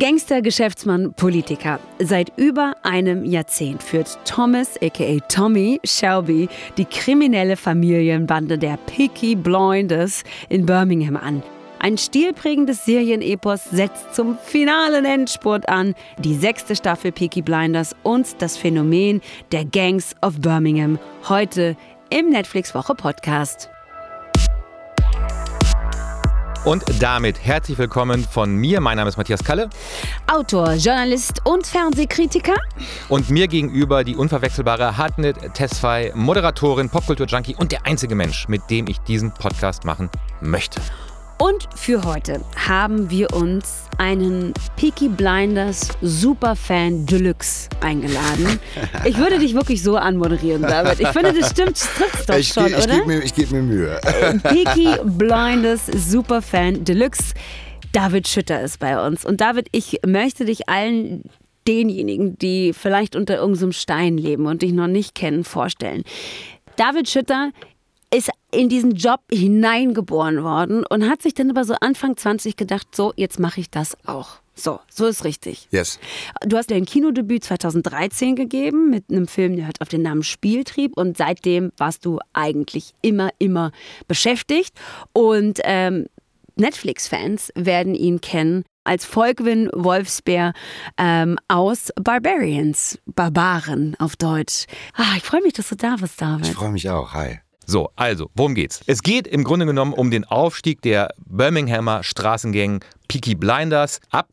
Gangster, 0.00 0.42
Geschäftsmann, 0.42 1.12
Politiker. 1.14 1.80
Seit 1.98 2.32
über 2.36 2.76
einem 2.84 3.24
Jahrzehnt 3.24 3.82
führt 3.82 4.16
Thomas, 4.24 4.80
aka 4.80 5.18
Tommy 5.28 5.80
Shelby, 5.84 6.48
die 6.76 6.84
kriminelle 6.84 7.56
Familienbande 7.56 8.58
der 8.58 8.76
Peaky 8.86 9.34
Blinders 9.34 10.22
in 10.48 10.64
Birmingham 10.64 11.16
an. 11.16 11.42
Ein 11.80 11.98
stilprägendes 11.98 12.84
Serienepos 12.84 13.64
setzt 13.64 14.14
zum 14.14 14.38
finalen 14.38 15.04
Endspurt 15.04 15.68
an. 15.68 15.96
Die 16.18 16.34
sechste 16.34 16.76
Staffel 16.76 17.10
Peaky 17.10 17.42
Blinders 17.42 17.96
und 18.04 18.40
das 18.40 18.56
Phänomen 18.56 19.20
der 19.50 19.64
Gangs 19.64 20.14
of 20.22 20.40
Birmingham. 20.40 21.00
Heute 21.28 21.76
im 22.10 22.30
Netflix 22.30 22.72
Woche 22.72 22.94
Podcast. 22.94 23.68
Und 26.68 26.84
damit 27.00 27.42
herzlich 27.42 27.78
willkommen 27.78 28.22
von 28.30 28.54
mir. 28.54 28.82
Mein 28.82 28.98
Name 28.98 29.08
ist 29.08 29.16
Matthias 29.16 29.42
Kalle. 29.42 29.70
Autor, 30.26 30.74
Journalist 30.74 31.40
und 31.44 31.66
Fernsehkritiker. 31.66 32.56
Und 33.08 33.30
mir 33.30 33.48
gegenüber 33.48 34.04
die 34.04 34.14
unverwechselbare 34.14 34.98
Hartnett 34.98 35.54
Tesfai, 35.54 36.12
Moderatorin, 36.14 36.90
Popkultur-Junkie 36.90 37.56
und 37.58 37.72
der 37.72 37.86
einzige 37.86 38.14
Mensch, 38.14 38.48
mit 38.48 38.68
dem 38.68 38.86
ich 38.86 38.98
diesen 39.00 39.32
Podcast 39.32 39.86
machen 39.86 40.10
möchte. 40.42 40.82
Und 41.40 41.68
für 41.76 42.02
heute 42.02 42.40
haben 42.56 43.10
wir 43.10 43.32
uns 43.32 43.84
einen 43.96 44.52
Peaky 44.76 45.08
Blinders 45.08 45.90
Superfan 46.02 47.06
Deluxe 47.06 47.68
eingeladen. 47.80 48.58
Ich 49.04 49.16
würde 49.18 49.38
dich 49.38 49.54
wirklich 49.54 49.82
so 49.82 49.96
anmoderieren, 49.96 50.62
David. 50.62 50.98
Ich 50.98 51.08
finde, 51.08 51.32
das 51.32 51.50
stimmt, 51.50 51.76
trifft 51.76 52.28
doch 52.28 52.36
ich, 52.36 52.48
schon, 52.48 52.66
ich, 52.66 52.76
oder? 52.76 52.96
Geb 52.96 53.06
mir, 53.06 53.22
ich 53.22 53.34
gebe 53.34 53.54
mir 53.54 53.62
Mühe. 53.62 54.00
Peaky 54.42 54.96
Blinders 55.04 55.86
Superfan 55.86 56.84
Deluxe. 56.84 57.34
David 57.92 58.26
Schütter 58.26 58.60
ist 58.60 58.80
bei 58.80 59.04
uns. 59.06 59.24
Und 59.24 59.40
David, 59.40 59.68
ich 59.70 60.00
möchte 60.04 60.44
dich 60.44 60.68
allen 60.68 61.22
denjenigen, 61.68 62.36
die 62.38 62.72
vielleicht 62.72 63.14
unter 63.14 63.36
irgendeinem 63.36 63.72
Stein 63.72 64.18
leben 64.18 64.46
und 64.46 64.62
dich 64.62 64.72
noch 64.72 64.88
nicht 64.88 65.14
kennen, 65.14 65.44
vorstellen. 65.44 66.02
David 66.76 67.08
Schütter 67.08 67.50
ist 68.14 68.30
in 68.50 68.68
diesen 68.68 68.92
Job 68.92 69.20
hineingeboren 69.30 70.42
worden 70.42 70.84
und 70.86 71.08
hat 71.08 71.22
sich 71.22 71.34
dann 71.34 71.50
aber 71.50 71.64
so 71.64 71.74
Anfang 71.74 72.16
20 72.16 72.56
gedacht, 72.56 72.94
so, 72.94 73.12
jetzt 73.16 73.38
mache 73.38 73.60
ich 73.60 73.70
das 73.70 73.96
auch. 74.06 74.40
So, 74.54 74.80
so 74.90 75.06
ist 75.06 75.24
richtig. 75.24 75.68
Yes. 75.70 76.00
Du 76.44 76.56
hast 76.56 76.70
dein 76.70 76.84
Kinodebüt 76.84 77.44
2013 77.44 78.34
gegeben 78.34 78.90
mit 78.90 79.04
einem 79.10 79.28
Film, 79.28 79.56
der 79.56 79.66
hört 79.66 79.80
auf 79.80 79.88
den 79.88 80.02
Namen 80.02 80.24
Spieltrieb 80.24 80.96
und 80.96 81.16
seitdem 81.16 81.70
warst 81.76 82.04
du 82.04 82.18
eigentlich 82.32 82.92
immer, 83.00 83.30
immer 83.38 83.70
beschäftigt 84.08 84.74
und 85.12 85.60
ähm, 85.62 86.06
Netflix-Fans 86.56 87.52
werden 87.54 87.94
ihn 87.94 88.20
kennen 88.20 88.64
als 88.82 89.04
Volkwin 89.04 89.70
Wolfsbär 89.72 90.54
ähm, 90.96 91.38
aus 91.46 91.92
Barbarians, 91.94 92.98
Barbaren 93.06 93.94
auf 94.00 94.16
Deutsch. 94.16 94.64
Ah, 94.94 95.14
ich 95.16 95.22
freue 95.22 95.42
mich, 95.42 95.52
dass 95.52 95.68
du 95.68 95.76
da 95.76 95.96
bist, 96.00 96.20
David. 96.20 96.48
Ich 96.48 96.54
freue 96.54 96.72
mich 96.72 96.88
auch. 96.90 97.12
Hi. 97.12 97.40
So, 97.70 97.90
also, 97.96 98.30
worum 98.34 98.54
geht's? 98.54 98.80
Es 98.86 99.02
geht 99.02 99.26
im 99.26 99.44
Grunde 99.44 99.66
genommen 99.66 99.92
um 99.92 100.10
den 100.10 100.24
Aufstieg 100.24 100.80
der 100.80 101.12
Birminghamer 101.26 102.02
Straßengang 102.02 102.82
Peaky 103.08 103.34
Blinders 103.34 104.00
ab 104.08 104.28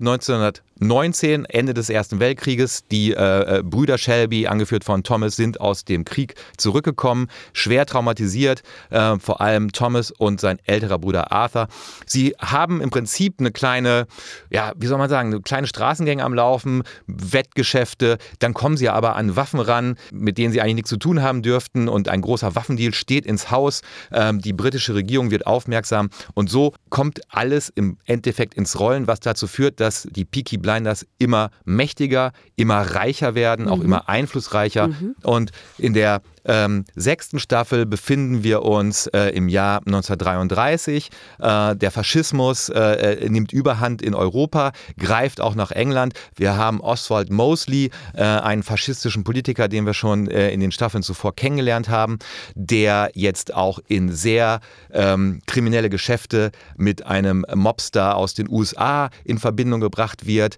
1919, 0.81 1.45
Ende 1.45 1.73
des 1.73 1.89
Ersten 1.89 2.19
Weltkrieges. 2.19 2.83
Die 2.91 3.13
äh, 3.13 3.63
Brüder 3.63 3.97
Shelby, 3.97 4.47
angeführt 4.47 4.83
von 4.83 5.03
Thomas, 5.03 5.37
sind 5.37 5.61
aus 5.61 5.85
dem 5.85 6.03
Krieg 6.03 6.35
zurückgekommen, 6.57 7.27
schwer 7.53 7.85
traumatisiert, 7.85 8.61
äh, 8.89 9.17
vor 9.17 9.39
allem 9.39 9.71
Thomas 9.71 10.11
und 10.11 10.41
sein 10.41 10.59
älterer 10.65 10.99
Bruder 10.99 11.31
Arthur. 11.31 11.69
Sie 12.05 12.35
haben 12.39 12.81
im 12.81 12.89
Prinzip 12.89 13.35
eine 13.39 13.51
kleine, 13.51 14.05
ja, 14.49 14.73
wie 14.75 14.87
soll 14.87 14.97
man 14.97 15.09
sagen, 15.09 15.31
eine 15.31 15.41
kleine 15.41 15.67
Straßengänge 15.67 16.21
am 16.21 16.33
Laufen, 16.33 16.83
Wettgeschäfte. 17.07 18.17
Dann 18.39 18.53
kommen 18.53 18.75
sie 18.75 18.89
aber 18.89 19.15
an 19.15 19.37
Waffen 19.37 19.61
ran, 19.61 19.95
mit 20.11 20.37
denen 20.37 20.51
sie 20.51 20.59
eigentlich 20.59 20.75
nichts 20.75 20.89
zu 20.89 20.97
tun 20.97 21.21
haben 21.21 21.41
dürften. 21.41 21.87
Und 21.87 22.09
ein 22.09 22.19
großer 22.19 22.53
Waffendeal 22.55 22.93
steht 22.93 23.25
ins 23.25 23.49
Haus. 23.49 23.81
Ähm, 24.11 24.41
die 24.41 24.51
britische 24.51 24.93
Regierung 24.93 25.31
wird 25.31 25.47
aufmerksam. 25.47 26.09
Und 26.33 26.49
so 26.49 26.73
kommt 26.89 27.21
alles 27.29 27.71
im 27.73 27.97
Endeffekt 28.03 28.55
ins 28.55 28.77
Rollen, 28.77 29.07
was 29.07 29.21
dazu 29.21 29.47
führt, 29.47 29.79
dass 29.79 30.05
die 30.11 30.25
Peaky 30.25 30.64
Blinders 30.65 31.05
immer 31.19 31.51
mächtiger, 31.63 32.31
immer 32.55 32.81
reicher 32.81 33.35
werden, 33.35 33.67
auch 33.67 33.81
immer 33.81 34.09
einflussreicher. 34.09 34.89
Und 35.21 35.51
in 35.77 35.93
der 35.93 36.21
ähm, 36.45 36.85
sechsten 36.95 37.39
Staffel 37.39 37.85
befinden 37.85 38.43
wir 38.43 38.63
uns 38.63 39.07
äh, 39.07 39.29
im 39.29 39.49
Jahr 39.49 39.79
1933. 39.79 41.09
Äh, 41.39 41.75
der 41.75 41.91
Faschismus 41.91 42.69
äh, 42.69 42.79
äh, 42.79 43.29
nimmt 43.29 43.51
Überhand 43.51 44.01
in 44.01 44.13
Europa, 44.13 44.71
greift 44.97 45.41
auch 45.41 45.55
nach 45.55 45.71
England. 45.71 46.13
Wir 46.35 46.55
haben 46.55 46.81
Oswald 46.81 47.31
Mosley, 47.31 47.89
äh, 48.13 48.23
einen 48.23 48.63
faschistischen 48.63 49.23
Politiker, 49.23 49.67
den 49.67 49.85
wir 49.85 49.93
schon 49.93 50.27
äh, 50.27 50.51
in 50.51 50.59
den 50.59 50.71
Staffeln 50.71 51.03
zuvor 51.03 51.35
kennengelernt 51.35 51.89
haben, 51.89 52.19
der 52.55 53.11
jetzt 53.13 53.53
auch 53.53 53.79
in 53.87 54.11
sehr 54.11 54.59
ähm, 54.91 55.41
kriminelle 55.47 55.89
Geschäfte 55.89 56.51
mit 56.77 57.05
einem 57.05 57.45
Mobster 57.53 58.15
aus 58.15 58.33
den 58.33 58.49
USA 58.49 59.09
in 59.23 59.37
Verbindung 59.37 59.81
gebracht 59.81 60.25
wird. 60.25 60.57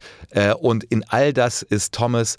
Und 0.59 0.83
in 0.85 1.03
all 1.09 1.33
das 1.33 1.61
ist 1.61 1.93
Thomas 1.93 2.37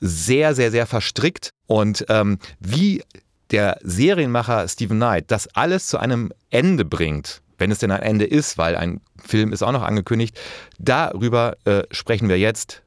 sehr, 0.00 0.54
sehr, 0.54 0.70
sehr 0.70 0.86
verstrickt. 0.86 1.53
Und 1.66 2.04
ähm, 2.08 2.38
wie 2.60 3.02
der 3.50 3.78
Serienmacher 3.82 4.66
Stephen 4.68 4.96
Knight 4.96 5.30
das 5.30 5.48
alles 5.54 5.86
zu 5.86 5.98
einem 5.98 6.32
Ende 6.50 6.84
bringt, 6.84 7.42
wenn 7.58 7.70
es 7.70 7.78
denn 7.78 7.90
ein 7.90 8.02
Ende 8.02 8.24
ist, 8.24 8.58
weil 8.58 8.76
ein 8.76 9.00
Film 9.24 9.52
ist 9.52 9.62
auch 9.62 9.72
noch 9.72 9.82
angekündigt, 9.82 10.38
darüber 10.78 11.56
äh, 11.64 11.84
sprechen 11.90 12.28
wir 12.28 12.38
jetzt. 12.38 12.82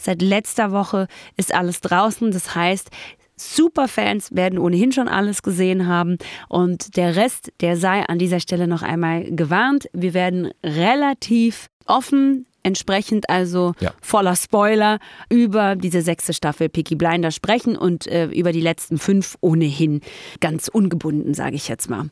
Seit 0.00 0.22
letzter 0.22 0.72
Woche 0.72 1.08
ist 1.36 1.52
alles 1.54 1.80
draußen. 1.80 2.30
Das 2.30 2.54
heißt, 2.54 2.88
Superfans 3.36 4.34
werden 4.34 4.58
ohnehin 4.58 4.92
schon 4.92 5.08
alles 5.08 5.42
gesehen 5.42 5.86
haben 5.86 6.18
und 6.48 6.96
der 6.96 7.16
Rest, 7.16 7.52
der 7.60 7.76
sei 7.76 8.04
an 8.06 8.18
dieser 8.18 8.38
Stelle 8.38 8.68
noch 8.68 8.82
einmal 8.82 9.24
gewarnt. 9.24 9.88
Wir 9.92 10.12
werden 10.12 10.50
relativ 10.62 11.69
offen 11.86 12.46
entsprechend 12.62 13.30
also 13.30 13.72
Ja. 13.80 13.92
voller 14.02 14.36
Spoiler 14.36 14.98
über 15.30 15.76
diese 15.76 16.02
sechste 16.02 16.34
Staffel 16.34 16.68
Peaky 16.68 16.94
Blinder 16.94 17.30
sprechen 17.30 17.76
und 17.76 18.06
äh, 18.06 18.26
über 18.26 18.52
die 18.52 18.60
letzten 18.60 18.98
fünf 18.98 19.36
ohnehin 19.40 20.02
ganz 20.40 20.68
ungebunden, 20.68 21.32
sage 21.34 21.56
ich 21.56 21.68
jetzt 21.68 21.88
mal. 21.88 22.10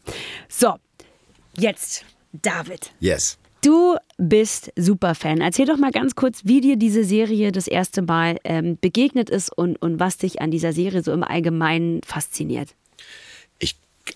So, 0.49 0.75
jetzt 1.59 2.05
David. 2.33 2.93
Yes. 3.01 3.39
Du 3.63 3.97
bist 4.17 4.73
Superfan. 4.77 5.41
Erzähl 5.41 5.67
doch 5.67 5.79
mal 5.79 5.91
ganz 5.91 6.15
kurz, 6.15 6.43
wie 6.45 6.61
dir 6.61 6.77
diese 6.77 7.03
Serie 7.03 7.51
das 7.51 7.67
erste 7.67 8.03
Mal 8.03 8.39
ähm, 8.45 8.79
begegnet 8.81 9.29
ist 9.29 9.51
und, 9.57 9.77
und 9.83 9.99
was 9.99 10.17
dich 10.17 10.41
an 10.41 10.51
dieser 10.53 10.73
Serie 10.73 11.03
so 11.03 11.13
im 11.13 11.25
Allgemeinen 11.25 12.01
fasziniert. 12.07 12.75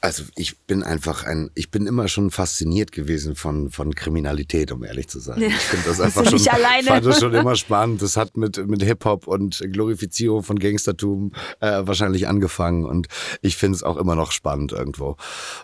Also 0.00 0.24
ich 0.36 0.58
bin 0.60 0.82
einfach 0.82 1.24
ein, 1.24 1.50
ich 1.54 1.70
bin 1.70 1.86
immer 1.86 2.08
schon 2.08 2.30
fasziniert 2.30 2.92
gewesen 2.92 3.34
von, 3.34 3.70
von 3.70 3.94
Kriminalität, 3.94 4.72
um 4.72 4.84
ehrlich 4.84 5.08
zu 5.08 5.20
sein. 5.20 5.42
Ich 5.42 5.54
finde 5.54 5.88
das 5.88 6.00
einfach 6.00 6.28
schon, 6.28 6.48
alleine? 6.48 6.86
fand 6.86 7.06
das 7.06 7.20
schon 7.20 7.34
immer 7.34 7.56
spannend. 7.56 8.02
Das 8.02 8.16
hat 8.16 8.36
mit, 8.36 8.66
mit 8.66 8.82
Hip-Hop 8.82 9.26
und 9.26 9.62
Glorifizierung 9.72 10.42
von 10.42 10.58
Gangstertum 10.58 11.32
äh, 11.60 11.82
wahrscheinlich 11.84 12.28
angefangen 12.28 12.84
und 12.84 13.08
ich 13.40 13.56
finde 13.56 13.76
es 13.76 13.82
auch 13.82 13.96
immer 13.96 14.14
noch 14.14 14.32
spannend 14.32 14.72
irgendwo. 14.72 15.16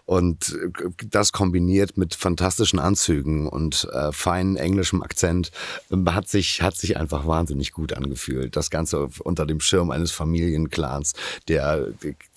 Und 0.05 0.59
äh, 0.63 0.91
das 1.11 1.33
kombiniert 1.33 1.97
mit 1.97 2.15
fantastischen 2.15 2.79
Anzügen 2.79 3.49
und 3.49 3.89
äh, 3.93 4.13
feinen 4.13 4.57
englischem 4.57 5.03
Akzent 5.03 5.51
ähm, 5.91 6.13
hat 6.15 6.29
sich, 6.29 6.63
hat 6.63 6.77
sich 6.77 6.97
einfach 6.97 7.27
wahnsinnig 7.27 7.73
gut 7.73 7.93
angefühlt. 7.93 8.57
Das 8.57 8.71
Ganze 8.71 9.09
unter 9.21 9.47
dem 9.47 9.61
Schirm 9.61 9.91
eines 9.91 10.13
Familienclans, 10.13 11.13
der, 11.49 11.89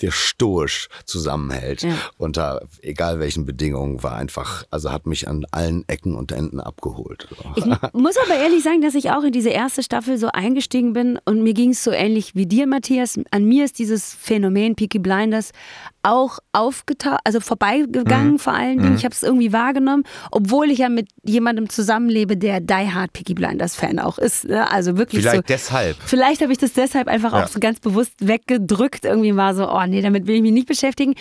der 0.01 0.11
stoisch 0.11 0.89
zusammenhält 1.05 1.80
Ja. 1.81 1.95
unter 2.17 2.61
egal 2.81 3.19
welchen 3.19 3.45
Bedingungen 3.45 4.03
war 4.03 4.15
einfach, 4.15 4.63
also 4.71 4.91
hat 4.91 5.05
mich 5.05 5.27
an 5.27 5.45
allen 5.51 5.87
Ecken 5.87 6.15
und 6.15 6.31
Enden 6.31 6.59
abgeholt. 6.59 7.27
Ich 7.55 7.65
muss 7.65 8.15
aber 8.17 8.35
ehrlich 8.35 8.63
sagen, 8.63 8.81
dass 8.81 8.95
ich 8.95 9.11
auch 9.11 9.23
in 9.23 9.31
diese 9.31 9.49
erste 9.49 9.83
Staffel 9.83 10.17
so 10.17 10.27
eingestiegen 10.27 10.93
bin 10.93 11.19
und 11.25 11.43
mir 11.43 11.53
ging 11.53 11.71
es 11.71 11.83
so 11.83 11.91
ähnlich 11.91 12.35
wie 12.35 12.45
dir, 12.45 12.67
Matthias. 12.67 13.19
An 13.31 13.45
mir 13.45 13.65
ist 13.65 13.79
dieses 13.79 14.13
Phänomen 14.13 14.75
Peaky 14.75 14.99
Blinders 14.99 15.51
auch 16.03 16.39
aufgetaucht, 16.51 17.19
also 17.23 17.39
vorbeigegangen 17.39 18.39
vor 18.39 18.53
allen 18.53 18.79
Dingen. 18.81 18.95
Ich 18.95 19.03
habe 19.05 19.13
es 19.13 19.23
irgendwie 19.23 19.53
wahrgenommen, 19.53 20.03
obwohl 20.31 20.71
ich 20.71 20.79
ja 20.79 20.89
mit 20.89 21.07
jemandem 21.23 21.69
zusammenlebe, 21.69 22.37
der 22.37 22.59
Die 22.59 22.73
Hard 22.73 23.13
Peaky 23.13 23.33
Blinders 23.33 23.75
Fan 23.75 23.99
auch 23.99 24.17
ist. 24.17 24.45
Ne? 24.45 24.69
Also 24.71 24.97
wirklich 24.97 25.21
Vielleicht 25.21 25.35
so. 25.47 25.53
deshalb. 25.53 25.97
Vielleicht 26.05 26.41
habe 26.41 26.51
ich 26.51 26.57
das 26.57 26.73
deshalb 26.73 27.07
einfach 27.07 27.33
Ja. 27.33 27.43
auch 27.43 27.47
so 27.47 27.59
ganz 27.59 27.79
bewusst 27.79 28.13
weggedrückt. 28.19 29.05
Irgendwie 29.05 29.35
war 29.35 29.53
so, 29.55 29.69
oh 29.71 29.85
nee, 29.85 30.01
damit 30.01 30.27
will 30.27 30.35
ich 30.35 30.41
mich 30.41 30.53
nicht 30.53 30.67
beschäftigen. 30.67 31.13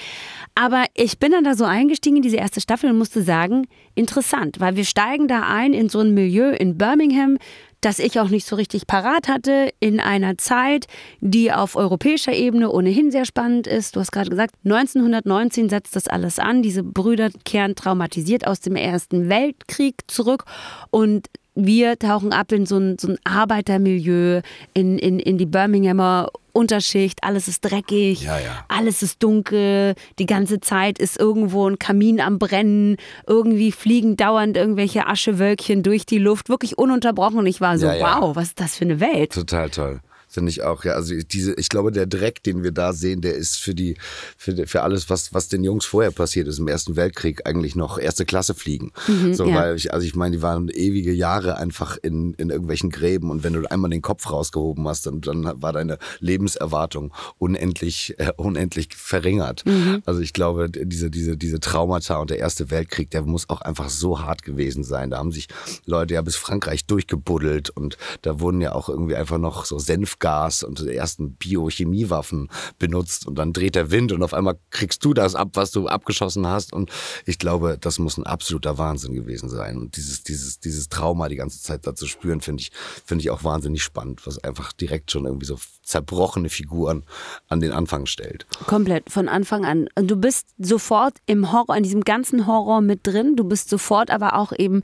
Aber 0.54 0.84
ich 0.94 1.18
bin 1.18 1.32
dann 1.32 1.44
da 1.44 1.54
so 1.54 1.64
eingestiegen 1.64 2.16
in 2.16 2.22
diese 2.22 2.36
erste 2.36 2.60
Staffel 2.60 2.90
und 2.90 2.98
musste 2.98 3.22
sagen, 3.22 3.66
interessant, 3.94 4.60
weil 4.60 4.76
wir 4.76 4.84
steigen 4.84 5.28
da 5.28 5.42
ein 5.42 5.72
in 5.74 5.88
so 5.88 6.00
ein 6.00 6.14
Milieu 6.14 6.50
in 6.50 6.78
Birmingham, 6.78 7.38
das 7.80 7.98
ich 7.98 8.20
auch 8.20 8.28
nicht 8.28 8.46
so 8.46 8.56
richtig 8.56 8.86
parat 8.86 9.28
hatte, 9.28 9.70
in 9.80 10.00
einer 10.00 10.36
Zeit, 10.38 10.86
die 11.20 11.52
auf 11.52 11.76
europäischer 11.76 12.32
Ebene 12.32 12.70
ohnehin 12.70 13.10
sehr 13.10 13.24
spannend 13.24 13.66
ist. 13.66 13.96
Du 13.96 14.00
hast 14.00 14.12
gerade 14.12 14.30
gesagt, 14.30 14.54
1919 14.64 15.68
setzt 15.68 15.96
das 15.96 16.06
alles 16.06 16.38
an. 16.38 16.62
Diese 16.62 16.82
Brüder 16.82 17.30
kehren 17.44 17.74
traumatisiert 17.74 18.46
aus 18.46 18.60
dem 18.60 18.76
Ersten 18.76 19.28
Weltkrieg 19.28 19.96
zurück 20.08 20.44
und 20.90 21.28
wir 21.66 21.98
tauchen 21.98 22.32
ab 22.32 22.52
in 22.52 22.66
so 22.66 22.76
ein, 22.78 22.96
so 22.98 23.08
ein 23.08 23.18
Arbeitermilieu, 23.24 24.40
in, 24.74 24.98
in, 24.98 25.18
in 25.18 25.38
die 25.38 25.46
Birminghamer 25.46 26.30
Unterschicht, 26.52 27.22
alles 27.22 27.46
ist 27.46 27.60
dreckig, 27.64 28.22
Ja, 28.22 28.38
ja. 28.38 28.64
alles 28.68 29.02
ist 29.02 29.22
dunkel, 29.22 29.94
die 30.18 30.26
ganze 30.26 30.60
Zeit 30.60 30.98
ist 30.98 31.18
irgendwo 31.18 31.68
ein 31.68 31.78
Kamin 31.78 32.20
am 32.20 32.38
Brennen, 32.40 32.96
irgendwie 33.26 33.70
fliegen 33.70 34.16
dauernd 34.16 34.56
irgendwelche 34.56 35.06
Aschewölkchen 35.06 35.82
durch 35.84 36.06
die 36.06 36.18
Luft, 36.18 36.48
wirklich 36.48 36.76
ununterbrochen. 36.76 37.38
Und 37.38 37.46
ich 37.46 37.60
war 37.60 37.78
so, 37.78 37.86
Ja, 37.86 38.20
wow, 38.20 38.34
was 38.34 38.48
ist 38.48 38.60
das 38.60 38.76
für 38.76 38.84
eine 38.84 38.98
Welt? 39.00 39.32
Total 39.32 39.70
toll. 39.70 40.00
Finde 40.32 40.50
ich 40.50 40.62
auch, 40.62 40.84
ja. 40.84 40.92
Also 40.92 41.14
diese, 41.16 41.54
ich 41.54 41.68
glaube, 41.68 41.90
der 41.90 42.06
Dreck, 42.06 42.40
den 42.44 42.62
wir 42.62 42.70
da 42.70 42.92
sehen, 42.92 43.20
der 43.20 43.34
ist 43.34 43.56
für 43.56 43.74
die, 43.74 43.96
für, 44.36 44.66
für 44.68 44.82
alles, 44.82 45.10
was, 45.10 45.34
was 45.34 45.48
den 45.48 45.64
Jungs 45.64 45.84
vorher 45.84 46.12
passiert 46.12 46.46
ist 46.46 46.60
im 46.60 46.68
Ersten 46.68 46.94
Weltkrieg, 46.94 47.48
eigentlich 47.48 47.74
noch 47.74 47.98
erste 47.98 48.24
Klasse 48.24 48.54
fliegen. 48.54 48.92
so, 49.32 49.46
ja. 49.46 49.56
weil 49.56 49.74
ich, 49.74 49.92
also 49.92 50.06
ich 50.06 50.14
meine, 50.14 50.36
die 50.36 50.42
waren 50.42 50.68
ewige 50.68 51.12
Jahre 51.12 51.56
einfach 51.56 51.98
in, 52.00 52.34
in 52.34 52.50
irgendwelchen 52.50 52.90
Gräben 52.90 53.28
und 53.28 53.42
wenn 53.42 53.54
du 53.54 53.68
einmal 53.68 53.90
den 53.90 54.02
Kopf 54.02 54.30
rausgehoben 54.30 54.86
hast, 54.86 55.06
dann, 55.06 55.20
dann 55.20 55.60
war 55.60 55.72
deine 55.72 55.98
Lebenserwartung 56.20 57.12
unendlich, 57.38 58.14
äh, 58.18 58.30
unendlich 58.36 58.90
verringert. 58.94 59.64
Also 60.06 60.20
ich 60.20 60.32
glaube, 60.32 60.70
diese, 60.70 61.10
diese, 61.10 61.36
diese 61.36 61.58
Traumata 61.58 62.18
und 62.18 62.30
der 62.30 62.38
Erste 62.38 62.70
Weltkrieg, 62.70 63.10
der 63.10 63.22
muss 63.22 63.48
auch 63.48 63.62
einfach 63.62 63.88
so 63.88 64.20
hart 64.20 64.44
gewesen 64.44 64.84
sein. 64.84 65.10
Da 65.10 65.18
haben 65.18 65.32
sich 65.32 65.48
Leute 65.86 66.14
ja 66.14 66.22
bis 66.22 66.36
Frankreich 66.36 66.86
durchgebuddelt 66.86 67.70
und 67.70 67.98
da 68.22 68.38
wurden 68.38 68.60
ja 68.60 68.72
auch 68.72 68.88
irgendwie 68.88 69.16
einfach 69.16 69.38
noch 69.38 69.64
so 69.64 69.78
Senfgas 70.20 70.62
und 70.62 70.80
die 70.80 70.94
ersten 70.94 71.32
Biochemiewaffen 71.34 72.48
benutzt 72.78 73.26
und 73.26 73.36
dann 73.36 73.52
dreht 73.52 73.74
der 73.74 73.90
Wind 73.90 74.12
und 74.12 74.22
auf 74.22 74.34
einmal 74.34 74.58
kriegst 74.70 75.04
du 75.04 75.14
das 75.14 75.34
ab, 75.34 75.50
was 75.54 75.70
du 75.70 75.88
abgeschossen 75.88 76.46
hast 76.46 76.72
und 76.72 76.90
ich 77.26 77.38
glaube, 77.38 77.78
das 77.80 77.98
muss 77.98 78.18
ein 78.18 78.26
absoluter 78.26 78.78
Wahnsinn 78.78 79.14
gewesen 79.14 79.48
sein 79.48 79.78
und 79.78 79.96
dieses, 79.96 80.22
dieses, 80.22 80.60
dieses 80.60 80.88
Trauma 80.88 81.28
die 81.28 81.36
ganze 81.36 81.62
Zeit 81.62 81.86
da 81.86 81.94
zu 81.94 82.06
spüren, 82.06 82.40
finde 82.40 82.62
ich, 82.62 82.70
finde 83.04 83.22
ich 83.22 83.30
auch 83.30 83.42
wahnsinnig 83.44 83.82
spannend, 83.82 84.26
was 84.26 84.38
einfach 84.44 84.72
direkt 84.72 85.10
schon 85.10 85.24
irgendwie 85.24 85.46
so 85.46 85.58
zerbrochene 85.82 86.48
Figuren 86.48 87.04
an 87.48 87.60
den 87.60 87.72
Anfang 87.72 88.06
stellt. 88.06 88.46
Komplett, 88.66 89.10
von 89.10 89.28
Anfang 89.28 89.64
an. 89.64 89.88
Und 89.96 90.08
du 90.08 90.16
bist 90.16 90.46
sofort 90.58 91.18
im 91.26 91.52
Horror, 91.52 91.76
in 91.76 91.82
diesem 91.82 92.02
ganzen 92.02 92.46
Horror 92.46 92.80
mit 92.80 93.06
drin. 93.06 93.34
Du 93.34 93.44
bist 93.44 93.68
sofort 93.68 94.10
aber 94.10 94.34
auch 94.34 94.52
eben 94.56 94.82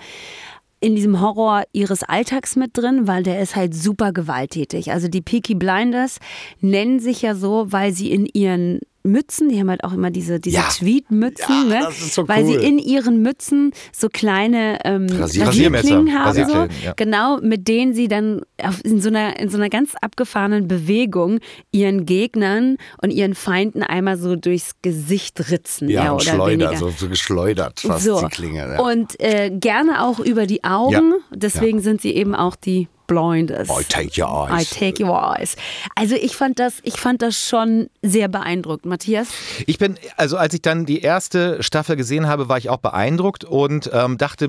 in 0.81 0.95
diesem 0.95 1.21
Horror 1.21 1.65
ihres 1.73 2.03
Alltags 2.03 2.57
mit 2.57 2.77
drin, 2.77 3.07
weil 3.07 3.23
der 3.23 3.41
ist 3.41 3.57
halt 3.57 3.75
super 3.75 4.13
gewalttätig. 4.13 4.93
Also 4.93 5.09
die 5.09 5.23
Peaky 5.23 5.55
Blinders 5.55 6.19
nennen 6.61 7.01
sich 7.01 7.23
ja 7.23 7.35
so, 7.35 7.73
weil 7.73 7.93
sie 7.93 8.11
in 8.11 8.27
ihren 8.27 8.81
Mützen, 9.07 9.49
die 9.49 9.59
haben 9.61 9.71
halt 9.71 9.85
auch 9.85 9.93
immer 9.93 10.11
diese, 10.11 10.41
diese 10.41 10.57
Ja. 10.57 10.69
Tweed-Mützen, 10.71 11.71
Ja, 11.71 11.89
ne? 11.89 11.89
so 11.93 12.27
weil 12.29 12.45
cool. 12.45 12.61
sie 12.61 12.67
in 12.67 12.79
ihren 12.79 13.23
Mützen 13.23 13.73
so 13.93 14.09
kleine 14.09 14.79
ähm, 14.85 15.07
Rasier- 15.07 15.47
Rasierklingen 15.47 16.13
haben, 16.19 16.45
so, 16.49 16.67
ja. 16.85 16.93
genau, 16.97 17.39
mit 17.41 17.69
denen 17.69 17.95
sie 17.95 18.09
dann 18.09 18.43
auf, 18.63 18.85
in, 18.85 19.01
so 19.01 19.09
einer, 19.09 19.39
in 19.39 19.49
so 19.49 19.57
einer 19.57 19.69
ganz 19.69 19.95
abgefahrenen 20.01 20.69
Bewegung 20.69 21.39
ihren 21.73 22.07
Gegnern 22.07 22.77
und 23.03 23.11
ihren 23.11 23.35
Feinden 23.35 23.83
einmal 23.83 24.17
so 24.19 24.37
durchs 24.37 24.73
Gesicht 24.83 25.51
ritzen, 25.51 25.89
Ja, 25.89 26.13
oder 26.13 26.21
schleudert, 26.25 26.71
weniger. 26.71 26.77
so, 26.77 26.91
so 26.91 27.09
geschleudert 27.09 27.81
fast 27.81 28.05
so. 28.05 28.21
die 28.21 28.29
Klinge. 28.29 28.81
Und 28.83 29.19
äh, 29.21 29.51
gerne 29.51 30.03
auch 30.05 30.19
über 30.21 30.47
die 30.47 30.65
Augen, 30.65 31.15
deswegen 31.33 31.81
sind 31.81 32.01
sie 32.01 32.13
eben 32.15 32.35
auch 32.35 32.57
die 32.57 32.89
Blinders. 33.07 33.69
I 33.69 33.85
take 33.85 34.21
your 34.21 34.51
eyes. 34.51 34.73
I 34.73 34.75
take 34.75 35.05
your 35.05 35.17
eyes. 35.17 35.57
Also 35.95 36.15
ich 36.15 36.37
fand 36.37 36.59
das, 36.59 36.75
ich 36.83 36.99
fand 36.99 37.23
das 37.23 37.41
schon 37.41 37.89
sehr 38.03 38.29
beeindruckend, 38.29 38.87
Matthias. 38.87 39.29
Ich 39.67 39.79
bin, 39.79 39.97
also 40.17 40.37
als 40.37 40.55
ich 40.55 40.63
dann 40.63 40.87
die 40.87 41.01
erste 41.01 41.63
Staffel 41.63 41.97
gesehen 41.97 42.27
habe, 42.27 42.49
war 42.49 42.59
ich 42.59 42.71
auch 42.71 42.79
beeindruckt 42.79 43.45
und 43.45 43.91
ähm, 43.93 44.19
dachte 44.19 44.49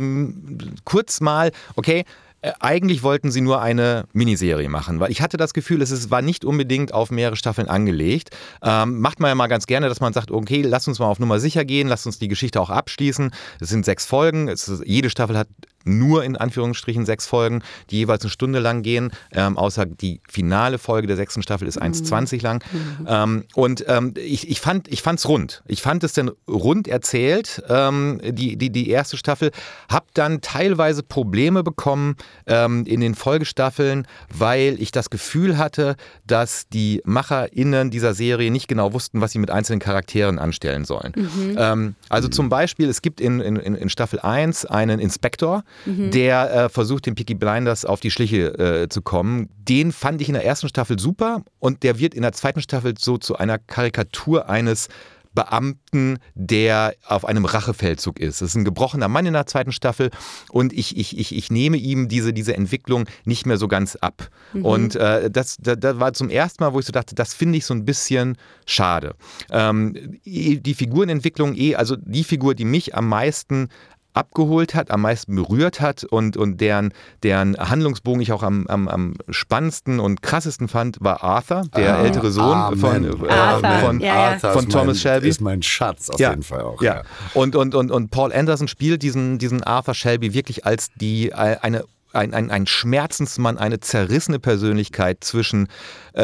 kurz 0.84 1.22
mal, 1.22 1.52
okay, 1.76 2.04
äh, 2.42 2.52
eigentlich 2.60 3.02
wollten 3.02 3.32
sie 3.32 3.42
nur 3.42 3.62
eine 3.62 4.06
Miniserie 4.14 4.70
machen, 4.70 5.00
weil 5.00 5.12
ich 5.12 5.22
hatte 5.22 5.38
das 5.38 5.54
Gefühl, 5.54 5.82
es 5.82 5.90
ist, 5.90 6.12
war 6.12 6.22
nicht 6.22 6.46
unbedingt 6.46 6.94
auf 6.94 7.10
mehrere 7.10 7.36
Staffeln 7.36 7.68
angelegt. 7.68 8.30
Ähm, 8.62 9.00
macht 9.00 9.20
man 9.20 9.30
ja 9.30 9.36
mal 9.36 9.48
ganz 9.48 9.66
gerne, 9.66 9.90
dass 9.90 10.02
man 10.02 10.14
sagt, 10.14 10.30
okay, 10.30 10.62
lass 10.62 10.88
uns 10.88 11.00
mal 11.00 11.08
auf 11.08 11.20
Nummer 11.20 11.40
sicher 11.40 11.66
gehen, 11.66 11.88
lass 11.88 12.06
uns 12.06 12.20
die 12.20 12.28
Geschichte 12.28 12.62
auch 12.62 12.70
abschließen. 12.70 13.32
Es 13.60 13.70
sind 13.70 13.86
sechs 13.86 14.06
Folgen, 14.06 14.50
es 14.50 14.68
ist, 14.68 14.84
jede 14.86 15.10
Staffel 15.10 15.38
hat 15.38 15.48
nur 15.88 16.24
in 16.24 16.36
Anführungsstrichen 16.36 17.06
sechs 17.06 17.26
Folgen, 17.28 17.64
die 17.90 17.98
jeweils 17.98 18.24
eine 18.24 18.30
Stunde 18.30 18.60
lang 18.60 18.84
gehen, 18.84 19.12
ähm, 19.32 19.58
außer 19.58 19.86
die 19.86 20.22
finale 20.30 20.78
Folge 20.78 21.08
der 21.08 21.16
sechsten 21.16 21.42
Staffel 21.42 21.68
ist 21.68 21.82
1,20 21.82 22.42
lang. 22.44 22.64
Ähm, 23.06 23.46
und 23.56 23.86
ähm, 23.88 24.14
ich, 24.16 24.50
ich 24.50 24.60
fand 24.60 24.88
ich 24.88 25.02
fand's 25.02 25.28
rund. 25.28 25.64
Ich 25.66 25.82
fand 25.82 26.04
es 26.04 26.14
dann 26.14 26.32
rund 26.48 26.88
erzählt, 26.88 27.64
ähm, 27.70 28.20
die, 28.24 28.58
die, 28.58 28.70
die 28.70 28.90
erste 28.90 29.18
Staffel. 29.18 29.52
Hab 29.90 30.14
dann 30.14 30.42
teilweise 30.42 31.04
Probleme 31.04 31.64
bekommen 31.64 32.16
ähm, 32.46 32.86
in 32.86 33.00
den 33.00 33.16
Folgestaffeln, 33.16 34.08
weil 34.34 34.82
ich 34.82 34.92
das 34.92 35.10
Gefühl 35.10 35.58
hatte, 35.58 35.96
dass 36.26 36.68
die 36.70 37.02
MacherInnen 37.06 37.90
dieser 37.90 38.14
Serie 38.14 38.52
nicht 38.52 38.68
genau 38.68 38.94
wussten, 38.94 39.22
was 39.22 39.32
sie 39.32 39.40
mit 39.40 39.52
einzelnen 39.52 39.80
Charakteren 39.80 40.40
anstellen 40.40 40.86
sollen. 40.86 41.14
Ähm, 41.58 41.96
also 42.10 42.28
zum 42.28 42.50
Beispiel, 42.50 42.90
es 42.90 43.02
gibt 43.02 43.22
in, 43.22 43.40
in, 43.40 43.56
in 43.58 43.90
Staffel 43.90 44.20
1 44.20 44.66
einen 44.66 45.00
Inspektor, 45.00 45.64
der 45.86 46.54
äh, 46.54 46.70
versucht, 46.70 47.06
den 47.06 47.16
Peaky 47.16 47.36
Blinders 47.36 47.86
auf 47.86 48.00
die 48.00 48.12
Schliche 48.12 48.58
äh, 48.58 48.90
zu 48.90 49.02
kommen. 49.02 49.50
Den 49.58 49.92
fand 49.92 50.22
ich 50.22 50.30
in 50.30 50.34
der 50.34 50.46
ersten 50.46 50.68
Staffel 50.70 51.00
super 51.00 51.44
und 51.60 51.84
der 51.84 52.00
wird 52.00 52.14
in 52.14 52.22
der 52.22 52.34
zweiten 52.34 52.62
Staffel 52.62 52.96
so 52.98 53.18
zu 53.18 53.38
einer 53.38 53.58
Karikatur 53.58 54.50
eines 54.50 54.90
Beamten, 55.38 56.18
der 56.34 56.96
auf 57.06 57.24
einem 57.24 57.46
Rachefeldzug 57.46 58.20
ist. 58.20 58.42
Das 58.42 58.50
ist 58.50 58.56
ein 58.56 58.66
gebrochener 58.66 59.08
Mann 59.08 59.28
in 59.28 59.34
der 59.34 59.46
zweiten 59.46 59.72
Staffel 59.72 60.10
und 60.50 60.74
ich, 60.74 60.98
ich, 60.98 61.16
ich, 61.16 61.36
ich 61.36 61.52
nehme 61.52 61.78
ihm 61.78 62.08
diese, 62.08 62.34
diese 62.34 62.56
Entwicklung 62.56 63.06
nicht 63.24 63.46
mehr 63.46 63.58
so 63.58 63.68
ganz 63.68 63.96
ab. 63.98 64.30
Und 64.64 64.96
äh, 64.96 65.30
das, 65.30 65.58
das, 65.60 65.78
das 65.80 66.00
war 66.00 66.14
zum 66.14 66.32
ersten 66.32 66.64
Mal, 66.64 66.74
wo 66.74 66.80
ich 66.80 66.88
so 66.88 66.92
dachte, 66.92 67.14
das 67.14 67.36
finde 67.36 67.60
ich 67.60 67.68
so 67.68 67.76
ein 67.76 67.86
bisschen 67.86 68.36
schade. 68.66 69.14
Ähm, 69.52 70.18
die 70.26 70.74
Figurenentwicklung 70.74 71.54
eh, 71.56 71.76
also 71.76 71.96
die 71.96 72.24
Figur, 72.24 72.56
die 72.56 72.66
mich 72.66 72.96
am 72.96 73.08
meisten 73.08 73.70
abgeholt 74.18 74.76
hat, 74.76 74.92
am 74.92 75.02
meisten 75.02 75.36
berührt 75.36 75.80
hat 75.80 76.04
und, 76.04 76.38
und 76.38 76.60
deren, 76.60 76.94
deren 77.24 77.56
Handlungsbogen 77.58 78.22
ich 78.22 78.32
auch 78.32 78.44
am, 78.44 78.66
am, 78.68 78.88
am 78.88 79.14
spannendsten 79.30 80.00
und 80.00 80.22
krassesten 80.22 80.68
fand, 80.68 80.98
war 81.02 81.24
Arthur, 81.24 81.64
der 81.76 81.96
Ah, 81.98 82.04
ältere 82.04 82.32
Sohn 82.32 82.44
Amen. 82.58 82.80
von, 82.80 83.26
äh, 83.26 83.30
Arthur, 83.32 83.70
von, 83.88 84.00
ja, 84.00 84.08
ja. 84.08 84.14
Arthur 84.32 84.52
von 84.52 84.70
Thomas 84.70 84.86
mein, 84.88 84.96
Shelby. 84.96 85.28
Ist 85.30 85.42
mein 85.42 85.62
Schatz 85.64 86.10
auf 86.10 86.20
Ja. 86.20 86.32
jeden 86.32 86.44
Fall 86.44 86.62
auch. 86.62 86.82
Ja. 86.82 87.04
Und, 87.34 87.56
und, 87.56 87.76
und, 87.76 87.92
und 87.92 88.12
Paul 88.12 88.34
Anderson 88.34 88.68
spielt 88.68 89.04
diesen, 89.04 89.38
diesen 89.38 89.64
Arthur 89.64 89.94
Shelby 89.94 90.34
wirklich 90.34 90.66
als 90.66 90.90
die, 90.96 91.30
äh, 91.30 91.58
eine 91.62 91.84
ein, 92.18 92.34
ein, 92.34 92.52
ein 92.52 92.68
Schmerzensmann, 92.68 93.58
eine 93.58 93.80
zerrissene 93.80 94.40
Persönlichkeit 94.40 95.24
zwischen 95.24 95.68
äh, 96.16 96.22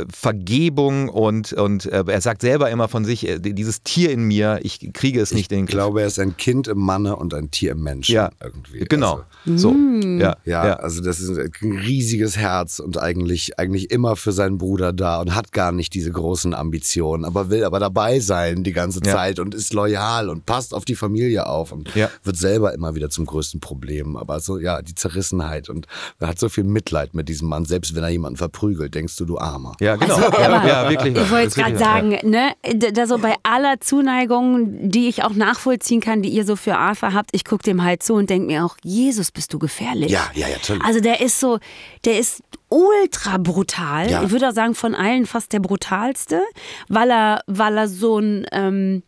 äh, 0.00 0.06
Vergebung 0.12 1.08
und, 1.10 1.52
und 1.52 1.86
äh, 1.86 2.02
er 2.06 2.20
sagt 2.20 2.40
selber 2.40 2.70
immer 2.70 2.88
von 2.88 3.04
sich, 3.04 3.28
äh, 3.28 3.38
dieses 3.38 3.82
Tier 3.82 4.10
in 4.10 4.22
mir, 4.22 4.60
ich 4.62 4.92
kriege 4.94 5.20
es 5.20 5.32
nicht 5.34 5.52
in 5.52 5.58
den 5.58 5.64
Ich 5.64 5.70
Griff. 5.70 5.78
glaube, 5.78 6.00
er 6.00 6.06
ist 6.06 6.18
ein 6.18 6.36
Kind 6.36 6.66
im 6.68 6.78
Manne 6.78 7.16
und 7.16 7.34
ein 7.34 7.50
Tier 7.50 7.72
im 7.72 7.82
Menschen. 7.82 8.14
Ja, 8.14 8.30
irgendwie. 8.42 8.84
genau. 8.88 9.24
Also, 9.46 9.68
So, 9.70 9.76
ja, 10.18 10.36
ja, 10.44 10.66
ja. 10.66 10.76
also 10.76 11.02
das 11.02 11.20
ist 11.20 11.30
ein 11.38 11.50
riesiges 11.72 12.36
Herz 12.38 12.78
und 12.78 12.98
eigentlich, 12.98 13.58
eigentlich 13.58 13.90
immer 13.90 14.16
für 14.16 14.32
seinen 14.32 14.56
Bruder 14.58 14.92
da 14.94 15.20
und 15.20 15.34
hat 15.34 15.52
gar 15.52 15.72
nicht 15.72 15.92
diese 15.94 16.10
großen 16.10 16.54
Ambitionen, 16.54 17.24
aber 17.24 17.50
will 17.50 17.64
aber 17.64 17.80
dabei 17.80 18.20
sein 18.20 18.64
die 18.64 18.72
ganze 18.72 19.00
Ja. 19.04 19.12
Zeit 19.12 19.38
und 19.40 19.54
ist 19.54 19.74
loyal 19.74 20.28
und 20.30 20.46
passt 20.46 20.72
auf 20.72 20.84
die 20.86 20.94
Familie 20.96 21.46
auf 21.46 21.72
und 21.72 21.94
Ja. 21.94 22.08
wird 22.24 22.36
selber 22.36 22.72
immer 22.72 22.94
wieder 22.94 23.10
zum 23.10 23.26
größten 23.26 23.60
Problem. 23.60 24.16
Aber 24.16 24.40
so, 24.40 24.58
ja, 24.58 24.80
die 24.82 24.94
Zerrissenheit 25.18 25.68
und 25.68 25.86
er 26.20 26.28
hat 26.28 26.38
so 26.38 26.48
viel 26.48 26.64
Mitleid 26.64 27.14
mit 27.14 27.28
diesem 27.28 27.48
Mann, 27.48 27.64
selbst 27.64 27.94
wenn 27.94 28.02
er 28.02 28.08
jemanden 28.08 28.36
verprügelt, 28.36 28.94
denkst 28.94 29.16
du, 29.16 29.24
du 29.24 29.38
Armer. 29.38 29.74
Ja, 29.80 29.96
genau. 29.96 30.14
Also, 30.14 30.40
ja, 30.40 30.66
ja, 30.66 30.90
wirklich. 30.90 31.16
Ich 31.16 31.30
wollte 31.30 31.60
gerade 31.60 31.78
sagen, 31.78 32.18
ne, 32.22 32.52
da 32.92 33.06
so 33.06 33.18
bei 33.18 33.34
aller 33.42 33.80
Zuneigung, 33.80 34.90
die 34.90 35.08
ich 35.08 35.24
auch 35.24 35.34
nachvollziehen 35.34 36.00
kann, 36.00 36.22
die 36.22 36.30
ihr 36.30 36.44
so 36.44 36.56
für 36.56 36.76
Arthur 36.76 37.12
habt, 37.12 37.30
ich 37.32 37.44
gucke 37.44 37.62
dem 37.62 37.82
halt 37.82 38.02
zu 38.02 38.14
und 38.14 38.30
denke 38.30 38.46
mir 38.46 38.64
auch, 38.64 38.76
Jesus, 38.82 39.30
bist 39.32 39.52
du 39.52 39.58
gefährlich. 39.58 40.10
Ja, 40.10 40.30
ja, 40.34 40.48
ja, 40.48 40.56
natürlich. 40.56 40.84
Also 40.84 41.00
der 41.00 41.20
ist 41.20 41.40
so, 41.40 41.58
der 42.04 42.18
ist 42.18 42.42
ultra 42.68 43.38
brutal. 43.38 44.10
Ja. 44.10 44.22
Ich 44.22 44.30
würde 44.30 44.48
auch 44.48 44.54
sagen, 44.54 44.74
von 44.74 44.94
allen 44.94 45.26
fast 45.26 45.52
der 45.52 45.60
brutalste, 45.60 46.42
weil 46.88 47.10
er, 47.10 47.42
weil 47.46 47.76
er 47.78 47.88
so 47.88 48.18
ein, 48.18 48.46
ähm, 48.52 49.02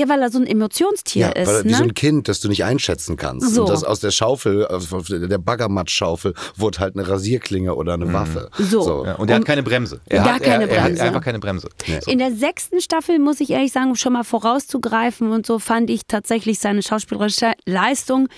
ja, 0.00 0.08
weil 0.08 0.22
er 0.22 0.30
so 0.30 0.38
ein 0.38 0.46
Emotionstier 0.46 1.26
Ja, 1.26 1.32
ist. 1.32 1.46
weil, 1.48 1.64
wie 1.64 1.68
ne? 1.72 1.76
so 1.76 1.82
ein 1.84 1.94
Kind, 1.94 2.26
das 2.28 2.40
du 2.40 2.48
nicht 2.48 2.64
einschätzen 2.64 3.16
kannst. 3.16 3.54
So. 3.54 3.62
Und 3.62 3.68
das 3.70 3.84
aus 3.84 4.00
der 4.00 4.10
Schaufel, 4.10 4.66
aus 4.66 4.88
der 4.88 5.38
Baggermattschaufel, 5.38 6.34
wurde 6.56 6.78
halt 6.78 6.96
eine 6.96 7.06
Rasierklinge 7.06 7.74
oder 7.74 7.94
eine 7.94 8.10
Waffe. 8.12 8.50
So. 8.58 9.04
Ja, 9.04 9.16
und 9.16 9.28
er 9.30 9.36
hat 9.36 9.44
keine 9.44 9.62
Bremse. 9.62 10.00
Er 10.06 10.22
Gar 10.24 10.34
hat, 10.36 10.42
keine 10.42 10.64
er, 10.64 10.70
er 10.70 10.82
Bremse. 10.84 11.00
hat 11.02 11.08
einfach 11.08 11.22
keine 11.24 11.38
Bremse. 11.38 11.68
In 12.06 12.18
der 12.18 12.32
sechsten 12.32 12.80
Staffel, 12.80 13.18
muss 13.18 13.40
ich 13.40 13.50
ehrlich 13.50 13.72
sagen, 13.72 13.90
um 13.90 13.96
schon 13.96 14.14
mal 14.14 14.24
vorauszugreifen 14.24 15.30
und 15.30 15.44
so, 15.46 15.58
fand 15.58 15.90
ich 15.90 16.06
tatsächlich 16.06 16.58
seine 16.58 16.82
schauspielerische 16.82 17.52
Leistung 17.66 18.28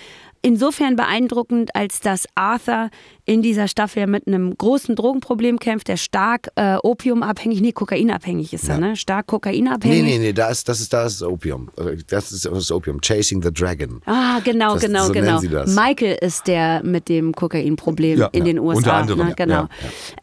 insofern 0.41 0.95
beeindruckend, 0.97 1.73
als 1.75 2.01
dass 2.01 2.25
Arthur 2.35 2.89
in 3.25 3.41
dieser 3.41 3.67
Staffel 3.67 4.07
mit 4.07 4.27
einem 4.27 4.57
großen 4.57 4.95
Drogenproblem 4.95 5.59
kämpft, 5.59 5.87
der 5.87 5.97
stark 5.97 6.49
äh, 6.55 6.75
opiumabhängig, 6.83 7.61
nee, 7.61 7.71
kokainabhängig 7.71 8.53
ist 8.53 8.67
er, 8.67 8.77
ne? 8.77 8.95
Stark 8.95 9.27
kokainabhängig. 9.27 10.03
Nee, 10.03 10.11
nee, 10.11 10.17
nee, 10.19 10.33
da 10.33 10.49
ist, 10.49 10.67
das 10.67 10.81
ist, 10.81 10.91
das 10.93 11.21
Opium. 11.23 11.69
Das 12.07 12.31
ist 12.31 12.45
das 12.45 12.71
Opium. 12.71 12.99
Chasing 13.01 13.41
the 13.41 13.51
Dragon. 13.51 14.01
Ah, 14.05 14.39
genau, 14.43 14.73
Das- 14.73 14.83
genau, 14.83 15.05
so 15.05 15.13
nennen 15.13 15.25
genau. 15.27 15.39
sie 15.39 15.47
das. 15.49 15.73
Michael 15.75 16.17
ist 16.21 16.47
der 16.47 16.83
mit 16.83 17.07
dem 17.09 17.33
Kokainproblem 17.33 18.19
Ja, 18.19 18.27
in 18.33 18.39
ja, 18.45 18.53
den 18.53 18.59
USA. 18.59 18.77
unter 18.77 18.93
anderem, 18.93 19.27
ne? 19.29 19.33
Genau. 19.37 19.53
ja, 19.53 19.69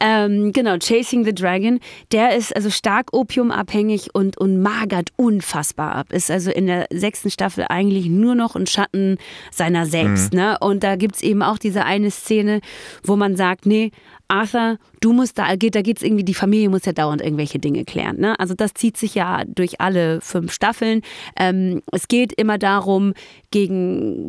Ähm, 0.00 0.52
genau, 0.52 0.76
Chasing 0.78 1.24
the 1.24 1.34
Dragon. 1.34 1.80
Der 2.12 2.36
ist 2.36 2.54
also 2.54 2.68
stark 2.70 3.12
opiumabhängig 3.14 4.14
und, 4.14 4.36
und 4.38 4.60
magert 4.60 5.10
unfassbar 5.16 5.94
ab. 5.94 6.12
Ist 6.12 6.30
also 6.30 6.50
in 6.50 6.66
der 6.66 6.86
sechsten 6.92 7.30
Staffel 7.30 7.64
eigentlich 7.68 8.06
nur 8.06 8.34
noch 8.34 8.56
ein 8.56 8.66
Schatten 8.66 9.16
seiner 9.50 9.86
selbst. 9.86 10.32
Ne? 10.34 10.58
Und 10.60 10.82
da 10.82 10.96
gibt 10.96 11.16
es 11.16 11.22
eben 11.22 11.42
auch 11.42 11.58
diese 11.58 11.84
eine 11.84 12.10
Szene, 12.10 12.60
wo 13.02 13.16
man 13.16 13.36
sagt, 13.36 13.66
nee, 13.66 13.90
Arthur, 14.30 14.78
du 15.00 15.12
musst 15.12 15.38
da, 15.38 15.56
geht, 15.56 15.74
da 15.74 15.82
geht's 15.82 16.02
irgendwie, 16.02 16.24
die 16.24 16.34
Familie 16.34 16.68
muss 16.68 16.84
ja 16.84 16.92
dauernd 16.92 17.20
irgendwelche 17.20 17.58
Dinge 17.58 17.84
klären. 17.84 18.18
Ne? 18.18 18.38
Also 18.38 18.54
das 18.54 18.74
zieht 18.74 18.96
sich 18.96 19.14
ja 19.14 19.42
durch 19.44 19.80
alle 19.80 20.20
fünf 20.20 20.52
Staffeln. 20.52 21.02
Ähm, 21.36 21.82
es 21.90 22.06
geht 22.06 22.32
immer 22.34 22.56
darum, 22.56 23.14
gegen 23.50 24.28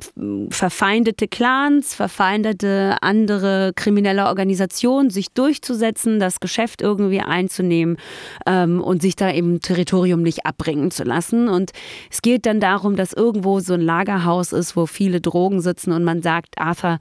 verfeindete 0.49 1.27
Clans, 1.27 1.93
verfeindete 1.93 2.97
andere 3.01 3.73
kriminelle 3.75 4.25
Organisationen 4.25 5.11
sich 5.11 5.31
durchzusetzen, 5.33 6.19
das 6.19 6.39
Geschäft 6.39 6.81
irgendwie 6.81 7.19
einzunehmen 7.19 7.97
ähm, 8.47 8.81
und 8.81 9.03
sich 9.03 9.15
da 9.15 9.31
eben 9.31 9.59
Territorium 9.59 10.23
nicht 10.23 10.47
abbringen 10.47 10.89
zu 10.89 11.03
lassen. 11.03 11.47
Und 11.47 11.71
es 12.09 12.23
geht 12.23 12.47
dann 12.47 12.59
darum, 12.59 12.95
dass 12.95 13.13
irgendwo 13.13 13.59
so 13.59 13.75
ein 13.75 13.81
Lagerhaus 13.81 14.51
ist, 14.51 14.75
wo 14.75 14.87
viele 14.87 15.21
Drogen 15.21 15.61
sitzen 15.61 15.91
und 15.91 16.03
man 16.03 16.23
sagt, 16.23 16.57
Arthur, 16.57 16.97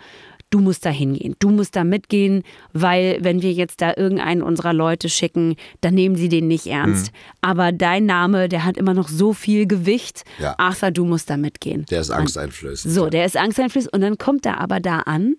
du 0.51 0.59
musst 0.59 0.85
da 0.85 0.91
hingehen, 0.91 1.37
du 1.39 1.51
musst 1.51 1.77
da 1.77 1.85
mitgehen, 1.85 2.43
weil 2.73 3.19
wenn 3.21 3.43
wir 3.43 3.53
jetzt 3.53 3.81
da 3.81 3.95
irgendeinen 3.97 4.43
unserer 4.43 4.73
Leute 4.73 5.09
schicken, 5.09 5.57
dann 5.81 5.95
nehmen 5.95 6.17
sie 6.17 6.29
den 6.29 6.49
nicht 6.49 6.67
ernst. 6.67 7.13
Aber 7.41 7.73
dein 7.73 8.07
Name, 8.07 8.49
der 8.49 8.65
hat 8.65 8.77
immer 8.77 8.95
noch 8.95 9.09
so 9.09 9.33
viel 9.33 9.67
Gewicht. 9.67 10.25
Ja. 10.39 10.55
Arthur, 10.59 10.91
du 10.91 11.05
musst 11.05 11.31
da 11.31 11.37
mitgehen. 11.37 11.87
Der 11.91 12.01
ist 12.01 12.11
angsteinflößend. 12.11 12.93
So, 12.93 13.09
der 13.09 13.25
ist 13.25 13.37
angsteinflößend 13.37 13.93
und 13.93 14.01
dann 14.01 14.19
kommt 14.19 14.45
er 14.47 14.61
aber 14.61 14.81
da 14.81 15.01
an 15.01 15.37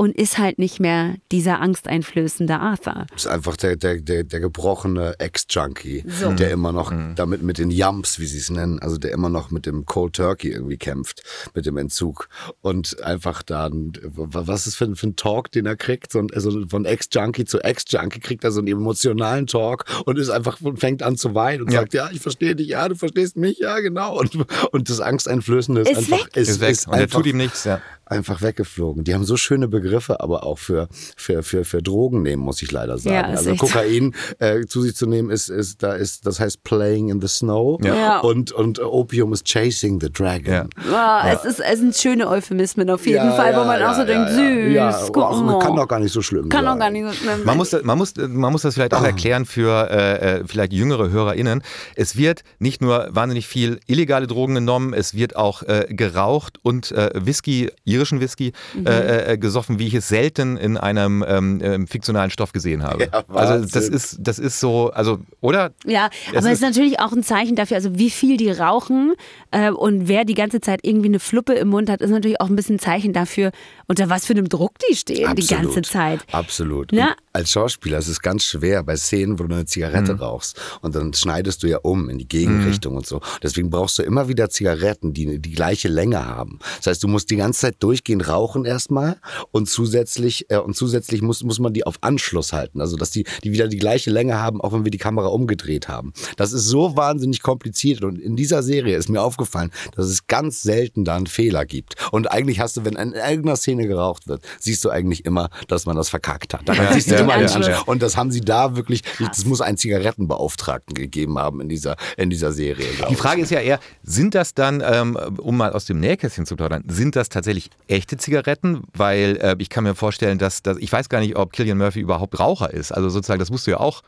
und 0.00 0.16
ist 0.16 0.38
halt 0.38 0.58
nicht 0.58 0.78
mehr 0.80 1.16
dieser 1.32 1.60
angsteinflößende 1.60 2.58
Arthur. 2.58 3.06
ist 3.16 3.26
einfach 3.26 3.56
der, 3.56 3.76
der, 3.76 4.00
der, 4.00 4.22
der 4.24 4.40
gebrochene 4.40 5.16
Ex-Junkie, 5.18 6.04
So. 6.06 6.32
der 6.32 6.50
immer 6.52 6.72
noch 6.72 6.92
damit 7.16 7.42
mit 7.42 7.58
den 7.58 7.70
Yumps, 7.70 8.18
wie 8.20 8.26
sie 8.26 8.38
es 8.38 8.48
nennen, 8.48 8.78
also 8.78 8.96
der 8.96 9.10
immer 9.12 9.28
noch 9.28 9.50
mit 9.50 9.66
dem 9.66 9.84
Cold 9.86 10.14
Turkey 10.14 10.52
irgendwie 10.52 10.76
kämpft, 10.78 11.22
mit 11.54 11.66
dem 11.66 11.76
Entzug. 11.76 12.28
Und 12.60 13.02
einfach 13.02 13.42
dann, 13.42 13.92
was 14.04 14.66
ist 14.68 14.76
für, 14.76 14.84
ein- 14.84 14.94
für 14.96 15.08
ein 15.08 15.16
Talk, 15.16 15.50
den 15.52 15.66
er 15.66 15.76
kriegt? 15.76 16.12
So 16.12 16.20
ein, 16.20 16.28
also 16.32 16.64
von 16.68 16.84
Ex-Junkie 16.84 17.44
zu 17.44 17.58
Ex-Junkie 17.60 18.20
kriegt 18.20 18.44
er 18.44 18.52
so 18.52 18.60
einen 18.60 18.68
emotionalen 18.68 19.46
Talk 19.48 19.84
und 20.06 20.16
ist 20.18 20.30
einfach 20.30 20.58
fängt 20.76 21.02
an 21.02 21.16
zu 21.16 21.34
weinen 21.34 21.62
und 21.64 21.72
Ja. 21.72 21.80
sagt, 21.80 21.94
ja, 21.94 22.08
ich 22.12 22.20
verstehe 22.20 22.54
dich, 22.54 22.68
ja, 22.68 22.88
du 22.88 22.94
verstehst 22.94 23.36
mich, 23.36 23.58
ja, 23.58 23.80
genau. 23.80 24.16
Und, 24.20 24.46
und 24.72 24.88
das 24.88 25.00
Angsteinflößende 25.00 25.80
ist, 25.80 25.90
Ist 25.90 25.98
einfach, 25.98 26.24
weg. 26.26 26.36
ist, 26.36 26.48
Ist 26.50 26.60
weg. 26.60 26.70
ist 26.70 26.86
und 26.86 26.94
er 26.94 27.00
einfach, 27.00 27.18
tut 27.18 27.26
ihm 27.26 27.36
nichts, 27.36 27.64
ja. 27.64 27.80
Einfach 28.10 28.42
weggeflogen. 28.42 29.04
Die 29.04 29.14
haben 29.14 29.24
so 29.24 29.36
schöne 29.36 29.68
Begriffe, 29.68 30.20
aber 30.20 30.44
auch 30.44 30.58
für, 30.58 30.88
für, 31.16 31.42
für, 31.42 31.64
für 31.64 31.82
Drogen 31.82 32.22
nehmen, 32.22 32.42
muss 32.42 32.62
ich 32.62 32.72
leider 32.72 32.98
sagen. 32.98 33.14
Ja, 33.14 33.22
also 33.22 33.50
echt 33.50 33.60
Kokain 33.60 34.14
äh, 34.38 34.66
zu 34.66 34.82
sich 34.82 34.94
zu 34.96 35.06
nehmen, 35.06 35.30
ist, 35.30 35.48
ist, 35.48 35.82
da 35.82 35.94
ist, 35.94 36.26
das 36.26 36.40
heißt 36.40 36.62
playing 36.64 37.08
in 37.10 37.20
the 37.20 37.28
snow. 37.28 37.78
Ja. 37.82 37.94
Ja. 37.94 38.18
Und, 38.20 38.52
und 38.52 38.78
Opium 38.80 39.32
ist 39.32 39.46
chasing 39.46 40.00
the 40.00 40.10
dragon. 40.10 40.68
Ja. 40.90 40.92
Ah, 40.92 41.32
es, 41.32 41.44
ist, 41.44 41.60
es 41.60 41.78
sind 41.78 41.94
schöne 41.96 42.28
Euphemismen 42.28 42.90
auf 42.90 43.06
jeden 43.06 43.16
Ja, 43.26 43.32
Fall, 43.32 43.54
wo 43.54 43.60
ja, 43.60 43.64
man 43.66 43.82
auch 43.82 43.94
so 43.94 44.00
ja, 44.00 44.06
denkt, 44.06 44.30
ja, 44.30 44.92
süß, 44.92 45.02
Ja, 45.02 45.06
guck 45.12 45.44
mal. 45.44 45.58
kann 45.58 45.76
doch 45.76 45.88
gar 45.88 46.00
nicht 46.00 46.12
so 46.12 46.22
schlimm 46.22 46.48
Kann 46.48 46.64
sein. 46.64 46.74
doch 46.74 46.78
gar 46.80 46.90
nicht 46.90 47.06
so 47.06 47.12
schlimm 47.12 47.44
Man 47.44 47.56
muss, 47.56 47.72
man, 47.82 47.98
muss, 47.98 48.14
man 48.16 48.52
muss 48.52 48.62
das 48.62 48.74
vielleicht 48.74 48.94
auch 48.94 49.02
erklären 49.04 49.44
für 49.46 49.90
äh, 49.90 50.38
äh, 50.38 50.44
vielleicht 50.46 50.72
jüngere 50.72 51.10
HörerInnen. 51.10 51.62
Es 51.94 52.16
wird 52.16 52.42
nicht 52.58 52.80
nur 52.80 53.08
wahnsinnig 53.10 53.46
viel 53.46 53.80
illegale 53.86 54.26
Drogen 54.26 54.54
genommen, 54.54 54.94
es 54.94 55.14
wird 55.14 55.36
auch 55.36 55.62
äh, 55.62 55.86
geraucht 55.88 56.58
und 56.62 56.92
äh, 56.92 57.10
Whisky, 57.14 57.70
irischen 57.98 58.20
Whisky, 58.20 58.52
äh, 58.86 59.32
äh, 59.34 59.38
gesoffen, 59.38 59.78
wie 59.78 59.86
ich 59.88 59.94
es 59.94 60.08
selten 60.08 60.56
in 60.56 60.76
einem 60.78 61.24
ähm, 61.28 61.58
ähm, 61.62 61.86
fiktionalen 61.86 62.30
Stoff 62.30 62.52
gesehen 62.52 62.82
habe. 62.82 63.08
Ja, 63.12 63.24
also 63.28 63.66
das 63.66 63.88
ist, 63.88 64.18
das 64.20 64.38
ist 64.38 64.60
so, 64.60 64.90
also, 64.90 65.18
oder? 65.40 65.72
Ja, 65.84 66.08
aber 66.30 66.38
es 66.38 66.44
ist- 66.44 66.52
ist 66.52 66.60
natürlich 66.62 67.00
auch 67.00 67.12
ein 67.12 67.22
Zeichen 67.22 67.56
dafür, 67.56 67.76
also 67.76 67.98
wie 67.98 68.10
viel 68.10 68.36
die 68.36 68.50
rauchen 68.50 69.14
äh, 69.50 69.70
und 69.70 70.08
wer 70.08 70.24
die 70.24 70.34
ganze 70.34 70.60
Zeit 70.60 70.80
irgendwie 70.82 71.08
eine 71.08 71.20
Fluppe 71.20 71.54
im 71.54 71.68
Mund 71.68 71.90
hat, 71.90 72.00
ist 72.00 72.10
natürlich 72.10 72.40
auch 72.40 72.48
ein 72.48 72.56
bisschen 72.56 72.76
ein 72.76 72.80
Zeichen 72.80 73.12
dafür, 73.12 73.50
unter 73.86 74.08
was 74.08 74.24
für 74.26 74.32
einem 74.34 74.48
Druck 74.48 74.72
die 74.90 74.94
stehen 74.96 75.16
die 75.36 75.42
Absolut. 75.42 75.62
ganze 75.74 75.82
Zeit. 75.82 76.20
Absolut. 76.32 76.92
Ja. 76.92 77.14
Als 77.38 77.52
Schauspieler 77.52 77.98
ist 77.98 78.08
es 78.08 78.20
ganz 78.20 78.42
schwer 78.42 78.82
bei 78.82 78.96
Szenen, 78.96 79.38
wo 79.38 79.44
du 79.44 79.54
eine 79.54 79.64
Zigarette 79.64 80.14
Mhm. 80.14 80.18
rauchst 80.18 80.60
und 80.82 80.96
dann 80.96 81.14
schneidest 81.14 81.62
du 81.62 81.68
ja 81.68 81.78
um 81.82 82.08
in 82.10 82.18
die 82.18 82.26
Gegenrichtung 82.26 82.96
und 82.96 83.06
so. 83.06 83.20
Deswegen 83.44 83.70
brauchst 83.70 83.96
du 83.96 84.02
immer 84.02 84.26
wieder 84.26 84.50
Zigaretten, 84.50 85.12
die 85.14 85.38
die 85.38 85.52
gleiche 85.52 85.86
Länge 85.86 86.26
haben. 86.26 86.58
Das 86.78 86.88
heißt, 86.88 87.02
du 87.04 87.06
musst 87.06 87.30
die 87.30 87.36
ganze 87.36 87.60
Zeit 87.60 87.76
durchgehend 87.78 88.26
rauchen 88.26 88.64
erstmal 88.64 89.18
und 89.52 89.68
zusätzlich 89.68 90.46
äh, 90.50 90.56
und 90.58 90.74
zusätzlich 90.74 91.22
muss 91.22 91.44
muss 91.44 91.60
man 91.60 91.72
die 91.72 91.86
auf 91.86 91.98
Anschluss 92.00 92.52
halten, 92.52 92.80
also 92.80 92.96
dass 92.96 93.10
die 93.12 93.22
die 93.44 93.52
wieder 93.52 93.68
die 93.68 93.78
gleiche 93.78 94.10
Länge 94.10 94.40
haben, 94.40 94.60
auch 94.60 94.72
wenn 94.72 94.82
wir 94.82 94.90
die 94.90 94.98
Kamera 94.98 95.28
umgedreht 95.28 95.86
haben. 95.86 96.12
Das 96.36 96.52
ist 96.52 96.64
so 96.64 96.96
wahnsinnig 96.96 97.42
kompliziert 97.42 98.02
und 98.02 98.18
in 98.18 98.34
dieser 98.34 98.64
Serie 98.64 98.96
ist 98.96 99.08
mir 99.08 99.22
aufgefallen, 99.22 99.70
dass 99.94 100.06
es 100.06 100.26
ganz 100.26 100.60
selten 100.62 101.04
da 101.04 101.14
einen 101.14 101.28
Fehler 101.28 101.64
gibt. 101.66 101.94
Und 102.10 102.32
eigentlich 102.32 102.58
hast 102.58 102.76
du, 102.76 102.84
wenn 102.84 102.96
in 102.96 103.12
irgendeiner 103.12 103.54
Szene 103.54 103.86
geraucht 103.86 104.26
wird, 104.26 104.42
siehst 104.58 104.84
du 104.84 104.90
eigentlich 104.90 105.24
immer, 105.24 105.50
dass 105.68 105.86
man 105.86 105.94
das 105.94 106.08
verkackt 106.08 106.52
hat. 106.52 106.68
Daran 106.68 106.86
Ja, 106.86 106.92
siehst 106.94 107.10
du 107.10 107.14
ja, 107.14 107.20
immer 107.20 107.27
ja, 107.28 107.38
den. 107.38 107.48
Anschluss. 107.48 107.82
Und 107.86 108.02
das 108.02 108.16
haben 108.16 108.30
sie 108.30 108.40
da 108.40 108.76
wirklich, 108.76 109.02
das 109.18 109.44
muss 109.44 109.60
einen 109.60 109.76
Zigarettenbeauftragten 109.76 110.94
gegeben 110.94 111.38
haben 111.38 111.60
in 111.60 111.68
dieser, 111.68 111.96
in 112.16 112.30
dieser 112.30 112.52
Serie. 112.52 112.86
Die 113.08 113.12
ich. 113.12 113.18
Frage 113.18 113.42
ist 113.42 113.50
ja 113.50 113.60
eher, 113.60 113.80
sind 114.02 114.34
das 114.34 114.54
dann, 114.54 114.82
ähm, 114.84 115.16
um 115.38 115.56
mal 115.56 115.72
aus 115.72 115.84
dem 115.84 116.00
Nähkästchen 116.00 116.46
zu 116.46 116.56
plaudern, 116.56 116.84
sind 116.88 117.16
das 117.16 117.28
tatsächlich 117.28 117.70
echte 117.86 118.16
Zigaretten? 118.16 118.82
Weil 118.94 119.38
äh, 119.40 119.56
ich 119.58 119.68
kann 119.68 119.84
mir 119.84 119.94
vorstellen, 119.94 120.38
dass, 120.38 120.62
dass 120.62 120.78
ich 120.78 120.92
weiß 120.92 121.08
gar 121.08 121.20
nicht, 121.20 121.36
ob 121.36 121.52
Killian 121.52 121.78
Murphy 121.78 122.00
überhaupt 122.00 122.38
Raucher 122.38 122.72
ist. 122.72 122.92
Also 122.92 123.08
sozusagen, 123.08 123.40
das 123.40 123.50
musst 123.50 123.66
du 123.66 123.72
ja 123.72 123.80
auch, 123.80 124.02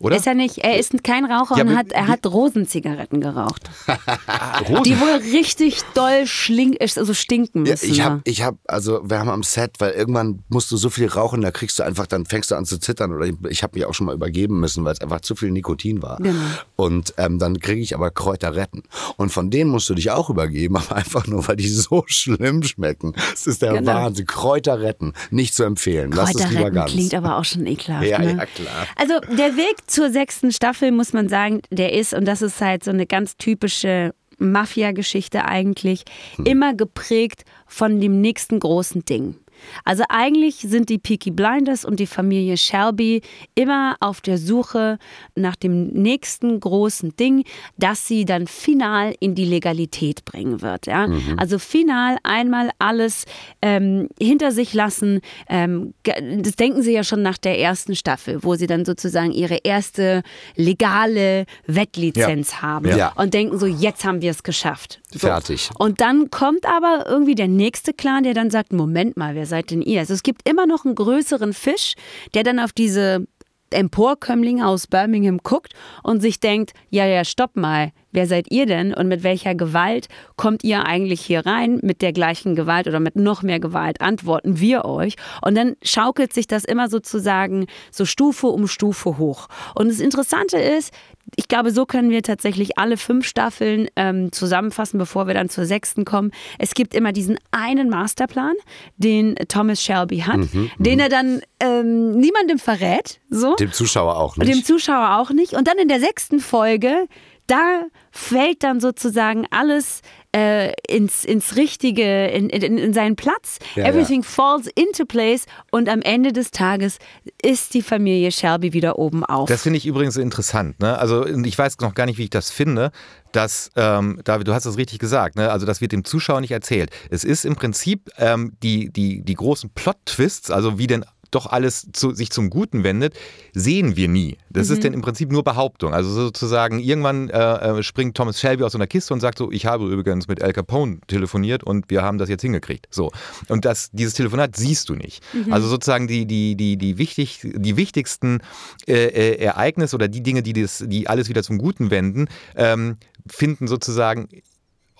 oder? 0.00 0.16
Ist 0.16 0.26
er 0.26 0.34
nicht, 0.34 0.58
er 0.58 0.78
ist 0.78 1.04
kein 1.04 1.24
Raucher 1.24 1.56
Ja, 1.56 1.62
und 1.64 1.76
hat, 1.76 1.92
er 1.92 2.08
hat 2.08 2.26
Rosenzigaretten 2.26 3.20
geraucht. 3.20 3.70
Rosen. 4.68 4.82
Die 4.84 4.98
wohl 5.00 5.20
richtig 5.32 5.80
doll 5.94 6.26
schlink, 6.26 6.78
also 6.80 7.14
stinken 7.14 7.64
Ja, 7.66 7.72
müssen. 7.72 7.90
ich 7.90 7.98
ne? 7.98 8.04
habe, 8.04 8.20
ich 8.24 8.42
hab, 8.42 8.56
also 8.66 9.00
wir 9.08 9.18
haben 9.18 9.28
am 9.30 9.42
Set, 9.42 9.72
weil 9.78 9.92
irgendwann 9.92 10.42
musst 10.48 10.70
du 10.70 10.76
so 10.76 10.90
viel 10.90 11.06
rauchen, 11.06 11.40
da 11.42 11.50
kriegst 11.50 11.78
du 11.78 11.82
einfach, 11.84 12.06
dann 12.06 12.26
fängst 12.26 12.50
du 12.50 12.54
an 12.56 12.64
zu 12.64 12.78
zittern 12.78 13.12
oder 13.14 13.26
ich, 13.26 13.34
ich 13.48 13.62
habe 13.62 13.78
mich 13.78 13.86
auch 13.86 13.94
schon 13.94 14.06
mal 14.06 14.14
übergeben 14.14 14.58
müssen, 14.60 14.84
weil 14.84 14.92
es 14.94 15.00
einfach 15.00 15.20
zu 15.20 15.36
viel 15.36 15.50
Nikotin 15.50 16.02
war. 16.02 16.16
Genau. 16.18 16.34
Und 16.76 17.14
ähm, 17.18 17.38
dann 17.38 17.60
kriege 17.60 17.80
ich 17.82 17.94
aber 17.94 18.10
Kräuterretten 18.10 18.82
und 19.16 19.30
von 19.30 19.50
denen 19.50 19.70
musst 19.70 19.88
du 19.90 19.94
dich 19.94 20.10
auch 20.10 20.30
übergeben, 20.30 20.76
aber 20.78 20.96
einfach 20.96 21.26
nur, 21.26 21.46
weil 21.46 21.56
die 21.56 21.68
so 21.68 22.04
schlimm 22.06 22.62
schmecken. 22.62 23.12
Das 23.30 23.46
ist 23.46 23.62
der 23.62 23.74
Genau. 23.74 23.92
Wahnsinn. 23.94 24.26
Kräuterretten, 24.26 25.12
nicht 25.30 25.54
zu 25.54 25.62
empfehlen. 25.64 26.10
Lass 26.12 26.34
es 26.34 26.50
lieber 26.50 26.70
ganz. 26.70 26.90
klingt 26.90 27.14
aber 27.14 27.36
auch 27.36 27.44
schon 27.44 27.66
ekelhaft. 27.66 28.06
Ja, 28.06 28.18
ne? 28.18 28.36
ja, 28.36 28.46
klar. 28.46 28.86
Also 28.96 29.20
der 29.36 29.56
Weg 29.56 29.76
zur 29.90 30.10
sechsten 30.10 30.52
Staffel, 30.52 30.92
muss 30.92 31.12
man 31.12 31.28
sagen, 31.28 31.62
der 31.70 31.92
ist, 31.92 32.14
und 32.14 32.24
das 32.26 32.42
ist 32.42 32.60
halt 32.60 32.84
so 32.84 32.90
eine 32.90 33.06
ganz 33.06 33.36
typische 33.36 34.14
Mafia-Geschichte 34.38 35.44
eigentlich, 35.44 36.04
Hm. 36.36 36.46
immer 36.46 36.74
geprägt 36.74 37.44
von 37.66 38.00
dem 38.00 38.20
nächsten 38.20 38.60
großen 38.60 39.04
Ding. 39.04 39.36
Also 39.84 40.04
eigentlich 40.08 40.56
sind 40.56 40.88
die 40.88 40.98
Peaky 40.98 41.30
Blinders 41.30 41.84
und 41.84 42.00
die 42.00 42.06
Familie 42.06 42.56
Shelby 42.56 43.22
immer 43.54 43.96
auf 44.00 44.20
der 44.20 44.38
Suche 44.38 44.98
nach 45.34 45.56
dem 45.56 45.88
nächsten 45.88 46.58
großen 46.60 47.16
Ding, 47.16 47.44
das 47.76 48.06
sie 48.06 48.24
dann 48.24 48.46
final 48.46 49.14
in 49.20 49.34
die 49.34 49.44
Legalität 49.44 50.24
bringen 50.24 50.62
wird. 50.62 50.86
Ja? 50.86 51.08
Also 51.36 51.58
final 51.58 52.16
einmal 52.22 52.70
alles 52.78 53.24
ähm, 53.62 54.08
hinter 54.20 54.52
sich 54.52 54.74
lassen. 54.74 55.20
Ähm, 55.48 55.94
das 56.04 56.56
denken 56.56 56.82
sie 56.82 56.92
ja 56.92 57.04
schon 57.04 57.22
nach 57.22 57.38
der 57.38 57.58
ersten 57.58 57.94
Staffel, 57.96 58.42
wo 58.42 58.54
sie 58.54 58.66
dann 58.66 58.84
sozusagen 58.84 59.32
ihre 59.32 59.58
erste 59.64 60.22
legale 60.56 61.46
Wettlizenz 61.66 62.62
haben 62.62 62.86
Ja. 62.96 63.12
und 63.16 63.34
denken 63.34 63.58
so, 63.58 63.66
jetzt 63.66 64.04
haben 64.04 64.22
wir 64.22 64.30
es 64.30 64.42
geschafft. 64.42 65.00
So. 65.10 65.20
Fertig. 65.26 65.70
Und 65.78 66.00
dann 66.00 66.30
kommt 66.30 66.66
aber 66.66 67.04
irgendwie 67.08 67.34
der 67.34 67.48
nächste 67.48 67.92
Clan, 67.92 68.22
der 68.22 68.34
dann 68.34 68.50
sagt, 68.50 68.72
Moment 68.72 69.16
mal, 69.16 69.34
wer 69.34 69.46
seid 69.50 69.70
denn 69.70 69.82
ihr? 69.82 70.00
Also 70.00 70.14
es 70.14 70.22
gibt 70.22 70.48
immer 70.48 70.66
noch 70.66 70.86
einen 70.86 70.94
größeren 70.94 71.52
Fisch, 71.52 71.94
der 72.32 72.42
dann 72.42 72.58
auf 72.58 72.72
diese 72.72 73.26
Emporkömmlinge 73.70 74.66
aus 74.66 74.86
Birmingham 74.86 75.38
guckt 75.38 75.74
und 76.02 76.20
sich 76.20 76.40
denkt, 76.40 76.72
ja, 76.88 77.06
ja, 77.06 77.24
stopp 77.24 77.56
mal, 77.56 77.92
wer 78.12 78.26
seid 78.26 78.50
ihr 78.50 78.66
denn 78.66 78.94
und 78.94 79.08
mit 79.08 79.22
welcher 79.22 79.54
Gewalt 79.54 80.08
kommt 80.36 80.64
ihr 80.64 80.84
eigentlich 80.86 81.20
hier 81.20 81.46
rein? 81.46 81.80
Mit 81.82 82.02
der 82.02 82.12
gleichen 82.12 82.54
Gewalt 82.54 82.86
oder 82.86 83.00
mit 83.00 83.16
noch 83.16 83.42
mehr 83.42 83.60
Gewalt 83.60 84.00
antworten 84.00 84.60
wir 84.60 84.84
euch. 84.84 85.14
Und 85.42 85.56
dann 85.56 85.76
schaukelt 85.82 86.32
sich 86.32 86.46
das 86.46 86.64
immer 86.64 86.88
sozusagen 86.88 87.66
so 87.90 88.04
Stufe 88.04 88.48
um 88.48 88.66
Stufe 88.66 89.18
hoch. 89.18 89.48
Und 89.74 89.88
das 89.88 90.00
Interessante 90.00 90.58
ist, 90.58 90.92
ich 91.36 91.48
glaube, 91.48 91.70
so 91.70 91.86
können 91.86 92.10
wir 92.10 92.22
tatsächlich 92.22 92.78
alle 92.78 92.96
fünf 92.96 93.26
Staffeln 93.26 93.88
ähm, 93.96 94.32
zusammenfassen, 94.32 94.98
bevor 94.98 95.26
wir 95.26 95.34
dann 95.34 95.48
zur 95.48 95.64
sechsten 95.64 96.04
kommen. 96.04 96.32
Es 96.58 96.74
gibt 96.74 96.94
immer 96.94 97.12
diesen 97.12 97.38
einen 97.50 97.88
Masterplan, 97.88 98.54
den 98.96 99.36
Thomas 99.48 99.82
Shelby 99.82 100.18
hat, 100.20 100.38
mhm, 100.38 100.70
den 100.78 100.94
mhm. 100.94 101.00
er 101.00 101.08
dann 101.08 101.40
ähm, 101.60 102.12
niemandem 102.12 102.58
verrät. 102.58 103.20
So. 103.28 103.54
Dem 103.56 103.72
Zuschauer 103.72 104.16
auch 104.16 104.36
nicht. 104.36 104.52
Dem 104.52 104.64
Zuschauer 104.64 105.18
auch 105.18 105.30
nicht. 105.30 105.52
Und 105.52 105.68
dann 105.68 105.78
in 105.78 105.88
der 105.88 106.00
sechsten 106.00 106.40
Folge 106.40 107.06
da 107.50 107.86
fällt 108.12 108.62
dann 108.62 108.80
sozusagen 108.80 109.46
alles 109.50 110.02
äh, 110.34 110.72
ins, 110.88 111.24
ins 111.24 111.56
Richtige, 111.56 112.28
in, 112.28 112.48
in, 112.48 112.78
in 112.78 112.92
seinen 112.92 113.16
Platz. 113.16 113.58
Ja, 113.74 113.84
Everything 113.84 114.22
ja. 114.22 114.28
falls 114.28 114.68
into 114.74 115.04
place 115.04 115.46
und 115.72 115.88
am 115.88 116.02
Ende 116.02 116.32
des 116.32 116.52
Tages 116.52 116.98
ist 117.42 117.74
die 117.74 117.82
Familie 117.82 118.30
Shelby 118.30 118.72
wieder 118.72 118.98
oben 118.98 119.24
auf. 119.24 119.48
Das 119.48 119.62
finde 119.62 119.78
ich 119.78 119.86
übrigens 119.86 120.16
interessant. 120.16 120.78
Ne? 120.80 120.96
Also 120.98 121.26
ich 121.26 121.58
weiß 121.58 121.78
noch 121.80 121.94
gar 121.94 122.06
nicht, 122.06 122.18
wie 122.18 122.24
ich 122.24 122.30
das 122.30 122.50
finde, 122.50 122.92
dass, 123.32 123.70
ähm, 123.74 124.20
David, 124.24 124.46
du 124.46 124.54
hast 124.54 124.66
es 124.66 124.76
richtig 124.76 125.00
gesagt, 125.00 125.36
ne? 125.36 125.50
also 125.50 125.66
das 125.66 125.80
wird 125.80 125.92
dem 125.92 126.04
Zuschauer 126.04 126.40
nicht 126.40 126.52
erzählt. 126.52 126.90
Es 127.10 127.24
ist 127.24 127.44
im 127.44 127.56
Prinzip 127.56 128.10
ähm, 128.18 128.52
die, 128.62 128.92
die, 128.92 129.22
die 129.22 129.34
großen 129.34 129.70
Plot-Twists, 129.70 130.50
also 130.50 130.78
wie 130.78 130.86
denn 130.86 131.04
doch 131.30 131.46
alles 131.46 131.88
zu, 131.92 132.12
sich 132.12 132.30
zum 132.30 132.50
Guten 132.50 132.84
wendet, 132.84 133.14
sehen 133.54 133.96
wir 133.96 134.08
nie. 134.08 134.36
Das 134.50 134.68
mhm. 134.68 134.74
ist 134.74 134.84
denn 134.84 134.92
im 134.92 135.00
Prinzip 135.00 135.30
nur 135.30 135.44
Behauptung. 135.44 135.94
Also 135.94 136.10
sozusagen, 136.10 136.80
irgendwann 136.80 137.30
äh, 137.30 137.78
äh, 137.78 137.82
springt 137.82 138.16
Thomas 138.16 138.40
Shelby 138.40 138.64
aus 138.64 138.72
so 138.72 138.78
einer 138.78 138.86
Kiste 138.86 139.14
und 139.14 139.20
sagt 139.20 139.38
so, 139.38 139.50
ich 139.50 139.66
habe 139.66 139.86
übrigens 139.86 140.28
mit 140.28 140.42
Al 140.42 140.52
Capone 140.52 141.00
telefoniert 141.06 141.64
und 141.64 141.90
wir 141.90 142.02
haben 142.02 142.18
das 142.18 142.28
jetzt 142.28 142.42
hingekriegt. 142.42 142.88
So. 142.90 143.10
Und 143.48 143.64
das, 143.64 143.90
dieses 143.92 144.14
Telefonat 144.14 144.56
siehst 144.56 144.88
du 144.88 144.94
nicht. 144.94 145.22
Mhm. 145.32 145.52
Also 145.52 145.68
sozusagen 145.68 146.06
die, 146.06 146.26
die, 146.26 146.56
die, 146.56 146.76
die, 146.76 146.98
wichtig, 146.98 147.40
die 147.42 147.76
wichtigsten 147.76 148.40
äh, 148.86 149.06
äh, 149.06 149.36
Ereignisse 149.36 149.96
oder 149.96 150.08
die 150.08 150.22
Dinge, 150.22 150.42
die, 150.42 150.52
das, 150.52 150.84
die 150.86 151.08
alles 151.08 151.28
wieder 151.28 151.42
zum 151.42 151.58
Guten 151.58 151.90
wenden, 151.90 152.28
ähm, 152.56 152.96
finden 153.28 153.68
sozusagen 153.68 154.28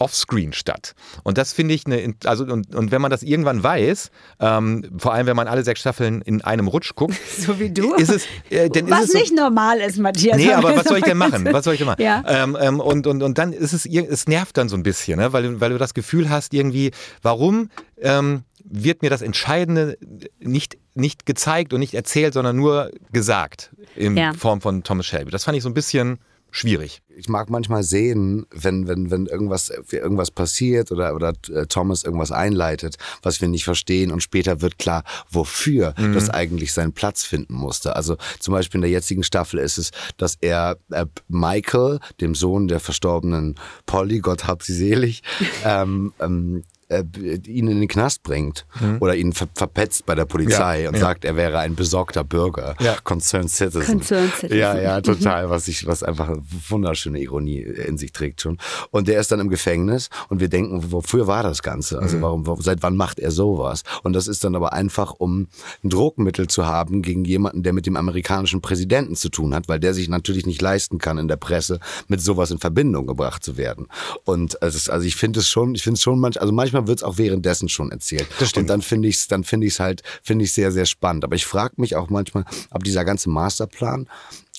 offscreen 0.00 0.52
statt. 0.52 0.95
Und 1.23 1.38
das 1.38 1.52
finde 1.52 1.75
ich 1.75 1.87
eine, 1.87 2.14
also 2.25 2.45
und, 2.45 2.75
und 2.75 2.90
wenn 2.90 3.02
man 3.02 3.11
das 3.11 3.23
irgendwann 3.23 3.62
weiß, 3.62 4.11
ähm, 4.40 4.90
vor 4.99 5.12
allem 5.12 5.26
wenn 5.26 5.37
man 5.37 5.47
alle 5.47 5.62
sechs 5.62 5.80
Staffeln 5.80 6.23
in 6.23 6.42
einem 6.42 6.66
Rutsch 6.69 6.95
guckt, 6.95 7.14
so 7.38 7.61
wie 7.61 7.71
du, 7.71 7.95
ist 7.95 8.11
es, 8.11 8.26
äh, 8.49 8.69
dann 8.71 8.90
was 8.90 9.04
ist 9.04 9.09
es 9.09 9.14
nicht 9.14 9.28
so, 9.28 9.37
normal 9.37 9.78
ist, 9.78 9.99
Matthias. 9.99 10.37
Nee, 10.38 10.52
aber 10.52 10.75
was 10.75 10.85
soll 10.85 10.99
ich 10.99 11.04
denn 11.04 11.19
machen? 11.19 11.47
Was 11.52 11.64
soll 11.64 11.75
ich 11.75 11.78
denn 11.78 11.87
machen? 11.87 12.00
Ja. 12.00 12.25
Ähm, 12.26 12.57
ähm, 12.59 12.80
und, 12.80 13.07
und, 13.07 13.23
und 13.23 13.37
dann 13.37 13.52
ist 13.52 13.75
es, 13.75 13.85
es 13.85 14.26
nervt 14.26 14.57
dann 14.57 14.71
so 14.71 14.76
ein 14.76 14.83
bisschen, 14.83 15.19
ne? 15.19 15.35
weil, 15.35 15.61
weil 15.61 15.71
du 15.71 15.76
das 15.76 15.92
Gefühl 15.92 16.30
hast, 16.30 16.54
irgendwie, 16.54 16.92
warum 17.21 17.69
ähm, 18.00 18.45
wird 18.64 19.02
mir 19.02 19.11
das 19.11 19.21
Entscheidende 19.21 19.99
nicht, 20.38 20.78
nicht 20.95 21.26
gezeigt 21.26 21.75
und 21.75 21.80
nicht 21.80 21.92
erzählt, 21.92 22.33
sondern 22.33 22.57
nur 22.57 22.90
gesagt 23.12 23.71
in 23.97 24.16
ja. 24.16 24.33
Form 24.33 24.61
von 24.62 24.83
Thomas 24.83 25.07
Shelby. 25.07 25.30
Das 25.30 25.45
fand 25.45 25.59
ich 25.59 25.62
so 25.62 25.69
ein 25.69 25.75
bisschen 25.75 26.19
schwierig. 26.50 27.02
Ich 27.09 27.28
mag 27.28 27.50
manchmal 27.50 27.83
sehen, 27.83 28.47
wenn, 28.50 28.88
wenn, 28.88 29.11
wenn 29.11 29.26
irgendwas, 29.26 29.71
irgendwas 29.90 30.30
passiert 30.30 30.90
oder, 30.92 31.14
oder 31.14 31.33
äh, 31.52 31.66
Thomas 31.66 32.04
irgendwas 32.04 32.33
einleitet, 32.33 32.97
was 33.23 33.40
wir 33.40 33.49
nicht 33.49 33.64
verstehen 33.64 34.11
und 34.11 34.23
später 34.23 34.61
wird 34.61 34.78
klar, 34.78 35.04
wofür 35.30 35.95
mhm. 35.99 36.14
das 36.14 36.30
eigentlich 36.30 36.73
seinen 36.73 36.92
Platz 36.92 37.25
finden 37.25 37.54
musste. 37.54 37.97
Also 37.97 38.16
zum 38.38 38.52
Beispiel 38.52 38.78
in 38.78 38.83
der 38.83 38.90
jetzigen 38.90 39.23
Staffel 39.23 39.59
ist 39.59 39.78
es, 39.78 39.90
dass 40.16 40.37
er 40.40 40.78
äh, 40.90 41.07
Michael, 41.28 42.00
dem 42.21 42.35
Sohn 42.35 42.69
der 42.69 42.80
verstorbenen 42.80 43.57
Polly, 43.87 44.21
Gott 44.21 44.47
hab 44.47 44.62
sie 44.62 44.75
selig, 44.75 45.23
ähm, 45.64 46.12
ähm, 46.21 46.64
äh, 46.90 47.04
ihn 47.47 47.68
in 47.68 47.80
den 47.80 47.88
Knast 47.88 48.23
bringt 48.23 48.66
mhm. 48.80 48.99
oder 49.00 49.14
ihn 49.14 49.32
ver 49.32 49.49
verpetzt 49.54 50.06
bei 50.06 50.14
der 50.14 50.25
Polizei 50.25 50.82
ja, 50.82 50.88
und 50.88 50.94
ja. 50.94 51.00
sagt, 51.00 51.25
er 51.25 51.37
wäre 51.37 51.59
ein 51.59 51.75
besorgter 51.75 52.25
Bürger, 52.25 52.75
ja. 52.80 52.97
Concerned 53.04 53.50
Citizen. 53.50 53.82
Concerned 53.82 54.35
Citizen. 54.35 54.59
Ja, 54.59 54.78
ja, 54.78 55.00
total, 55.00 55.50
was 55.50 55.68
ich, 55.68 55.87
was 55.87 56.02
einfach 56.02 56.28
eine 56.28 56.42
wunderschöne 56.68 57.20
Ironie 57.20 57.61
in 57.61 57.99
sich 57.99 58.12
trägt 58.12 58.40
schon. 58.40 58.59
Und 58.90 59.09
der 59.09 59.20
ist 59.20 59.32
dann 59.32 59.40
im 59.40 59.49
Gefängnis 59.49 60.11
und 60.28 60.40
wir 60.40 60.49
denken, 60.49 60.92
wofür 60.92 61.26
war 61.26 61.42
das 61.42 61.62
Ganze? 61.62 61.99
Also 61.99 62.16
mhm. 62.16 62.23
warum, 62.23 62.61
seit 62.61 62.82
wann 62.82 62.97
macht 62.97 63.18
er 63.18 63.30
sowas? 63.30 63.82
Und 64.02 64.12
das 64.14 64.28
ist 64.28 64.44
dann 64.44 64.54
aber 64.54 64.73
einfach, 64.73 65.14
um 65.18 65.49
ein 65.85 65.90
Druckmittel 65.90 66.49
zu 66.49 66.66
haben 66.66 67.02
gegen 67.02 67.25
jemanden, 67.25 67.62
der 67.62 67.73
mit 67.73 67.87
dem 67.87 67.97
amerikanischen 67.97 68.61
Präsidenten 68.61 69.16
zu 69.16 69.28
tun 69.28 69.54
hat, 69.54 69.68
weil 69.68 69.80
der 69.80 69.94
sich 69.94 70.09
natürlich 70.09 70.47
nicht 70.47 70.61
leisten 70.61 70.99
kann, 70.99 71.18
in 71.18 71.28
der 71.28 71.37
Presse 71.37 71.80
mit 72.09 72.20
sowas 72.20 72.50
in 72.50 72.59
Verbindung 72.59 73.06
gebracht 73.06 73.44
zu 73.44 73.56
werden. 73.56 73.87
Und 74.25 74.62
also, 74.62 74.90
also 74.92 75.06
ich 75.06 75.16
finde 75.16 75.40
es 75.40 75.49
schon, 75.49 75.75
ich 75.75 75.82
finde 75.82 75.97
es 75.97 76.02
schon 76.02 76.18
manchmal, 76.18 76.42
also 76.42 76.52
manchmal 76.52 76.80
manchmal 76.81 76.89
wird 76.89 76.99
es 76.99 77.03
auch 77.03 77.19
währenddessen 77.19 77.69
schon 77.69 77.91
erzählt. 77.93 78.27
Das 78.39 78.51
stimmt. 78.51 78.65
Und 78.65 78.69
dann 78.69 78.83
finde 78.83 79.09
ich 79.09 79.16
es, 79.16 79.29
dann 79.29 79.45
finde 79.45 79.66
ich 79.66 79.75
es 79.75 79.81
halt, 79.81 80.03
finde 80.23 80.45
ich 80.45 80.53
sehr, 80.53 80.73
sehr 80.73 80.87
spannend. 80.87 81.25
Aber 81.25 81.37
ich 81.37 81.47
frage 81.47 81.75
mich 81.77 81.97
auch 81.97 82.11
manchmal, 82.11 82.45
ob 82.71 82.85
dieser 82.85 83.05
ganze 83.05 83.31
Masterplan 83.31 84.09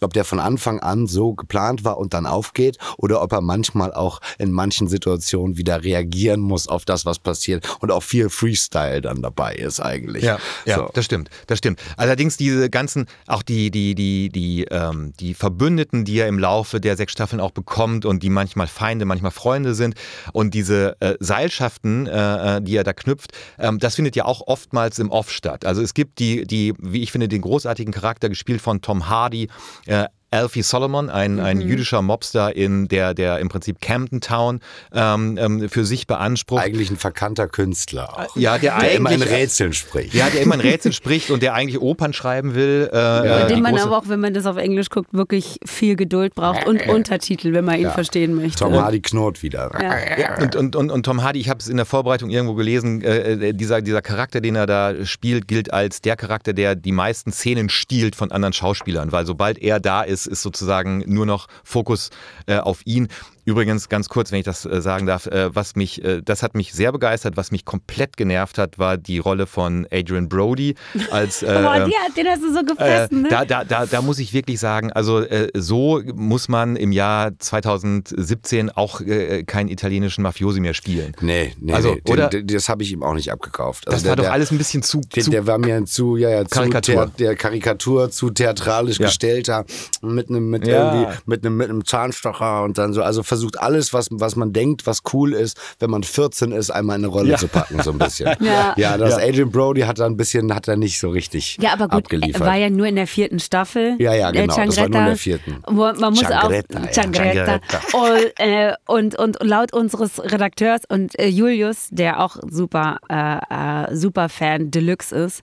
ob 0.02 0.14
der 0.14 0.26
von 0.26 0.40
Anfang 0.40 0.80
an 0.80 1.08
so 1.08 1.34
geplant 1.34 1.84
war 1.84 1.98
und 1.98 2.14
dann 2.14 2.26
aufgeht 2.26 2.78
oder 2.98 3.22
ob 3.22 3.32
er 3.32 3.42
manchmal 3.42 3.94
auch 3.94 4.20
in 4.40 4.52
manchen 4.52 4.88
Situationen 4.88 5.58
wieder 5.58 5.84
reagieren 5.84 6.42
muss 6.42 6.68
auf 6.68 6.86
das, 6.86 7.06
was 7.06 7.20
passiert 7.20 7.78
und 7.80 7.92
auch 7.92 8.04
viel 8.04 8.30
Freestyle 8.30 9.02
dann 9.02 9.22
dabei 9.22 9.54
ist 9.54 9.80
eigentlich. 9.80 10.24
Ja, 10.24 10.40
ja 10.66 10.78
so. 10.78 10.90
das 10.94 11.06
stimmt, 11.06 11.30
das 11.48 11.60
stimmt. 11.60 11.80
Allerdings 11.98 12.36
diese 12.38 12.70
ganzen, 12.70 13.06
auch 13.28 13.44
die, 13.44 13.70
die, 13.70 13.94
die, 13.94 14.30
die, 14.30 14.66
ähm, 14.72 15.14
die 15.20 15.36
Verbündeten, 15.36 16.04
die 16.04 16.18
er 16.18 16.28
im 16.28 16.40
Laufe 16.40 16.82
der 16.82 16.98
sechs 16.98 17.12
Staffeln 17.12 17.40
auch 17.40 17.52
bekommt 17.52 18.06
und 18.06 18.24
die 18.24 18.30
manchmal 18.30 18.68
Feinde, 18.68 19.06
manchmal 19.06 19.32
Freunde 19.32 19.76
sind 19.76 19.96
und 20.34 20.54
diese 20.54 20.96
äh, 21.00 21.16
Seilschaften, 21.20 22.08
äh, 22.08 22.58
äh 22.58 22.62
die 22.62 22.76
er 22.76 22.84
da 22.84 22.94
knüpft, 22.94 23.32
ähm, 23.60 23.78
das 23.78 23.96
findet 23.96 24.16
ja 24.16 24.26
auch 24.26 24.48
oftmals 24.48 24.98
im 24.98 25.12
Off 25.12 25.32
statt. 25.32 25.66
Also 25.66 25.82
es 25.84 25.94
gibt 25.94 26.18
die, 26.20 26.46
die, 26.48 26.74
wie 26.80 27.04
ich 27.04 27.12
finde, 27.12 27.28
den 27.28 27.42
großartigen 27.42 27.94
Charakter 27.94 28.30
gespielt 28.30 28.62
von 28.62 28.82
Tom 28.82 29.10
Hardy, 29.10 29.48
Yeah. 29.92 30.08
Alfie 30.32 30.62
Solomon, 30.62 31.10
ein, 31.10 31.41
ein 31.41 31.58
mhm. 31.58 31.63
jüdischer 31.63 32.02
Mobster 32.02 32.56
in 32.56 32.88
der, 32.88 33.13
der 33.13 33.39
im 33.39 33.50
Prinzip 33.50 33.82
Camden 33.82 34.22
Town 34.22 34.62
ähm, 34.94 35.38
ähm, 35.38 35.70
für 35.70 35.84
sich 35.84 36.08
beansprucht. 36.08 36.63
Eigentlich 36.63 36.89
ein 36.89 36.96
verkannter 36.96 37.50
Künstler 37.50 38.17
auch. 38.17 38.36
Ja, 38.38 38.58
der, 38.58 38.80
der 38.80 38.94
immer 38.94 39.12
in 39.12 39.22
Rätseln 39.22 39.74
spricht. 39.74 40.13
Ja, 40.13 40.30
der 40.30 40.41
immer 40.41 40.56
in 40.56 40.62
Rätseln 40.62 40.94
spricht 40.94 41.32
und 41.32 41.44
der 41.44 41.54
eigentlich 41.54 41.82
Opern 41.82 42.13
schreiben 42.13 42.56
will. 42.56 42.89
Äh, 42.94 42.98
ja. 42.98 43.46
Dem 43.48 43.62
man 43.62 43.78
aber 43.78 43.98
auch, 43.98 44.08
wenn 44.08 44.22
man 44.22 44.34
das 44.34 44.46
auf 44.46 44.56
Englisch 44.56 44.89
guckt, 44.89 45.13
wirklich 45.13 45.60
viel 45.65 45.98
Geduld 45.98 46.34
braucht 46.34 46.65
und 46.65 46.88
Untertitel, 46.88 47.52
wenn 47.52 47.65
man 47.65 47.76
ihn 47.76 47.84
ja. 47.84 47.91
verstehen 47.91 48.34
möchte. 48.34 48.60
Tom 48.60 48.74
Hardy 48.74 49.02
knurrt 49.02 49.44
wieder. 49.44 49.70
Ja. 49.82 50.41
Und, 50.41 50.56
und, 50.56 50.76
und, 50.78 50.91
und 50.91 51.04
Tom 51.04 51.24
Hardy, 51.24 51.41
ich 51.41 51.50
habe 51.50 51.60
es 51.60 51.67
in 51.67 51.76
der 51.76 51.86
Vorbereitung 51.86 52.30
irgendwo 52.30 52.54
gelesen, 52.54 53.02
äh, 53.02 53.50
äh, 53.50 53.54
dieser, 53.54 53.82
dieser 53.82 54.02
Charakter, 54.02 54.39
den 54.39 54.56
er 54.56 54.65
da 54.65 55.06
spielt, 55.06 55.50
gilt 55.50 55.74
als 55.74 56.02
der 56.02 56.15
Charakter, 56.15 56.54
der 56.54 56.76
die 56.76 56.94
meisten 56.94 57.34
Szenen 57.34 57.67
stiehlt 57.67 58.15
von 58.15 58.32
anderen 58.32 58.54
Schauspielern, 58.54 59.12
weil 59.12 59.26
sobald 59.26 59.58
er 59.60 59.82
da 59.82 60.04
ist, 60.04 60.21
ist 60.26 60.42
sozusagen 60.42 61.04
nur 61.08 61.26
noch 61.26 61.48
Fokus 61.64 62.10
äh, 62.48 62.58
auf 62.58 62.82
ihn. 62.86 63.08
Übrigens, 63.46 63.90
ganz 63.90 64.10
kurz, 64.10 64.32
wenn 64.32 64.40
ich 64.40 64.46
das 64.46 64.66
äh, 64.66 64.82
sagen 64.82 65.08
darf, 65.08 65.26
äh, 65.28 65.54
was 65.56 65.76
mich, 65.76 66.04
äh, 66.04 66.22
das 66.24 66.44
hat 66.44 66.56
mich 66.56 66.74
sehr 66.74 66.92
begeistert, 66.92 67.38
was 67.38 67.52
mich 67.52 67.66
komplett 67.66 68.18
genervt 68.18 68.58
hat, 68.58 68.78
war 68.78 68.98
die 68.98 69.18
Rolle 69.18 69.48
von 69.48 69.88
Adrian 69.92 70.30
Brody 70.30 70.76
als. 71.12 71.42
Äh, 71.52 71.62
Boah, 71.64 71.86
die, 71.86 72.14
den 72.16 72.28
hast 72.28 72.44
du 72.44 72.54
so 72.54 72.64
gefressen, 72.64 73.20
äh, 73.20 73.22
ne? 73.24 73.30
Da, 73.30 73.46
da, 73.46 73.64
da, 73.64 73.86
da 73.86 74.02
muss 74.02 74.20
ich 74.20 74.32
wirklich 74.32 74.60
sagen, 74.60 74.92
also 74.92 75.20
äh, 75.20 75.50
so 75.56 76.02
muss 76.14 76.48
man 76.48 76.76
im 76.76 76.92
Jahr 76.92 77.32
2017 77.38 78.70
auch 78.70 79.02
keinen 79.48 79.70
italienischen 79.70 80.22
Mafiosi 80.22 80.60
mehr 80.60 80.74
spielen. 80.74 81.14
Nee, 81.20 81.54
nee, 81.60 81.74
also, 81.74 81.96
nee, 81.96 82.02
oder? 82.12 82.30
Den, 82.30 82.48
das 82.48 82.70
habe 82.70 82.84
ich 82.84 82.92
ihm 82.92 83.04
auch 83.04 83.16
nicht 83.16 83.32
abgekauft. 83.32 83.88
Also 83.88 83.96
das 83.96 84.04
der, 84.04 84.10
war 84.12 84.16
doch 84.18 84.24
der, 84.26 84.34
alles 84.34 84.52
ein 84.52 84.60
bisschen 84.60 84.84
zu. 84.84 85.02
Der, 85.16 85.24
zu 85.24 85.32
der 85.32 85.48
war 85.48 85.58
mir 85.58 85.84
zu, 85.86 86.16
ja, 86.16 86.30
ja, 86.30 86.44
Karikatur. 86.44 87.08
Zu 87.08 87.12
der 87.18 87.36
Karikatur 87.36 88.12
zu 88.12 88.30
theatralisch 88.30 89.00
ja. 89.00 89.08
gestellter, 89.08 89.66
mit 90.02 90.30
einem 90.30 90.50
mit 90.50 90.68
ja. 90.68 90.94
irgendwie, 90.94 91.20
mit 91.26 91.46
einem, 91.46 91.58
mit 91.58 91.70
einem 91.70 91.86
Zahnstocher 91.86 92.64
und 92.64 92.78
dann 92.78 92.94
so, 92.94 93.02
also 93.02 93.24
versucht 93.32 93.62
alles, 93.62 93.94
was, 93.94 94.10
was 94.12 94.36
man 94.36 94.52
denkt, 94.52 94.86
was 94.86 95.04
cool 95.13 95.32
ist, 95.32 95.58
wenn 95.80 95.89
man 95.89 96.04
14 96.04 96.52
ist, 96.52 96.70
einmal 96.70 96.98
in 96.98 97.06
eine 97.06 97.13
Rolle 97.13 97.32
ja. 97.32 97.38
zu 97.38 97.48
packen, 97.48 97.82
so 97.82 97.91
ein 97.91 97.98
bisschen. 97.98 98.30
ja. 98.41 98.74
ja, 98.76 98.98
das 98.98 99.12
ja. 99.12 99.26
Adrian 99.26 99.50
Brody 99.50 99.82
hat 99.84 100.00
da 100.00 100.06
ein 100.06 100.17
bisschen, 100.17 100.54
hat 100.54 100.67
er 100.67 100.76
nicht 100.76 101.00
so 101.00 101.12
richtig 101.12 101.58
Ja, 101.62 101.72
aber 101.72 101.88
gut, 101.88 102.04
abgeliefert. 102.04 102.41
war 102.46 102.58
ja 102.58 102.70
nur 102.70 102.88
in 102.88 102.98
der 102.98 103.08
vierten 103.08 103.39
Staffel. 103.39 103.96
Ja, 104.00 104.13
ja, 104.13 104.32
genau, 104.32 104.48
das 104.48 104.58
war 104.76 104.89
nur 104.89 105.00
in 105.00 105.06
der 105.06 105.15
vierten. 105.15 105.63
Wo, 105.65 105.94
man 105.94 106.13
muss 106.13 106.20
Changretta, 106.20 106.80
auch, 106.82 106.94
Changretta. 106.94 107.60
Und, 107.94 108.34
äh, 108.38 108.74
und, 108.86 109.17
und, 109.17 109.38
laut 109.39 109.72
unseres 109.72 110.22
Redakteurs 110.22 110.82
und 110.89 111.17
äh, 111.17 111.28
Julius, 111.28 111.88
der 111.89 112.20
auch 112.20 112.36
super, 112.50 112.98
äh, 113.08 113.91
äh 113.91 113.96
super 113.96 114.28
Fan 114.28 114.72
Deluxe 114.72 115.15
ist, 115.15 115.41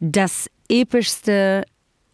das 0.00 0.50
epischste 0.68 1.62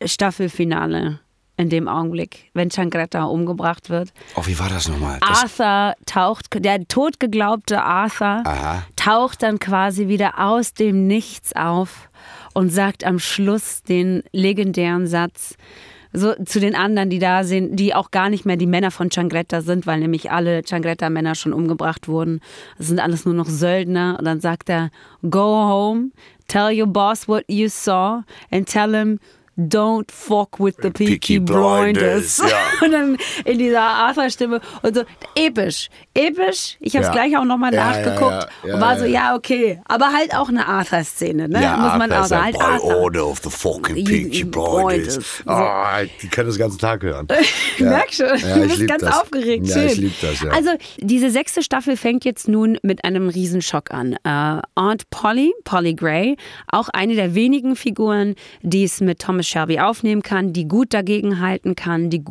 Staffelfinale 0.04 1.20
in 1.56 1.70
dem 1.70 1.88
Augenblick, 1.88 2.50
wenn 2.54 2.70
Changretta 2.70 3.24
umgebracht 3.24 3.88
wird. 3.88 4.12
Oh, 4.34 4.42
wie 4.46 4.58
war 4.58 4.68
das 4.68 4.88
nochmal? 4.88 5.18
Arthur 5.20 5.94
taucht, 6.04 6.46
der 6.52 6.86
totgeglaubte 6.86 7.82
Arthur 7.82 8.42
Aha. 8.44 8.82
taucht 8.96 9.42
dann 9.42 9.58
quasi 9.58 10.08
wieder 10.08 10.38
aus 10.38 10.74
dem 10.74 11.06
Nichts 11.06 11.54
auf 11.54 12.10
und 12.52 12.70
sagt 12.70 13.04
am 13.04 13.18
Schluss 13.18 13.82
den 13.82 14.22
legendären 14.32 15.06
Satz, 15.06 15.56
so 16.12 16.34
zu 16.44 16.60
den 16.60 16.74
anderen, 16.74 17.10
die 17.10 17.18
da 17.18 17.44
sind, 17.44 17.76
die 17.76 17.94
auch 17.94 18.10
gar 18.10 18.30
nicht 18.30 18.46
mehr 18.46 18.56
die 18.56 18.66
Männer 18.66 18.90
von 18.90 19.10
Changretta 19.10 19.60
sind, 19.60 19.86
weil 19.86 20.00
nämlich 20.00 20.30
alle 20.30 20.62
Changretta-Männer 20.62 21.34
schon 21.34 21.52
umgebracht 21.52 22.08
wurden. 22.08 22.40
Das 22.78 22.86
sind 22.86 23.00
alles 23.00 23.26
nur 23.26 23.34
noch 23.34 23.46
Söldner. 23.46 24.16
Und 24.18 24.24
dann 24.24 24.40
sagt 24.40 24.70
er, 24.70 24.90
go 25.28 25.68
home, 25.68 26.10
tell 26.48 26.72
your 26.72 26.86
boss 26.86 27.28
what 27.28 27.44
you 27.48 27.68
saw 27.68 28.22
and 28.50 28.66
tell 28.66 28.94
him 28.94 29.18
Don't 29.58 30.10
fuck 30.10 30.58
with 30.60 30.76
the 30.82 30.90
Peaky, 30.90 31.12
Peaky 31.12 31.38
Blinders. 31.38 32.36
Blinders 32.36 32.42
ja. 32.50 32.58
Und 32.84 32.92
dann 32.92 33.16
in 33.46 33.58
dieser 33.58 33.80
Arthur-Stimme 33.80 34.60
und 34.82 34.94
so, 34.94 35.02
episch, 35.34 35.88
episch. 36.12 36.76
Ich 36.78 36.94
habe 36.94 37.04
es 37.04 37.08
ja. 37.08 37.12
gleich 37.12 37.36
auch 37.38 37.44
nochmal 37.44 37.72
ja, 37.72 37.86
nachgeguckt 37.86 38.48
und 38.64 38.80
war 38.80 38.98
so, 38.98 39.06
ja, 39.06 39.34
okay. 39.34 39.80
Aber 39.86 40.12
halt 40.12 40.34
auch 40.34 40.50
eine 40.50 40.66
Arthur-Szene, 40.66 41.48
ne? 41.48 41.62
Ja, 41.62 41.76
Muss 41.78 41.96
man 41.96 42.12
auch 42.12 42.26
sagen. 42.26 42.44
Halt 42.44 42.60
Arthur. 42.60 42.96
Order 42.96 43.26
of 43.26 43.40
the 43.42 43.50
fucking 43.50 44.04
Peaky 44.04 44.44
Blinders. 44.44 45.14
So. 45.14 45.44
Oh, 45.46 45.84
die 46.20 46.28
können 46.28 46.48
das 46.48 46.58
ganze 46.58 46.76
Tag 46.76 47.02
hören. 47.02 47.26
ich 47.76 47.82
merke 47.82 48.12
schon, 48.12 48.26
du 48.26 48.68
bist 48.68 48.86
ganz 48.86 49.02
das. 49.02 49.20
aufgeregt. 49.20 49.66
Ja, 49.68 49.84
ich 49.84 49.96
liebe 49.96 50.14
das, 50.20 50.40
ja. 50.42 50.50
Also, 50.50 50.70
diese 50.98 51.30
sechste 51.30 51.62
Staffel 51.62 51.96
fängt 51.96 52.26
jetzt 52.26 52.46
nun 52.46 52.78
mit 52.82 53.04
einem 53.04 53.30
Riesenschock 53.30 53.90
an. 53.90 54.16
Uh, 54.26 54.60
Aunt 54.74 55.08
Polly, 55.08 55.54
Polly 55.64 55.94
Gray, 55.94 56.36
auch 56.68 56.90
eine 56.90 57.14
der 57.14 57.34
wenigen 57.34 57.74
Figuren, 57.74 58.34
die 58.60 58.84
es 58.84 59.00
mit 59.00 59.20
Thomas 59.20 59.45
Shelby 59.46 59.80
aufnehmen 59.80 60.22
kann, 60.22 60.52
die 60.52 60.66
gut 60.66 60.92
dagegen 60.92 61.40
halten 61.40 61.74
kann, 61.74 62.10
die 62.10 62.22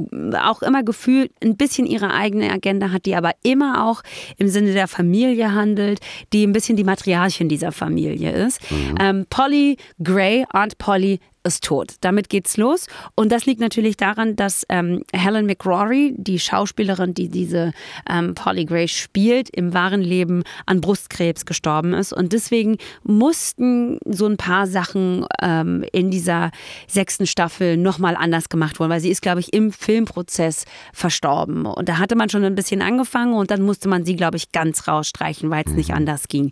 auch 0.41 0.62
immer 0.62 0.84
gefühlt 0.84 1.32
ein 1.43 1.58
bisschen 1.58 1.86
ihre 1.86 2.13
eigene 2.13 2.51
Agenda 2.51 2.91
hat, 2.91 3.06
die 3.06 3.15
aber 3.15 3.32
immer 3.43 3.86
auch 3.86 4.01
im 4.38 4.47
Sinne 4.47 4.73
der 4.73 4.88
Familie 4.88 5.54
handelt, 5.54 5.99
die 6.34 6.45
ein 6.45 6.54
bisschen 6.54 6.78
die 6.78 6.84
Matriarchin 6.84 7.49
dieser 7.49 7.71
Familie 7.71 8.32
ist. 8.32 8.60
Mhm. 8.71 8.95
Ähm, 8.99 9.25
Polly 9.30 9.78
Gray, 10.04 10.45
Aunt 10.51 10.78
Polly, 10.78 11.19
ist 11.46 11.64
tot. 11.64 11.94
Damit 12.02 12.30
geht's 12.30 12.58
los. 12.58 12.88
Und 13.16 13.32
das 13.32 13.46
liegt 13.46 13.62
natürlich 13.62 13.98
daran, 13.98 14.36
dass 14.36 14.66
ähm, 14.70 15.04
Helen 15.14 15.46
McRory, 15.46 16.14
die 16.18 16.40
Schauspielerin, 16.40 17.14
die 17.14 17.30
diese 17.30 17.72
ähm, 18.10 18.34
Polly 18.34 18.66
Gray 18.66 18.88
spielt, 18.88 19.50
im 19.50 19.74
wahren 19.74 20.02
Leben 20.02 20.44
an 20.66 20.82
Brustkrebs 20.82 21.46
gestorben 21.46 21.94
ist. 21.94 22.14
Und 22.14 22.34
deswegen 22.34 22.78
mussten 23.04 24.00
so 24.06 24.26
ein 24.26 24.38
paar 24.38 24.68
Sachen 24.68 25.26
ähm, 25.42 25.86
in 25.92 26.12
dieser 26.12 26.52
sechsten 26.88 27.28
Staffel 27.28 27.78
nochmal 27.78 28.16
anders 28.16 28.50
gemacht 28.50 28.80
worden, 28.80 28.92
weil 28.92 29.02
sie 29.02 29.10
ist, 29.10 29.22
glaube 29.22 29.40
ich, 29.40 29.54
im 29.54 29.72
Filmprozess 29.72 30.66
verstorben. 30.94 31.66
Und 31.66 31.90
da 31.90 32.00
hatte 32.00 32.16
man 32.16 32.30
schon 32.30 32.44
ein 32.44 32.56
bisschen 32.56 32.82
angefangen 32.82 33.34
und 33.34 33.52
dann 33.52 33.62
musste 33.62 33.88
man 33.88 34.06
sie, 34.06 34.16
glaube 34.16 34.38
ich, 34.38 34.52
ganz 34.52 34.88
rausstreichen, 34.88 35.50
weil 35.50 35.64
es 35.66 35.74
nicht 35.74 35.90
mhm. 35.90 35.98
anders 35.98 36.28
ging. 36.28 36.52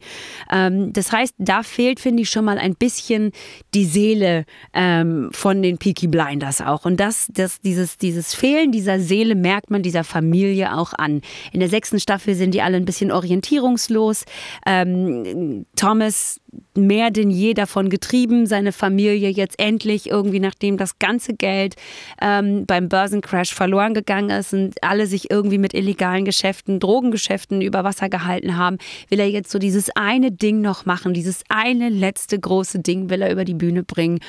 Ähm, 0.51 0.93
das 0.93 1.11
heißt, 1.11 1.35
da 1.37 1.63
fehlt, 1.63 1.99
finde 1.99 2.23
ich, 2.23 2.29
schon 2.29 2.45
mal 2.45 2.57
ein 2.57 2.75
bisschen 2.75 3.31
die 3.73 3.85
Seele. 3.85 4.45
Äh, 4.71 4.82
ähm, 4.83 5.29
von 5.31 5.61
den 5.61 5.77
Peaky 5.77 6.07
Blinders 6.07 6.59
auch. 6.59 6.83
Und 6.83 6.99
das, 6.99 7.27
das, 7.31 7.61
dieses, 7.61 7.97
dieses 7.97 8.35
Fehlen 8.35 8.71
dieser 8.73 8.99
Seele 8.99 9.35
merkt 9.35 9.71
man 9.71 9.81
dieser 9.81 10.03
Familie 10.03 10.77
auch 10.77 10.93
an. 10.93 11.21
In 11.53 11.61
der 11.61 11.69
sechsten 11.69 11.99
Staffel 11.99 12.35
sind 12.35 12.53
die 12.53 12.61
alle 12.61 12.75
ein 12.75 12.85
bisschen 12.85 13.11
orientierungslos. 13.11 14.25
Ähm, 14.65 15.65
Thomas 15.77 16.41
mehr 16.75 17.11
denn 17.11 17.29
je 17.29 17.53
davon 17.53 17.89
getrieben, 17.89 18.45
seine 18.45 18.71
Familie 18.71 19.29
jetzt 19.29 19.59
endlich 19.59 20.09
irgendwie, 20.09 20.39
nachdem 20.39 20.77
das 20.77 20.99
ganze 20.99 21.33
Geld 21.33 21.75
ähm, 22.21 22.65
beim 22.65 22.89
Börsencrash 22.89 23.53
verloren 23.53 23.93
gegangen 23.93 24.29
ist 24.29 24.53
und 24.53 24.75
alle 24.83 25.07
sich 25.07 25.29
irgendwie 25.31 25.57
mit 25.57 25.73
illegalen 25.73 26.25
Geschäften, 26.25 26.79
Drogengeschäften 26.79 27.61
über 27.61 27.83
Wasser 27.83 28.09
gehalten 28.09 28.57
haben, 28.57 28.77
will 29.09 29.19
er 29.19 29.29
jetzt 29.29 29.51
so 29.51 29.59
dieses 29.59 29.89
eine 29.95 30.31
Ding 30.31 30.61
noch 30.61 30.85
machen, 30.85 31.13
dieses 31.13 31.43
eine 31.49 31.89
letzte 31.89 32.39
große 32.39 32.79
Ding 32.79 33.09
will 33.09 33.21
er 33.21 33.31
über 33.31 33.45
die 33.45 33.53
Bühne 33.53 33.83
bringen, 33.83 34.19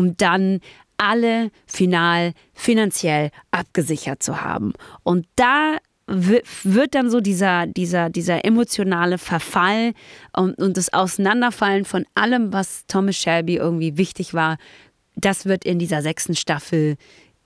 um 0.00 0.16
dann 0.16 0.60
alle 0.96 1.50
final 1.66 2.32
finanziell 2.54 3.30
abgesichert 3.50 4.22
zu 4.22 4.40
haben. 4.40 4.72
Und 5.02 5.26
da 5.36 5.76
wird 6.06 6.94
dann 6.94 7.10
so 7.10 7.20
dieser, 7.20 7.66
dieser, 7.66 8.10
dieser 8.10 8.44
emotionale 8.44 9.18
Verfall 9.18 9.92
und, 10.36 10.58
und 10.58 10.76
das 10.76 10.92
Auseinanderfallen 10.92 11.84
von 11.84 12.04
allem, 12.14 12.52
was 12.52 12.86
Thomas 12.88 13.16
Shelby 13.16 13.56
irgendwie 13.56 13.96
wichtig 13.96 14.34
war, 14.34 14.56
das 15.14 15.44
wird 15.44 15.64
in 15.64 15.78
dieser 15.78 16.02
sechsten 16.02 16.34
Staffel 16.34 16.96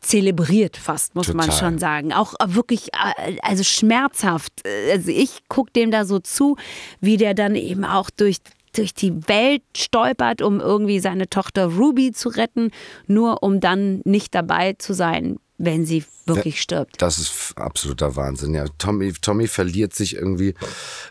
zelebriert 0.01 0.77
fast, 0.77 1.14
muss 1.14 1.27
Total. 1.27 1.47
man 1.47 1.57
schon 1.57 1.79
sagen. 1.79 2.12
Auch 2.12 2.35
wirklich, 2.47 2.88
äh, 2.95 3.37
also 3.43 3.64
schmerzhaft. 3.64 4.53
Also 4.90 5.11
ich 5.11 5.49
gucke 5.49 5.73
dem 5.73 5.90
da 5.90 6.05
so 6.05 6.21
zu, 6.21 6.57
wie 7.01 7.17
der 7.17 7.35
dann 7.35 7.57
eben 7.57 7.85
auch 7.85 8.11
durch 8.11 8.38
durch 8.75 8.95
die 8.95 9.29
Welt 9.29 9.63
stolpert, 9.77 10.43
um 10.43 10.61
irgendwie 10.61 11.01
seine 11.01 11.29
Tochter 11.29 11.67
Ruby 11.67 12.13
zu 12.13 12.29
retten, 12.29 12.71
nur 13.07 13.43
um 13.43 13.61
dann 13.61 14.01
nicht 14.05 14.35
dabei 14.35 14.75
zu 14.75 14.93
sein 14.93 15.39
wenn 15.59 15.85
sie 15.85 16.05
wirklich 16.27 16.61
stirbt. 16.61 17.01
Das 17.01 17.19
ist 17.19 17.55
absoluter 17.57 18.17
Wahnsinn. 18.17 18.55
Ja, 18.55 18.67
Tommy, 18.79 19.13
Tommy 19.13 19.47
verliert 19.47 19.95
sich 19.95 20.17
irgendwie 20.17 20.55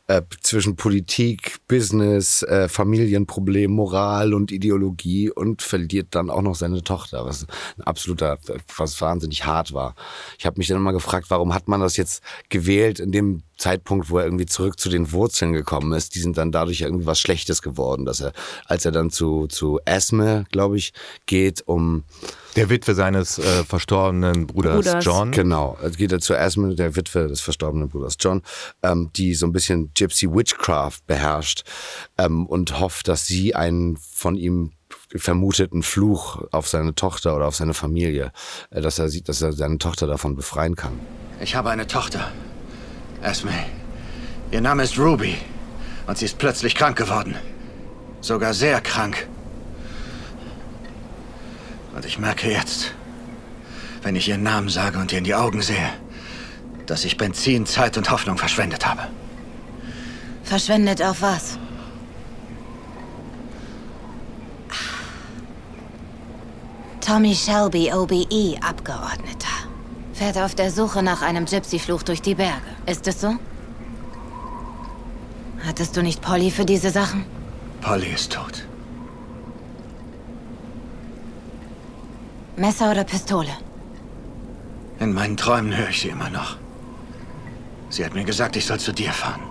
äh, 0.07 0.21
zwischen 0.41 0.75
Politik, 0.75 1.57
Business, 1.67 2.43
äh, 2.43 2.67
Familienproblem, 2.67 3.71
Moral 3.71 4.33
und 4.33 4.51
Ideologie 4.51 5.29
und 5.29 5.61
verliert 5.61 6.07
dann 6.11 6.29
auch 6.29 6.41
noch 6.41 6.55
seine 6.55 6.83
Tochter, 6.83 7.25
was 7.25 7.47
ein 7.77 7.83
absoluter, 7.83 8.37
was 8.77 8.99
wahnsinnig 9.01 9.45
hart 9.45 9.73
war. 9.73 9.95
Ich 10.37 10.45
habe 10.45 10.57
mich 10.57 10.67
dann 10.67 10.77
immer 10.77 10.93
gefragt, 10.93 11.27
warum 11.29 11.53
hat 11.53 11.67
man 11.67 11.81
das 11.81 11.97
jetzt 11.97 12.23
gewählt 12.49 12.99
in 12.99 13.11
dem 13.11 13.43
Zeitpunkt, 13.57 14.09
wo 14.09 14.17
er 14.17 14.25
irgendwie 14.25 14.45
zurück 14.45 14.79
zu 14.79 14.89
den 14.89 15.11
Wurzeln 15.11 15.53
gekommen 15.53 15.93
ist, 15.93 16.15
die 16.15 16.19
sind 16.19 16.37
dann 16.37 16.51
dadurch 16.51 16.81
irgendwie 16.81 17.05
was 17.05 17.19
Schlechtes 17.19 17.61
geworden, 17.61 18.05
dass 18.05 18.19
er, 18.19 18.33
als 18.65 18.83
er 18.83 18.91
dann 18.91 19.09
zu, 19.09 19.47
zu 19.47 19.79
Esme, 19.85 20.45
glaube 20.51 20.77
ich, 20.77 20.91
geht, 21.27 21.63
um 21.65 22.03
der 22.55 22.69
Witwe 22.69 22.93
seines 22.93 23.39
äh, 23.39 23.63
verstorbenen 23.63 24.47
Bruders, 24.47 25.02
Bruders, 25.03 25.17
John. 25.17 25.31
Genau, 25.31 25.77
es 25.83 25.97
geht 25.97 26.11
er 26.11 26.19
zu 26.19 26.33
Esme, 26.33 26.75
der 26.75 26.95
Witwe 26.95 27.27
des 27.27 27.41
verstorbenen 27.41 27.89
Bruders 27.89 28.17
John, 28.19 28.41
ähm, 28.81 29.11
die 29.15 29.33
so 29.33 29.45
ein 29.45 29.51
bisschen 29.51 29.91
Gypsy 29.93 30.27
Witchcraft 30.31 31.05
beherrscht 31.07 31.63
ähm, 32.17 32.45
und 32.45 32.79
hofft, 32.79 33.07
dass 33.07 33.25
sie 33.25 33.55
einen 33.55 33.97
von 33.97 34.35
ihm 34.35 34.71
vermuteten 35.15 35.83
Fluch 35.83 36.43
auf 36.51 36.67
seine 36.67 36.95
Tochter 36.95 37.35
oder 37.35 37.47
auf 37.47 37.55
seine 37.55 37.73
Familie, 37.73 38.31
äh, 38.71 38.81
dass 38.81 38.99
er 38.99 39.09
sieht, 39.09 39.29
dass 39.29 39.41
er 39.41 39.53
seine 39.53 39.77
Tochter 39.77 40.07
davon 40.07 40.35
befreien 40.35 40.75
kann. 40.75 40.99
Ich 41.41 41.55
habe 41.55 41.69
eine 41.69 41.87
Tochter. 41.87 42.31
Esme. 43.21 43.53
Ihr 44.51 44.61
Name 44.61 44.83
ist 44.83 44.97
Ruby. 44.97 45.37
Und 46.05 46.17
sie 46.17 46.25
ist 46.25 46.37
plötzlich 46.37 46.75
krank 46.75 46.97
geworden. 46.97 47.35
Sogar 48.21 48.53
sehr 48.53 48.81
krank. 48.81 49.27
Und 51.95 52.05
ich 52.05 52.19
merke 52.19 52.49
jetzt, 52.51 52.93
wenn 54.03 54.15
ich 54.15 54.27
ihren 54.27 54.43
Namen 54.43 54.69
sage 54.69 54.99
und 54.99 55.11
ihr 55.11 55.17
in 55.17 55.23
die 55.23 55.35
Augen 55.35 55.61
sehe, 55.61 55.89
dass 56.85 57.05
ich 57.05 57.17
Benzin, 57.17 57.65
Zeit 57.65 57.97
und 57.97 58.09
Hoffnung 58.11 58.37
verschwendet 58.37 58.85
habe. 58.85 59.03
Verschwendet 60.43 61.01
auf 61.01 61.21
was? 61.21 61.57
Tommy 66.99 67.35
Shelby, 67.35 67.91
OBE, 67.91 68.57
Abgeordneter. 68.61 69.47
Fährt 70.13 70.37
auf 70.37 70.55
der 70.55 70.71
Suche 70.71 71.01
nach 71.03 71.21
einem 71.21 71.45
Gypsy-Fluch 71.45 72.03
durch 72.03 72.21
die 72.21 72.35
Berge. 72.35 72.61
Ist 72.85 73.07
es 73.07 73.19
so? 73.19 73.35
Hattest 75.65 75.97
du 75.97 76.03
nicht 76.03 76.21
Polly 76.21 76.51
für 76.51 76.65
diese 76.65 76.91
Sachen? 76.91 77.25
Polly 77.81 78.13
ist 78.13 78.31
tot. 78.31 78.65
Messer 82.55 82.91
oder 82.91 83.03
Pistole? 83.03 83.51
In 85.03 85.11
meinen 85.11 85.35
Träumen 85.35 85.75
höre 85.75 85.89
ich 85.89 85.99
sie 85.99 86.07
immer 86.07 86.29
noch. 86.29 86.55
Sie 87.89 88.05
hat 88.05 88.13
mir 88.13 88.23
gesagt, 88.23 88.55
ich 88.55 88.65
soll 88.65 88.79
zu 88.79 88.93
dir 88.93 89.11
fahren. 89.11 89.41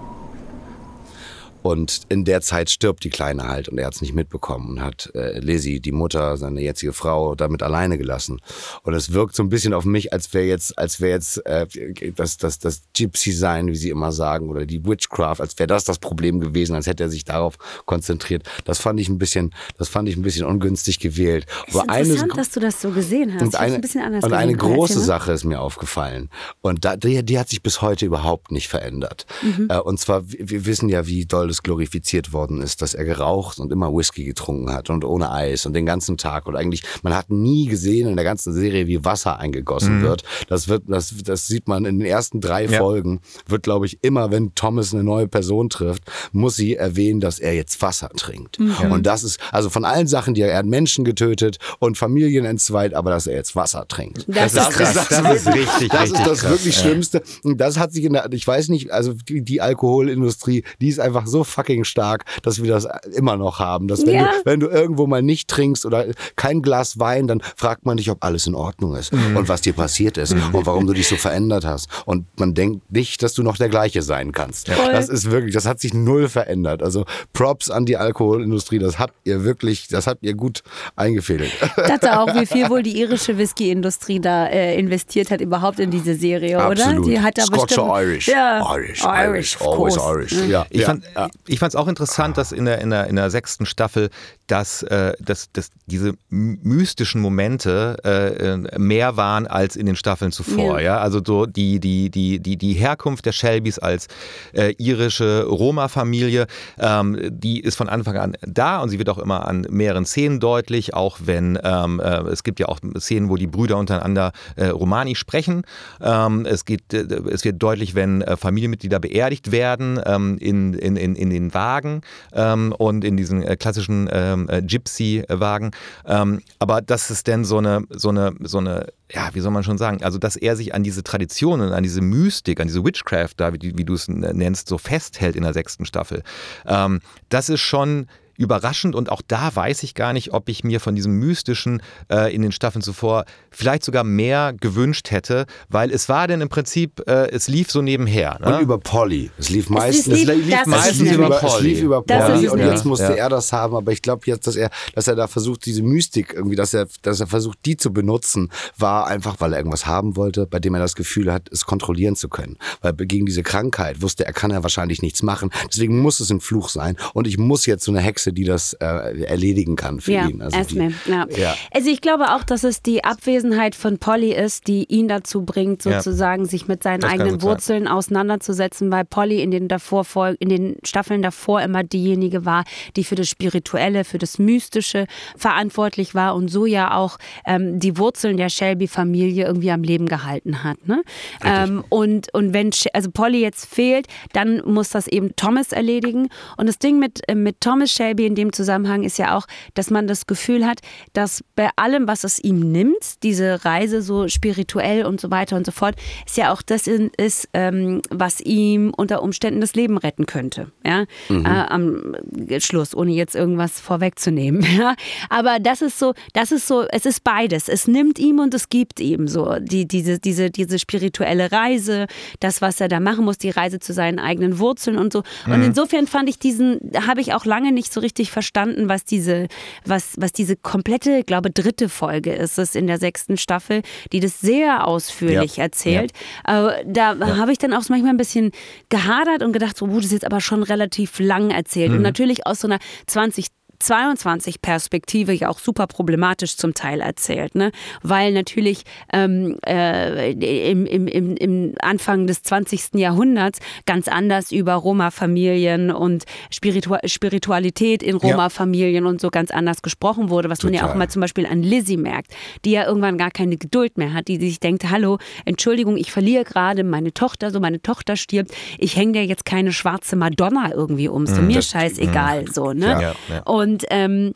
Und 1.62 2.02
in 2.08 2.24
der 2.24 2.40
Zeit 2.40 2.70
stirbt 2.70 3.04
die 3.04 3.10
Kleine 3.10 3.48
halt 3.48 3.68
und 3.68 3.78
er 3.78 3.86
hat 3.86 3.94
es 3.94 4.00
nicht 4.00 4.14
mitbekommen 4.14 4.70
und 4.70 4.82
hat 4.82 5.10
äh, 5.14 5.38
Lizzie, 5.38 5.80
die 5.80 5.92
Mutter, 5.92 6.36
seine 6.36 6.60
jetzige 6.60 6.92
Frau, 6.92 7.34
damit 7.34 7.62
alleine 7.62 7.98
gelassen. 7.98 8.40
Und 8.82 8.94
es 8.94 9.12
wirkt 9.12 9.36
so 9.36 9.42
ein 9.42 9.48
bisschen 9.48 9.72
auf 9.72 9.84
mich, 9.84 10.12
als 10.12 10.34
wäre 10.34 10.44
jetzt, 10.44 10.76
als 10.78 11.00
wäre 11.00 11.12
jetzt 11.12 11.44
äh, 11.46 11.66
das, 12.14 12.36
das, 12.36 12.58
das 12.58 12.82
Gypsy-Sein, 12.94 13.68
wie 13.68 13.76
sie 13.76 13.90
immer 13.90 14.12
sagen, 14.12 14.50
oder 14.50 14.66
die 14.66 14.84
Witchcraft, 14.84 15.40
als 15.40 15.58
wäre 15.58 15.68
das 15.68 15.84
das 15.84 15.98
Problem 15.98 16.40
gewesen, 16.40 16.74
als 16.74 16.86
hätte 16.86 17.04
er 17.04 17.10
sich 17.10 17.24
darauf 17.24 17.56
konzentriert. 17.86 18.42
Das 18.64 18.78
fand 18.78 18.98
ich 18.98 19.08
ein 19.08 19.18
bisschen, 19.18 19.54
das 19.78 19.88
fand 19.88 20.08
ich 20.08 20.16
ein 20.16 20.22
bisschen 20.22 20.46
ungünstig 20.46 20.98
gewählt. 20.98 21.46
Ist 21.68 21.76
Aber 21.76 21.98
interessant, 21.98 22.32
eine, 22.32 22.42
dass 22.42 22.50
du 22.50 22.60
das 22.60 22.80
so 22.80 22.90
gesehen 22.90 23.34
hast. 23.34 23.42
Und 23.42 23.54
eine, 23.54 23.76
ein 23.76 24.22
und 24.22 24.32
eine 24.32 24.54
große 24.56 24.98
ne? 24.98 25.04
Sache 25.04 25.32
ist 25.32 25.44
mir 25.44 25.60
aufgefallen. 25.60 26.28
Und 26.60 26.84
da, 26.84 26.96
die, 26.96 27.22
die 27.24 27.38
hat 27.38 27.48
sich 27.48 27.62
bis 27.62 27.82
heute 27.82 28.04
überhaupt 28.04 28.50
nicht 28.50 28.68
verändert. 28.68 29.26
Mhm. 29.42 29.68
Äh, 29.70 29.78
und 29.78 30.00
zwar, 30.00 30.22
wir 30.26 30.66
wissen 30.66 30.88
ja, 30.88 31.06
wie 31.06 31.24
doll 31.24 31.51
alles 31.52 31.62
glorifiziert 31.62 32.32
worden 32.32 32.62
ist, 32.62 32.80
dass 32.80 32.94
er 32.94 33.04
geraucht 33.04 33.58
und 33.58 33.70
immer 33.72 33.92
Whisky 33.92 34.24
getrunken 34.24 34.72
hat 34.72 34.88
und 34.88 35.04
ohne 35.04 35.30
Eis 35.30 35.66
und 35.66 35.74
den 35.74 35.84
ganzen 35.84 36.16
Tag. 36.16 36.46
Und 36.46 36.56
eigentlich, 36.56 36.82
man 37.02 37.14
hat 37.14 37.30
nie 37.30 37.66
gesehen 37.66 38.08
in 38.08 38.16
der 38.16 38.24
ganzen 38.24 38.54
Serie, 38.54 38.86
wie 38.86 39.04
Wasser 39.04 39.38
eingegossen 39.38 39.98
mhm. 39.98 40.02
wird. 40.02 40.22
Das 40.48 40.68
wird, 40.68 40.84
das, 40.86 41.14
das 41.22 41.46
sieht 41.46 41.68
man 41.68 41.84
in 41.84 41.98
den 41.98 42.08
ersten 42.08 42.40
drei 42.40 42.64
ja. 42.64 42.78
Folgen, 42.78 43.20
wird, 43.46 43.64
glaube 43.64 43.84
ich, 43.84 43.98
immer, 44.02 44.30
wenn 44.30 44.54
Thomas 44.54 44.94
eine 44.94 45.04
neue 45.04 45.28
Person 45.28 45.68
trifft, 45.68 46.04
muss 46.32 46.56
sie 46.56 46.74
erwähnen, 46.74 47.20
dass 47.20 47.38
er 47.38 47.54
jetzt 47.54 47.82
Wasser 47.82 48.08
trinkt. 48.16 48.58
Mhm. 48.58 48.90
Und 48.90 49.04
das 49.04 49.22
ist, 49.22 49.38
also 49.52 49.68
von 49.68 49.84
allen 49.84 50.06
Sachen, 50.06 50.32
die 50.32 50.40
er, 50.40 50.52
er 50.52 50.58
hat 50.58 50.66
Menschen 50.66 51.04
getötet 51.04 51.58
und 51.80 51.98
Familien 51.98 52.46
entzweit, 52.46 52.94
aber 52.94 53.10
dass 53.10 53.26
er 53.26 53.34
jetzt 53.34 53.54
Wasser 53.56 53.86
trinkt. 53.86 54.24
Das, 54.26 54.54
das 54.54 54.70
ist 54.70 54.76
krass. 54.76 54.94
Das, 54.94 55.08
das, 55.08 55.36
ist 55.36 55.46
richtig, 55.48 55.88
das 55.90 56.02
richtig 56.02 56.20
ist 56.20 56.26
das 56.26 56.40
krass, 56.40 56.50
wirklich 56.50 56.76
ja. 56.76 56.82
Schlimmste. 56.82 57.22
Und 57.42 57.60
das 57.60 57.78
hat 57.78 57.92
sich 57.92 58.04
in 58.04 58.14
der, 58.14 58.32
ich 58.32 58.46
weiß 58.46 58.70
nicht, 58.70 58.90
also 58.90 59.12
die, 59.12 59.42
die, 59.42 59.60
Alkoholindustrie, 59.60 60.64
die 60.80 60.88
ist 60.88 60.98
einfach 60.98 61.26
so 61.26 61.41
fucking 61.44 61.84
stark, 61.84 62.24
dass 62.42 62.62
wir 62.62 62.70
das 62.70 62.86
immer 63.14 63.36
noch 63.36 63.58
haben. 63.58 63.88
Dass 63.88 64.06
wenn, 64.06 64.14
ja. 64.14 64.24
du, 64.24 64.44
wenn 64.44 64.60
du 64.60 64.68
irgendwo 64.68 65.06
mal 65.06 65.22
nicht 65.22 65.48
trinkst 65.48 65.84
oder 65.86 66.06
kein 66.36 66.62
Glas 66.62 66.98
Wein, 66.98 67.26
dann 67.26 67.40
fragt 67.56 67.86
man 67.86 67.96
dich, 67.96 68.10
ob 68.10 68.24
alles 68.24 68.46
in 68.46 68.54
Ordnung 68.54 68.96
ist 68.96 69.12
mhm. 69.12 69.36
und 69.36 69.48
was 69.48 69.60
dir 69.60 69.72
passiert 69.72 70.16
ist 70.16 70.34
mhm. 70.34 70.54
und 70.54 70.66
warum 70.66 70.86
du 70.86 70.92
dich 70.92 71.08
so 71.08 71.16
verändert 71.16 71.64
hast. 71.64 71.88
Und 72.06 72.26
man 72.38 72.54
denkt 72.54 72.90
nicht, 72.92 73.22
dass 73.22 73.34
du 73.34 73.42
noch 73.42 73.56
der 73.56 73.68
gleiche 73.68 74.02
sein 74.02 74.32
kannst. 74.32 74.68
Ja. 74.68 74.90
Das 74.90 75.08
ist 75.08 75.30
wirklich, 75.30 75.54
das 75.54 75.66
hat 75.66 75.80
sich 75.80 75.94
null 75.94 76.28
verändert. 76.28 76.82
Also 76.82 77.04
Props 77.32 77.70
an 77.70 77.86
die 77.86 77.96
Alkoholindustrie, 77.96 78.78
das 78.78 78.98
habt 78.98 79.14
ihr 79.24 79.44
wirklich, 79.44 79.88
das 79.88 80.06
habt 80.06 80.22
ihr 80.22 80.34
gut 80.34 80.62
eingefädelt. 80.96 81.52
Ich 81.62 81.82
dachte 81.82 82.20
auch, 82.20 82.34
wie 82.34 82.46
viel 82.46 82.68
wohl 82.70 82.82
die 82.82 82.98
irische 83.00 83.38
Whisky-Industrie 83.38 84.20
da 84.20 84.46
äh, 84.46 84.78
investiert 84.78 85.30
hat 85.30 85.40
überhaupt 85.40 85.80
in 85.80 85.90
diese 85.90 86.14
Serie, 86.14 86.58
Absolut. 86.58 87.00
oder? 87.00 87.08
Die 87.08 87.20
hat 87.20 87.38
da 87.38 87.42
Scotch 87.42 87.66
bestimmt, 87.66 87.90
Irish. 87.94 88.28
Ja. 88.28 88.76
Irish. 88.76 89.04
Irish. 89.04 89.60
Always 89.60 89.96
Irish. 89.96 90.32
Ja. 90.48 90.66
Ich, 90.70 90.84
fand, 90.84 91.04
ja. 91.14 91.28
Ich 91.46 91.58
fand 91.58 91.72
es 91.72 91.76
auch 91.76 91.88
interessant, 91.88 92.38
dass 92.38 92.52
in 92.52 92.64
der, 92.64 92.80
in 92.80 92.90
der, 92.90 93.06
in 93.06 93.16
der 93.16 93.30
sechsten 93.30 93.66
Staffel, 93.66 94.10
dass, 94.46 94.82
äh, 94.84 95.14
dass, 95.20 95.50
dass 95.52 95.70
diese 95.86 96.14
mystischen 96.28 97.20
Momente 97.20 97.96
äh, 98.04 98.78
mehr 98.78 99.16
waren 99.16 99.46
als 99.46 99.76
in 99.76 99.86
den 99.86 99.96
Staffeln 99.96 100.32
zuvor. 100.32 100.80
Ja. 100.80 100.96
ja. 100.96 100.98
Also 100.98 101.20
so 101.24 101.46
die, 101.46 101.80
die, 101.80 102.10
die, 102.10 102.38
die, 102.38 102.56
die 102.56 102.74
Herkunft 102.74 103.26
der 103.26 103.32
Shelbys 103.32 103.78
als 103.78 104.08
äh, 104.52 104.74
irische 104.78 105.44
Roma-Familie, 105.44 106.46
ähm, 106.78 107.18
die 107.30 107.60
ist 107.60 107.76
von 107.76 107.88
Anfang 107.88 108.16
an 108.16 108.36
da 108.42 108.80
und 108.80 108.90
sie 108.90 108.98
wird 108.98 109.08
auch 109.08 109.18
immer 109.18 109.46
an 109.46 109.66
mehreren 109.70 110.04
Szenen 110.04 110.40
deutlich, 110.40 110.94
auch 110.94 111.18
wenn 111.24 111.58
ähm, 111.62 112.00
äh, 112.00 112.20
es 112.28 112.42
gibt 112.42 112.60
ja 112.60 112.66
auch 112.68 112.78
Szenen, 112.98 113.28
wo 113.28 113.36
die 113.36 113.46
Brüder 113.46 113.78
untereinander 113.78 114.32
äh, 114.56 114.66
Romani 114.66 115.14
sprechen. 115.14 115.62
Ähm, 116.00 116.46
es, 116.46 116.64
geht, 116.64 116.92
äh, 116.92 117.06
es 117.30 117.44
wird 117.44 117.62
deutlich, 117.62 117.94
wenn 117.94 118.22
äh, 118.22 118.36
Familienmitglieder 118.36 119.00
beerdigt 119.00 119.50
werden 119.52 120.00
ähm, 120.04 120.38
in, 120.38 120.74
in, 120.74 120.96
in, 120.96 121.16
in 121.22 121.30
den 121.30 121.54
Wagen 121.54 122.02
ähm, 122.32 122.74
und 122.76 123.04
in 123.04 123.16
diesen 123.16 123.42
äh, 123.42 123.56
klassischen 123.56 124.08
ähm, 124.12 124.48
äh, 124.48 124.60
Gypsy-Wagen. 124.60 125.70
Ähm, 126.04 126.42
aber 126.58 126.82
das 126.82 127.10
ist 127.10 127.26
denn 127.26 127.44
so 127.44 127.58
eine, 127.58 127.84
so 127.90 128.10
eine, 128.10 128.34
so 128.40 128.58
eine 128.58 128.86
ja, 129.14 129.30
wie 129.34 129.40
soll 129.40 129.52
man 129.52 129.62
schon 129.62 129.78
sagen, 129.78 130.02
also 130.02 130.18
dass 130.18 130.36
er 130.36 130.56
sich 130.56 130.74
an 130.74 130.82
diese 130.82 131.02
Traditionen, 131.02 131.72
an 131.72 131.82
diese 131.82 132.00
Mystik, 132.00 132.60
an 132.60 132.66
diese 132.66 132.84
Witchcraft, 132.84 133.34
da, 133.36 133.52
wie, 133.52 133.76
wie 133.76 133.84
du 133.84 133.94
es 133.94 134.08
nennst, 134.08 134.68
so 134.68 134.78
festhält 134.78 135.36
in 135.36 135.42
der 135.42 135.52
sechsten 135.52 135.84
Staffel, 135.84 136.22
ähm, 136.66 137.00
das 137.28 137.48
ist 137.48 137.60
schon 137.60 138.06
überraschend 138.42 138.94
und 138.94 139.10
auch 139.10 139.22
da 139.26 139.54
weiß 139.54 139.82
ich 139.82 139.94
gar 139.94 140.12
nicht, 140.12 140.32
ob 140.32 140.48
ich 140.48 140.64
mir 140.64 140.80
von 140.80 140.94
diesem 140.94 141.12
Mystischen 141.18 141.82
äh, 142.10 142.34
in 142.34 142.42
den 142.42 142.52
Staffeln 142.52 142.82
zuvor 142.82 143.24
vielleicht 143.50 143.84
sogar 143.84 144.04
mehr 144.04 144.54
gewünscht 144.58 145.10
hätte, 145.10 145.46
weil 145.68 145.90
es 145.90 146.08
war 146.08 146.26
denn 146.26 146.40
im 146.40 146.48
Prinzip, 146.48 147.02
äh, 147.06 147.30
es 147.30 147.48
lief 147.48 147.70
so 147.70 147.82
nebenher. 147.82 148.38
Ne? 148.40 148.56
Und 148.56 148.62
über 148.62 148.78
Polly. 148.78 149.30
Es 149.38 149.48
lief 149.48 149.68
meistens, 149.68 150.06
es 150.06 150.24
lief, 150.24 150.28
es 150.28 150.46
lief 150.46 150.66
meistens 150.66 151.12
über 151.12 151.30
Polly. 151.30 151.54
Es 151.54 151.62
lief 151.62 151.82
über 151.82 152.02
Polly 152.02 152.48
und 152.48 152.58
jetzt 152.58 152.84
musste 152.84 153.04
ja. 153.04 153.14
er 153.14 153.28
das 153.28 153.52
haben, 153.52 153.74
aber 153.74 153.92
ich 153.92 154.02
glaube 154.02 154.22
jetzt, 154.26 154.46
dass 154.46 154.56
er, 154.56 154.70
dass 154.94 155.08
er 155.08 155.16
da 155.16 155.26
versucht, 155.26 155.66
diese 155.66 155.82
Mystik 155.82 156.32
irgendwie, 156.34 156.56
dass 156.56 156.74
er, 156.74 156.86
dass 157.02 157.20
er 157.20 157.26
versucht, 157.26 157.58
die 157.64 157.76
zu 157.76 157.92
benutzen, 157.92 158.50
war 158.76 159.06
einfach, 159.06 159.36
weil 159.40 159.52
er 159.52 159.58
irgendwas 159.58 159.86
haben 159.86 160.16
wollte, 160.16 160.46
bei 160.46 160.58
dem 160.58 160.74
er 160.74 160.80
das 160.80 160.94
Gefühl 160.94 161.32
hat, 161.32 161.48
es 161.50 161.64
kontrollieren 161.64 162.16
zu 162.16 162.28
können. 162.28 162.56
Weil 162.80 162.92
gegen 162.94 163.26
diese 163.26 163.42
Krankheit 163.42 164.02
wusste 164.02 164.24
er, 164.24 164.32
kann 164.32 164.50
er 164.50 164.62
wahrscheinlich 164.62 165.02
nichts 165.02 165.22
machen. 165.22 165.50
Deswegen 165.68 166.00
muss 166.00 166.20
es 166.20 166.30
ein 166.30 166.40
Fluch 166.40 166.68
sein 166.68 166.96
und 167.14 167.26
ich 167.26 167.38
muss 167.38 167.66
jetzt 167.66 167.84
so 167.84 167.92
eine 167.92 168.00
Hexe 168.00 168.31
die 168.32 168.44
das 168.44 168.74
äh, 168.74 169.24
erledigen 169.24 169.76
kann 169.76 170.00
für 170.00 170.12
ja, 170.12 170.26
ihn. 170.26 170.42
Also, 170.42 170.58
Esme, 170.58 170.92
die, 171.06 171.10
ja. 171.10 171.26
ja. 171.36 171.54
also 171.72 171.90
ich 171.90 172.00
glaube 172.00 172.34
auch, 172.34 172.44
dass 172.44 172.64
es 172.64 172.82
die 172.82 173.04
Abwesenheit 173.04 173.74
von 173.74 173.98
Polly 173.98 174.32
ist, 174.32 174.66
die 174.66 174.84
ihn 174.84 175.08
dazu 175.08 175.42
bringt, 175.44 175.82
sozusagen 175.82 176.44
ja. 176.44 176.50
sich 176.50 176.68
mit 176.68 176.82
seinen 176.82 177.00
das 177.00 177.12
eigenen 177.12 177.42
Wurzeln 177.42 177.84
sein. 177.84 177.92
auseinanderzusetzen, 177.92 178.90
weil 178.90 179.04
Polly 179.04 179.42
in 179.42 179.50
den, 179.50 179.68
davor, 179.68 180.04
in 180.38 180.48
den 180.48 180.76
Staffeln 180.84 181.22
davor 181.22 181.62
immer 181.62 181.84
diejenige 181.84 182.44
war, 182.44 182.64
die 182.96 183.04
für 183.04 183.14
das 183.14 183.28
Spirituelle, 183.28 184.04
für 184.04 184.18
das 184.18 184.38
Mystische 184.38 185.06
verantwortlich 185.36 186.14
war 186.14 186.34
und 186.34 186.48
so 186.48 186.66
ja 186.66 186.96
auch 186.96 187.18
ähm, 187.46 187.78
die 187.78 187.98
Wurzeln 187.98 188.36
der 188.36 188.48
Shelby-Familie 188.48 189.46
irgendwie 189.46 189.70
am 189.70 189.82
Leben 189.82 190.06
gehalten 190.06 190.64
hat. 190.64 190.86
Ne? 190.86 191.02
Ähm, 191.44 191.84
und, 191.88 192.32
und 192.34 192.52
wenn 192.52 192.70
also 192.92 193.10
Polly 193.10 193.40
jetzt 193.40 193.66
fehlt, 193.66 194.06
dann 194.32 194.62
muss 194.64 194.90
das 194.90 195.06
eben 195.06 195.34
Thomas 195.36 195.72
erledigen. 195.72 196.28
Und 196.56 196.68
das 196.68 196.78
Ding 196.78 196.98
mit, 196.98 197.20
äh, 197.28 197.34
mit 197.34 197.60
Thomas 197.60 197.90
Shelby 197.90 198.11
Baby 198.12 198.26
in 198.26 198.34
dem 198.34 198.52
Zusammenhang 198.52 199.04
ist 199.04 199.18
ja 199.18 199.36
auch, 199.36 199.46
dass 199.72 199.88
man 199.88 200.06
das 200.06 200.26
Gefühl 200.26 200.66
hat, 200.66 200.80
dass 201.14 201.42
bei 201.56 201.70
allem, 201.76 202.06
was 202.06 202.24
es 202.24 202.38
ihm 202.38 202.60
nimmt, 202.72 203.22
diese 203.22 203.64
Reise 203.64 204.02
so 204.02 204.28
spirituell 204.28 205.06
und 205.06 205.18
so 205.18 205.30
weiter 205.30 205.56
und 205.56 205.64
so 205.64 205.72
fort, 205.72 205.94
ist 206.26 206.36
ja 206.36 206.52
auch 206.52 206.60
das 206.60 206.86
ist, 206.86 207.48
ähm, 207.54 208.02
was 208.10 208.40
ihm 208.42 208.92
unter 208.94 209.22
Umständen 209.22 209.62
das 209.62 209.74
Leben 209.74 209.96
retten 209.96 210.26
könnte. 210.26 210.70
Ja? 210.84 211.04
Mhm. 211.30 211.46
Äh, 211.46 211.48
am 211.48 212.16
Schluss, 212.58 212.94
ohne 212.94 213.12
jetzt 213.12 213.34
irgendwas 213.34 213.80
vorwegzunehmen. 213.80 214.66
Ja? 214.72 214.94
Aber 215.28 215.58
das 215.60 215.82
ist 215.82 215.98
so, 215.98 216.14
das 216.32 216.50
ist 216.50 216.66
so, 216.66 216.86
es 216.88 217.04
ist 217.04 217.24
beides. 217.24 217.68
Es 217.68 217.86
nimmt 217.86 218.18
ihm 218.18 218.38
und 218.38 218.54
es 218.54 218.70
gibt 218.70 219.00
ihm 219.00 219.28
so 219.28 219.56
die, 219.60 219.86
diese, 219.86 220.18
diese, 220.18 220.50
diese 220.50 220.78
spirituelle 220.78 221.52
Reise, 221.52 222.06
das, 222.40 222.62
was 222.62 222.80
er 222.80 222.88
da 222.88 223.00
machen 223.00 223.24
muss, 223.24 223.36
die 223.36 223.50
Reise 223.50 223.80
zu 223.80 223.92
seinen 223.92 224.18
eigenen 224.18 224.58
Wurzeln 224.58 224.96
und 224.96 225.12
so. 225.12 225.22
Und 225.46 225.58
mhm. 225.58 225.64
insofern 225.64 226.06
fand 226.06 226.28
ich 226.30 226.38
diesen, 226.38 226.80
habe 227.06 227.20
ich 227.20 227.34
auch 227.34 227.44
lange 227.44 227.70
nicht 227.70 227.92
so 227.92 228.00
richtig 228.02 228.30
verstanden, 228.30 228.88
was 228.88 229.04
diese, 229.04 229.48
was, 229.84 230.14
was 230.18 230.32
diese 230.32 230.56
komplette, 230.56 231.22
glaube 231.24 231.50
dritte 231.50 231.88
Folge 231.88 232.32
ist 232.32 232.58
es 232.58 232.74
in 232.74 232.86
der 232.86 232.98
sechsten 232.98 233.36
Staffel, 233.36 233.82
die 234.12 234.20
das 234.20 234.40
sehr 234.40 234.86
ausführlich 234.86 235.56
ja. 235.56 235.64
erzählt. 235.64 236.12
Ja. 236.46 236.68
Äh, 236.70 236.84
da 236.86 237.14
ja. 237.14 237.36
habe 237.36 237.52
ich 237.52 237.58
dann 237.58 237.72
auch 237.72 237.88
manchmal 237.88 238.10
ein 238.10 238.16
bisschen 238.16 238.52
gehadert 238.88 239.42
und 239.42 239.52
gedacht, 239.52 239.76
so, 239.76 239.86
oh, 239.86 239.96
das 239.96 240.06
ist 240.06 240.12
jetzt 240.12 240.26
aber 240.26 240.40
schon 240.40 240.62
relativ 240.62 241.18
lang 241.18 241.50
erzählt. 241.50 241.90
Mhm. 241.90 241.98
Und 241.98 242.02
natürlich 242.02 242.46
aus 242.46 242.60
so 242.60 242.68
einer 242.68 242.78
20 243.06 243.46
22 243.82 244.62
Perspektive 244.62 245.32
ja 245.32 245.48
auch 245.48 245.58
super 245.58 245.86
problematisch 245.86 246.56
zum 246.56 246.74
Teil 246.74 247.00
erzählt, 247.00 247.54
ne? 247.54 247.72
weil 248.02 248.32
natürlich 248.32 248.84
ähm, 249.12 249.58
äh, 249.66 250.32
im, 250.32 250.86
im, 250.86 251.06
im, 251.08 251.36
im 251.36 251.74
Anfang 251.80 252.26
des 252.26 252.42
20. 252.42 252.94
Jahrhunderts 252.94 253.58
ganz 253.84 254.08
anders 254.08 254.52
über 254.52 254.74
Roma-Familien 254.74 255.90
und 255.90 256.24
Spiritu 256.50 256.96
Spiritualität 257.06 258.02
in 258.02 258.16
Roma-Familien 258.16 259.04
ja. 259.04 259.10
und 259.10 259.20
so 259.20 259.30
ganz 259.30 259.50
anders 259.50 259.82
gesprochen 259.82 260.30
wurde, 260.30 260.48
was 260.48 260.60
Total. 260.60 260.72
man 260.72 260.80
ja 260.86 260.90
auch 260.90 260.94
mal 260.94 261.08
zum 261.08 261.20
Beispiel 261.20 261.46
an 261.46 261.62
Lizzie 261.62 261.96
merkt, 261.96 262.32
die 262.64 262.72
ja 262.72 262.86
irgendwann 262.86 263.18
gar 263.18 263.30
keine 263.30 263.56
Geduld 263.56 263.98
mehr 263.98 264.12
hat, 264.12 264.28
die 264.28 264.36
sich 264.36 264.60
denkt, 264.60 264.88
hallo, 264.90 265.18
Entschuldigung, 265.44 265.96
ich 265.96 266.12
verliere 266.12 266.44
gerade 266.44 266.84
meine 266.84 267.12
Tochter, 267.12 267.50
so 267.50 267.60
meine 267.60 267.82
Tochter 267.82 268.16
stirbt, 268.16 268.52
ich 268.78 268.96
hänge 268.96 269.12
dir 269.12 269.24
jetzt 269.24 269.44
keine 269.44 269.72
schwarze 269.72 270.16
Madonna 270.16 270.72
irgendwie 270.72 271.08
um, 271.08 271.26
so 271.26 271.40
mhm, 271.40 271.48
mir 271.48 271.62
scheißegal, 271.62 272.42
mhm. 272.42 272.46
so, 272.46 272.72
ne? 272.72 272.86
Ja, 272.86 273.14
ja. 273.28 273.42
Und 273.44 273.71
und 273.72 273.84
ähm, 273.90 274.34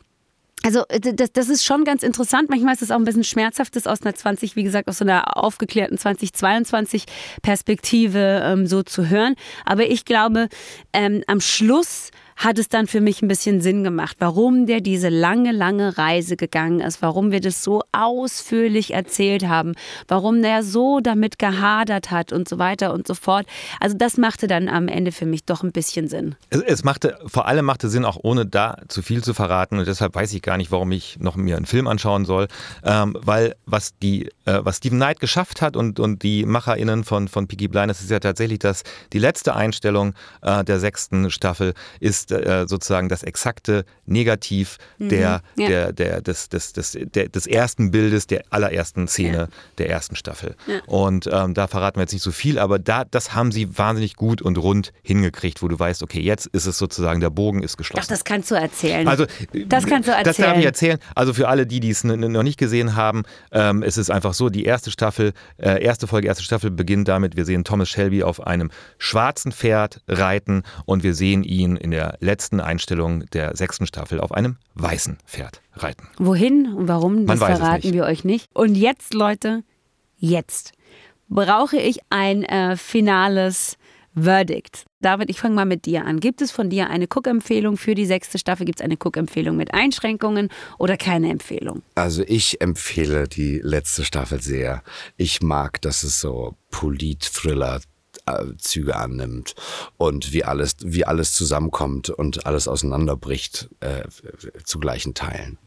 also 0.63 0.83
das, 0.89 1.31
das 1.31 1.49
ist 1.49 1.63
schon 1.63 1.83
ganz 1.83 2.01
interessant. 2.01 2.49
Manchmal 2.49 2.73
ist 2.73 2.81
es 2.81 2.89
auch 2.89 2.95
ein 2.95 3.03
bisschen 3.03 3.23
schmerzhaft, 3.23 3.75
das 3.75 3.85
aus 3.85 4.01
einer 4.01 4.15
20, 4.15 4.55
wie 4.55 4.63
gesagt, 4.63 4.89
aus 4.89 4.97
so 4.97 5.05
einer 5.05 5.37
aufgeklärten 5.37 5.99
2022 5.99 7.05
Perspektive 7.43 8.41
ähm, 8.43 8.65
so 8.65 8.81
zu 8.81 9.07
hören. 9.07 9.35
Aber 9.65 9.87
ich 9.87 10.03
glaube, 10.03 10.49
ähm, 10.93 11.23
am 11.27 11.41
Schluss 11.41 12.09
hat 12.37 12.59
es 12.59 12.69
dann 12.69 12.85
für 12.85 13.01
mich 13.01 13.21
ein 13.21 13.27
bisschen 13.27 13.61
Sinn 13.61 13.83
gemacht, 13.83 14.17
warum 14.19 14.67
der 14.67 14.79
diese 14.79 15.09
lange, 15.09 15.51
lange 15.51 15.97
Reise 15.97 16.37
gegangen 16.37 16.79
ist, 16.79 17.01
warum 17.01 17.31
wir 17.31 17.41
das 17.41 17.63
so 17.63 17.81
ausführlich 17.91 18.93
erzählt 18.93 19.47
haben, 19.47 19.73
warum 20.07 20.43
der 20.43 20.61
so 20.63 20.99
damit 20.99 21.39
gehadert 21.39 22.11
hat 22.11 22.31
und 22.31 22.47
so 22.47 22.59
weiter 22.59 22.93
und 22.93 23.07
so 23.07 23.15
fort. 23.15 23.47
Also 23.79 23.97
das 23.97 24.17
machte 24.17 24.47
dann 24.47 24.69
am 24.69 24.87
Ende 24.87 25.11
für 25.11 25.25
mich 25.25 25.45
doch 25.45 25.63
ein 25.63 25.71
bisschen 25.71 26.07
Sinn. 26.07 26.35
Es, 26.51 26.61
es 26.61 26.83
machte, 26.83 27.17
vor 27.25 27.47
allem 27.47 27.65
machte 27.65 27.89
Sinn, 27.89 28.05
auch 28.05 28.17
ohne 28.21 28.45
da 28.45 28.77
zu 28.87 29.01
viel 29.01 29.23
zu 29.23 29.33
verraten 29.33 29.79
und 29.79 29.87
deshalb 29.87 30.13
weiß 30.13 30.31
ich 30.33 30.43
gar 30.43 30.57
nicht, 30.57 30.71
warum 30.71 30.91
ich 30.91 31.17
noch 31.19 31.35
mir 31.35 31.57
einen 31.57 31.65
Film 31.65 31.87
anschauen 31.87 32.25
soll, 32.25 32.47
ähm, 32.83 33.17
weil 33.19 33.55
was 33.65 33.97
die, 33.97 34.27
äh, 34.45 34.59
was 34.61 34.77
Steven 34.77 34.99
Knight 34.99 35.19
geschafft 35.19 35.61
hat 35.63 35.75
und, 35.75 35.99
und 35.99 36.21
die 36.21 36.45
MacherInnen 36.45 37.03
von, 37.03 37.27
von 37.27 37.47
Peaky 37.47 37.67
Blinders 37.67 38.01
ist 38.01 38.11
ja 38.11 38.19
tatsächlich, 38.19 38.59
dass 38.59 38.83
die 39.13 39.19
letzte 39.19 39.55
Einstellung 39.55 40.13
äh, 40.43 40.63
der 40.63 40.79
sechsten 40.79 41.31
Staffel 41.31 41.73
ist 41.99 42.26
ist 42.31 42.45
äh, 42.45 42.65
sozusagen 42.67 43.09
das 43.09 43.23
exakte 43.23 43.85
Negativ 44.05 44.77
Mhm. 44.97 45.09
der, 45.09 45.41
Ja. 45.55 45.67
der, 45.67 45.93
der, 45.93 46.21
des, 46.21 46.49
des, 46.49 46.73
des, 46.73 46.97
der, 46.99 47.29
des 47.29 47.47
ersten 47.47 47.91
Bildes 47.91 48.27
der 48.27 48.43
allerersten 48.49 49.07
Szene 49.07 49.37
Ja. 49.37 49.47
der 49.77 49.89
ersten 49.89 50.15
Staffel. 50.15 50.55
Ja. 50.65 50.79
Und 50.87 51.29
ähm, 51.31 51.53
da 51.53 51.67
verraten 51.67 51.97
wir 51.97 52.01
jetzt 52.03 52.13
nicht 52.13 52.23
so 52.23 52.31
viel, 52.31 52.59
aber 52.59 52.79
da, 52.79 53.03
das 53.05 53.33
haben 53.33 53.51
sie 53.51 53.77
wahnsinnig 53.77 54.15
gut 54.15 54.41
und 54.41 54.57
rund 54.57 54.91
hingekriegt, 55.03 55.61
wo 55.61 55.67
du 55.67 55.77
weißt, 55.77 56.03
okay, 56.03 56.19
jetzt 56.21 56.47
ist 56.47 56.65
es 56.65 56.77
sozusagen, 56.77 57.19
der 57.19 57.29
Bogen 57.29 57.63
ist 57.63 57.77
geschlossen. 57.77 58.03
Ach, 58.05 58.09
das 58.09 58.23
kannst 58.23 58.49
du 58.51 58.55
erzählen. 58.55 59.07
Also, 59.07 59.25
Das 59.67 59.85
kannst 59.85 60.07
du 60.07 60.11
Das 60.11 60.23
darf 60.23 60.39
erzählen. 60.39 60.59
ich 60.59 60.65
erzählen. 60.65 60.97
Also 61.15 61.33
für 61.33 61.47
alle, 61.47 61.65
die 61.67 61.79
n- 62.03 62.31
noch 62.31 62.43
nicht 62.43 62.57
gesehen 62.57 62.95
haben, 62.95 63.23
ähm, 63.51 63.83
es 63.83 63.97
ist 63.97 64.09
einfach 64.09 64.33
so, 64.33 64.49
die 64.49 64.65
erste 64.65 64.91
Staffel, 64.91 65.33
äh, 65.57 65.83
erste 65.83 66.07
Folge, 66.07 66.27
erste 66.27 66.43
Staffel 66.43 66.71
beginnt 66.71 67.07
damit, 67.07 67.35
wir 67.37 67.45
sehen 67.45 67.63
Thomas 67.63 67.89
Shelby 67.89 68.23
auf 68.23 68.45
einem 68.45 68.69
schwarzen 68.97 69.51
Pferd 69.51 70.01
reiten 70.07 70.63
und 70.85 71.03
wir 71.03 71.13
sehen 71.13 71.43
ihn 71.43 71.75
in 71.75 71.91
der 71.91 72.16
letzten 72.19 72.59
Einstellung 72.59 73.25
der 73.27 73.55
sechsten 73.55 73.87
Staffel 73.87 74.19
auf 74.19 74.31
einem 74.31 74.57
weißen 74.75 75.17
Pferd 75.25 75.61
reiten. 75.73 76.07
Wohin 76.17 76.73
und 76.73 76.87
warum, 76.87 77.25
das 77.25 77.39
Man 77.39 77.51
es 77.51 77.57
verraten 77.57 77.93
wir 77.93 78.05
euch 78.05 78.23
nicht. 78.23 78.47
Und 78.53 78.75
jetzt, 78.75 79.13
Leute, 79.13 79.63
jetzt 80.17 80.73
brauche 81.29 81.77
ich 81.77 81.99
ein 82.09 82.43
äh, 82.43 82.77
finales 82.77 83.77
Verdict. 84.19 84.85
David, 84.99 85.29
ich 85.29 85.39
fange 85.39 85.53
mal 85.53 85.65
mit 85.65 85.85
dir 85.85 86.05
an. 86.05 86.19
Gibt 86.19 86.41
es 86.41 86.51
von 86.51 86.71
dir 86.71 86.89
eine 86.89 87.05
Cook-Empfehlung 87.05 87.77
für 87.77 87.93
die 87.93 88.07
sechste 88.07 88.39
Staffel? 88.39 88.65
Gibt 88.65 88.79
es 88.79 88.83
eine 88.83 88.95
Cook-Empfehlung 88.95 89.55
mit 89.55 89.75
Einschränkungen 89.75 90.49
oder 90.79 90.97
keine 90.97 91.29
Empfehlung? 91.29 91.83
Also 91.93 92.23
ich 92.25 92.59
empfehle 92.59 93.27
die 93.27 93.59
letzte 93.63 94.03
Staffel 94.03 94.41
sehr. 94.41 94.81
Ich 95.17 95.41
mag, 95.43 95.81
dass 95.81 96.01
es 96.01 96.19
so 96.19 96.55
Polit-Thriller 96.71 97.81
Züge 98.57 98.95
annimmt 98.95 99.55
und 99.97 100.33
wie 100.33 100.43
alles, 100.43 100.75
wie 100.83 101.05
alles 101.05 101.33
zusammenkommt 101.33 102.09
und 102.09 102.45
alles 102.45 102.67
auseinanderbricht 102.67 103.69
äh, 103.79 104.03
zu 104.63 104.79
gleichen 104.79 105.13
Teilen. 105.13 105.57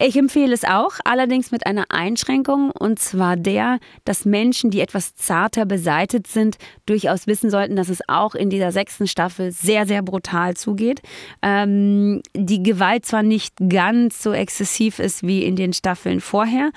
Ich 0.00 0.16
empfehle 0.16 0.52
es 0.52 0.64
auch, 0.64 0.94
allerdings 1.04 1.52
mit 1.52 1.66
einer 1.66 1.84
Einschränkung, 1.88 2.72
und 2.72 2.98
zwar 2.98 3.36
der, 3.36 3.78
dass 4.04 4.24
Menschen, 4.24 4.70
die 4.70 4.80
etwas 4.80 5.14
zarter 5.14 5.66
beseitet 5.66 6.26
sind, 6.26 6.56
durchaus 6.84 7.28
wissen 7.28 7.48
sollten, 7.48 7.76
dass 7.76 7.88
es 7.88 8.00
auch 8.08 8.34
in 8.34 8.50
dieser 8.50 8.72
sechsten 8.72 9.06
Staffel 9.06 9.52
sehr, 9.52 9.86
sehr 9.86 10.02
brutal 10.02 10.56
zugeht. 10.56 11.00
Ähm, 11.42 12.22
die 12.34 12.60
Gewalt 12.62 13.06
zwar 13.06 13.22
nicht 13.22 13.54
ganz 13.68 14.20
so 14.20 14.32
exzessiv 14.32 14.98
ist 14.98 15.22
wie 15.22 15.44
in 15.44 15.54
den 15.54 15.72
Staffeln 15.72 16.20
vorher. 16.20 16.72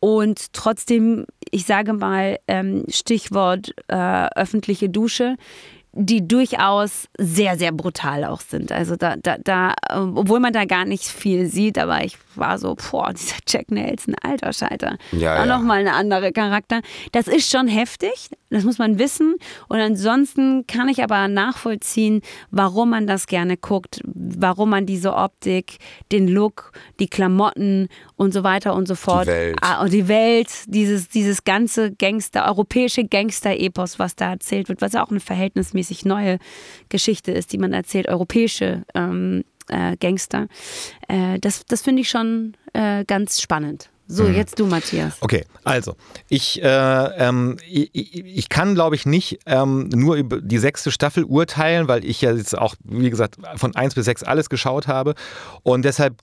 Und 0.00 0.52
trotzdem, 0.52 1.26
ich 1.50 1.64
sage 1.66 1.92
mal, 1.92 2.38
ähm, 2.48 2.84
Stichwort 2.88 3.72
äh, 3.88 4.28
öffentliche 4.34 4.88
Dusche, 4.88 5.36
die 5.98 6.28
durchaus 6.28 7.08
sehr, 7.18 7.56
sehr 7.56 7.72
brutal 7.72 8.24
auch 8.24 8.40
sind. 8.40 8.70
Also 8.70 8.96
da, 8.96 9.16
da, 9.16 9.36
da, 9.42 9.74
äh, 9.88 9.96
obwohl 9.96 10.40
man 10.40 10.52
da 10.52 10.66
gar 10.66 10.84
nicht 10.84 11.04
viel 11.04 11.46
sieht, 11.46 11.78
aber 11.78 12.04
ich 12.04 12.18
war 12.34 12.58
so, 12.58 12.74
boah, 12.74 13.12
dieser 13.16 13.36
Jack 13.48 13.70
Nelson, 13.70 14.14
alter 14.22 14.52
Scheiter. 14.52 14.98
Ja, 15.12 15.34
Auch 15.34 15.46
ja. 15.46 15.58
nochmal 15.58 15.80
eine 15.80 15.94
andere 15.94 16.32
Charakter. 16.32 16.82
Das 17.12 17.28
ist 17.28 17.50
schon 17.50 17.66
heftig, 17.66 18.28
das 18.50 18.64
muss 18.64 18.78
man 18.78 18.98
wissen. 18.98 19.34
Und 19.68 19.78
ansonsten 19.78 20.66
kann 20.66 20.88
ich 20.88 21.02
aber 21.02 21.28
nachvollziehen, 21.28 22.22
warum 22.50 22.90
man 22.90 23.06
das 23.06 23.26
gerne 23.26 23.56
guckt, 23.56 24.00
warum 24.04 24.70
man 24.70 24.86
diese 24.86 25.14
Optik, 25.14 25.78
den 26.12 26.28
Look, 26.28 26.72
die 27.00 27.08
Klamotten 27.08 27.88
und 28.16 28.32
so 28.32 28.44
weiter 28.44 28.74
und 28.74 28.86
so 28.86 28.94
fort. 28.94 29.26
Welt. 29.26 29.58
Ah, 29.62 29.82
und 29.82 29.92
die 29.92 30.08
Welt, 30.08 30.48
dieses, 30.66 31.08
dieses 31.08 31.44
ganze 31.44 31.92
Gangster, 31.92 32.46
europäische 32.46 33.04
Gangster-Epos, 33.04 33.98
was 33.98 34.16
da 34.16 34.30
erzählt 34.30 34.68
wird, 34.68 34.80
was 34.80 34.92
ja 34.92 35.04
auch 35.04 35.10
eine 35.10 35.20
verhältnismäßig 35.20 36.04
neue 36.04 36.38
Geschichte 36.88 37.32
ist, 37.32 37.52
die 37.52 37.58
man 37.58 37.72
erzählt, 37.72 38.08
europäische 38.08 38.82
ähm, 38.94 39.44
äh, 39.68 39.96
Gangster. 39.96 40.46
Äh, 41.08 41.38
das 41.40 41.64
das 41.66 41.82
finde 41.82 42.02
ich 42.02 42.08
schon 42.08 42.56
äh, 42.72 43.04
ganz 43.04 43.40
spannend. 43.40 43.90
So, 44.08 44.24
Mhm. 44.24 44.34
jetzt 44.34 44.60
du, 44.60 44.66
Matthias. 44.66 45.16
Okay, 45.20 45.44
also 45.64 45.96
ich, 46.28 46.62
äh, 46.62 46.66
ähm, 46.66 47.56
ich, 47.68 48.24
ich 48.24 48.48
kann, 48.48 48.74
glaube 48.74 48.94
ich, 48.94 49.04
nicht 49.04 49.40
ähm, 49.46 49.88
nur 49.88 50.14
über 50.14 50.40
die 50.40 50.58
sechste 50.58 50.92
Staffel 50.92 51.24
urteilen, 51.24 51.88
weil 51.88 52.04
ich 52.04 52.20
ja 52.20 52.32
jetzt 52.32 52.56
auch, 52.56 52.76
wie 52.84 53.10
gesagt, 53.10 53.36
von 53.56 53.74
eins 53.74 53.94
bis 53.94 54.04
sechs 54.04 54.22
alles 54.22 54.48
geschaut 54.48 54.86
habe 54.86 55.14
und 55.64 55.84
deshalb 55.84 56.14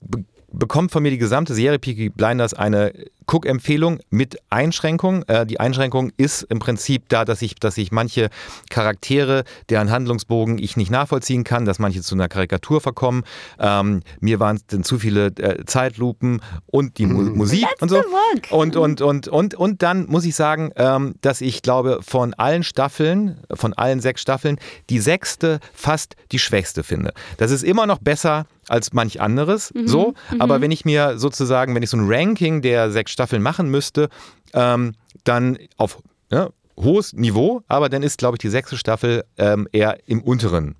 bekommt 0.58 0.92
von 0.92 1.02
mir 1.02 1.10
die 1.10 1.18
gesamte 1.18 1.54
Serie 1.54 1.78
Peaky 1.78 2.10
Blinders 2.10 2.54
eine 2.54 2.92
Cook-Empfehlung 3.26 4.00
mit 4.10 4.38
Einschränkung. 4.50 5.22
Äh, 5.24 5.46
die 5.46 5.60
Einschränkung 5.60 6.12
ist 6.16 6.42
im 6.42 6.58
Prinzip 6.58 7.08
da, 7.08 7.24
dass 7.24 7.42
ich, 7.42 7.54
dass 7.56 7.78
ich 7.78 7.90
manche 7.90 8.28
Charaktere, 8.70 9.44
deren 9.70 9.90
Handlungsbogen 9.90 10.58
ich 10.58 10.76
nicht 10.76 10.90
nachvollziehen 10.90 11.44
kann, 11.44 11.64
dass 11.64 11.78
manche 11.78 12.02
zu 12.02 12.14
einer 12.14 12.28
Karikatur 12.28 12.80
verkommen. 12.80 13.24
Ähm, 13.58 14.02
mir 14.20 14.40
waren 14.40 14.56
es 14.56 14.66
dann 14.66 14.84
zu 14.84 14.98
viele 14.98 15.26
äh, 15.26 15.64
Zeitlupen 15.64 16.40
und 16.66 16.98
die 16.98 17.06
Mu 17.06 17.22
Musik 17.22 17.66
und 17.80 17.88
so. 17.88 17.96
work. 17.96 18.50
Und, 18.50 18.76
und, 18.76 19.00
und, 19.00 19.28
und, 19.28 19.54
und 19.54 19.82
dann 19.82 20.06
muss 20.06 20.24
ich 20.24 20.34
sagen, 20.34 20.70
ähm, 20.76 21.14
dass 21.20 21.40
ich 21.40 21.62
glaube, 21.62 22.00
von 22.02 22.34
allen 22.34 22.62
Staffeln, 22.62 23.40
von 23.52 23.72
allen 23.72 24.00
sechs 24.00 24.20
Staffeln, 24.20 24.58
die 24.90 25.00
sechste 25.00 25.60
fast 25.72 26.16
die 26.32 26.38
schwächste 26.38 26.82
finde. 26.82 27.12
Das 27.38 27.50
ist 27.50 27.64
immer 27.64 27.86
noch 27.86 27.98
besser 27.98 28.46
als 28.68 28.92
manch 28.92 29.20
anderes, 29.20 29.72
so. 29.84 30.14
Aber 30.38 30.60
wenn 30.60 30.70
ich 30.70 30.84
mir 30.84 31.18
sozusagen, 31.18 31.74
wenn 31.74 31.82
ich 31.82 31.90
so 31.90 31.96
ein 31.96 32.06
Ranking 32.06 32.62
der 32.62 32.90
sechs 32.90 33.12
Staffeln 33.12 33.42
machen 33.42 33.68
müsste, 33.70 34.08
ähm, 34.52 34.94
dann 35.24 35.58
auf 35.76 35.98
ne, 36.30 36.50
hohes 36.76 37.12
Niveau, 37.12 37.62
aber 37.68 37.88
dann 37.88 38.02
ist, 38.02 38.18
glaube 38.18 38.36
ich, 38.36 38.40
die 38.40 38.48
sechste 38.48 38.76
Staffel 38.76 39.24
ähm, 39.38 39.68
eher 39.72 39.98
im 40.06 40.22
unteren 40.22 40.76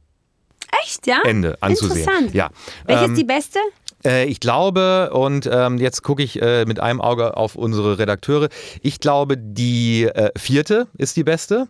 Echt, 0.82 1.06
ja? 1.06 1.20
Ende 1.24 1.56
anzusehen. 1.62 2.00
Interessant. 2.00 2.34
Ja. 2.34 2.50
Welche 2.86 3.04
Ähm, 3.04 3.12
ist 3.12 3.18
die 3.18 3.24
beste? 3.24 3.58
Äh, 4.06 4.26
ich 4.26 4.40
glaube, 4.40 5.10
und 5.12 5.48
ähm, 5.50 5.78
jetzt 5.78 6.02
gucke 6.02 6.22
ich 6.22 6.40
äh, 6.40 6.64
mit 6.66 6.80
einem 6.80 7.00
Auge 7.00 7.36
auf 7.36 7.56
unsere 7.56 7.98
Redakteure, 7.98 8.48
ich 8.82 9.00
glaube, 9.00 9.36
die 9.38 10.04
äh, 10.04 10.30
vierte 10.36 10.86
ist 10.98 11.16
die 11.16 11.24
beste. 11.24 11.68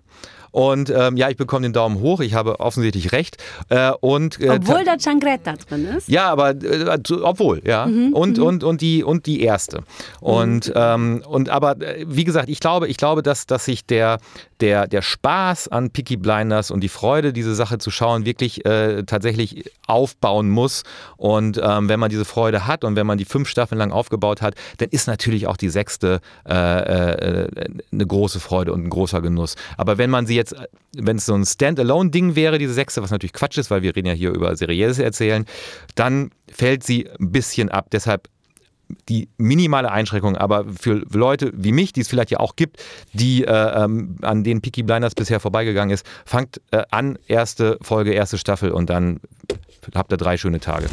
Und 0.54 0.88
ähm, 0.88 1.16
ja, 1.16 1.28
ich 1.30 1.36
bekomme 1.36 1.62
den 1.62 1.72
Daumen 1.72 1.98
hoch, 1.98 2.20
ich 2.20 2.34
habe 2.34 2.60
offensichtlich 2.60 3.10
recht. 3.10 3.38
Äh, 3.70 3.90
und, 4.00 4.40
äh, 4.40 4.50
Obwohl 4.50 4.84
da 4.84 4.96
Changretta 4.96 5.54
drin 5.54 5.84
ist. 5.84 6.08
ja, 6.08 6.30
aber 6.30 6.50
äh, 6.50 6.96
obwohl, 7.24 7.60
ja. 7.64 7.82
und, 7.86 8.38
und, 8.38 8.62
und, 8.62 8.80
die, 8.80 9.02
und 9.02 9.26
die 9.26 9.42
erste. 9.42 9.82
Und, 10.20 10.72
ähm, 10.76 11.24
und 11.26 11.48
aber 11.48 11.80
äh, 11.80 12.04
wie 12.06 12.22
gesagt, 12.22 12.48
ich 12.48 12.60
glaube, 12.60 12.86
ich 12.86 12.98
glaube, 12.98 13.24
dass, 13.24 13.46
dass 13.46 13.64
sich 13.64 13.84
der, 13.84 14.20
der, 14.60 14.86
der 14.86 15.02
Spaß 15.02 15.66
an 15.66 15.90
Peaky 15.90 16.16
Blinders 16.16 16.70
und 16.70 16.82
die 16.82 16.88
Freude, 16.88 17.32
diese 17.32 17.56
Sache 17.56 17.78
zu 17.78 17.90
schauen, 17.90 18.24
wirklich 18.24 18.64
äh, 18.64 19.02
tatsächlich 19.02 19.68
aufbauen 19.88 20.50
muss. 20.50 20.84
Und 21.16 21.60
ähm, 21.60 21.88
wenn 21.88 21.98
man 21.98 22.10
diese 22.10 22.23
Freude 22.24 22.66
hat 22.66 22.84
und 22.84 22.96
wenn 22.96 23.06
man 23.06 23.18
die 23.18 23.24
fünf 23.24 23.48
Staffeln 23.48 23.78
lang 23.78 23.92
aufgebaut 23.92 24.42
hat, 24.42 24.54
dann 24.78 24.88
ist 24.90 25.06
natürlich 25.06 25.46
auch 25.46 25.56
die 25.56 25.68
sechste 25.68 26.20
äh, 26.48 26.52
äh, 26.54 27.48
eine 27.92 28.06
große 28.06 28.40
Freude 28.40 28.72
und 28.72 28.84
ein 28.84 28.90
großer 28.90 29.20
Genuss. 29.20 29.56
Aber 29.76 29.98
wenn 29.98 30.10
man 30.10 30.26
sie 30.26 30.36
jetzt, 30.36 30.54
wenn 30.96 31.16
es 31.16 31.26
so 31.26 31.34
ein 31.34 31.44
Standalone-Ding 31.44 32.36
wäre, 32.36 32.58
diese 32.58 32.74
sechste, 32.74 33.02
was 33.02 33.10
natürlich 33.10 33.32
Quatsch 33.32 33.58
ist, 33.58 33.70
weil 33.70 33.82
wir 33.82 33.94
reden 33.94 34.08
ja 34.08 34.14
hier 34.14 34.30
über 34.30 34.56
serielles 34.56 34.98
Erzählen, 34.98 35.44
dann 35.94 36.30
fällt 36.50 36.84
sie 36.84 37.08
ein 37.20 37.32
bisschen 37.32 37.68
ab. 37.68 37.88
Deshalb 37.92 38.28
die 39.08 39.28
minimale 39.38 39.90
Einschränkung, 39.90 40.36
aber 40.36 40.66
für 40.66 41.04
Leute 41.12 41.52
wie 41.54 41.72
mich, 41.72 41.92
die 41.92 42.00
es 42.00 42.08
vielleicht 42.08 42.30
ja 42.30 42.40
auch 42.40 42.56
gibt, 42.56 42.82
die 43.12 43.44
äh, 43.44 43.84
ähm, 43.84 44.16
an 44.22 44.44
denen 44.44 44.60
Peaky 44.60 44.82
Blinders 44.82 45.14
bisher 45.14 45.40
vorbeigegangen 45.40 45.92
ist, 45.92 46.06
fangt 46.24 46.60
äh, 46.70 46.82
an, 46.90 47.18
erste 47.26 47.78
Folge, 47.82 48.12
erste 48.12 48.38
Staffel 48.38 48.70
und 48.70 48.90
dann 48.90 49.20
habt 49.94 50.12
ihr 50.12 50.16
drei 50.16 50.36
schöne 50.36 50.60
Tage. 50.60 50.86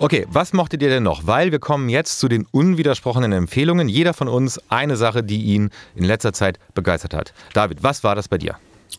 Okay, 0.00 0.26
was 0.30 0.52
mochtet 0.52 0.80
ihr 0.82 0.90
denn 0.90 1.02
noch? 1.02 1.26
Weil 1.26 1.50
wir 1.50 1.58
kommen 1.58 1.88
jetzt 1.88 2.20
zu 2.20 2.28
den 2.28 2.46
unwidersprochenen 2.52 3.32
Empfehlungen. 3.32 3.88
Jeder 3.88 4.14
von 4.14 4.28
uns 4.28 4.60
eine 4.68 4.96
Sache, 4.96 5.24
die 5.24 5.42
ihn 5.42 5.70
in 5.96 6.04
letzter 6.04 6.32
Zeit 6.32 6.60
begeistert 6.72 7.14
hat. 7.14 7.32
David, 7.52 7.82
was 7.82 8.04
war 8.04 8.14
das 8.14 8.28
bei 8.28 8.38
dir? 8.38 8.58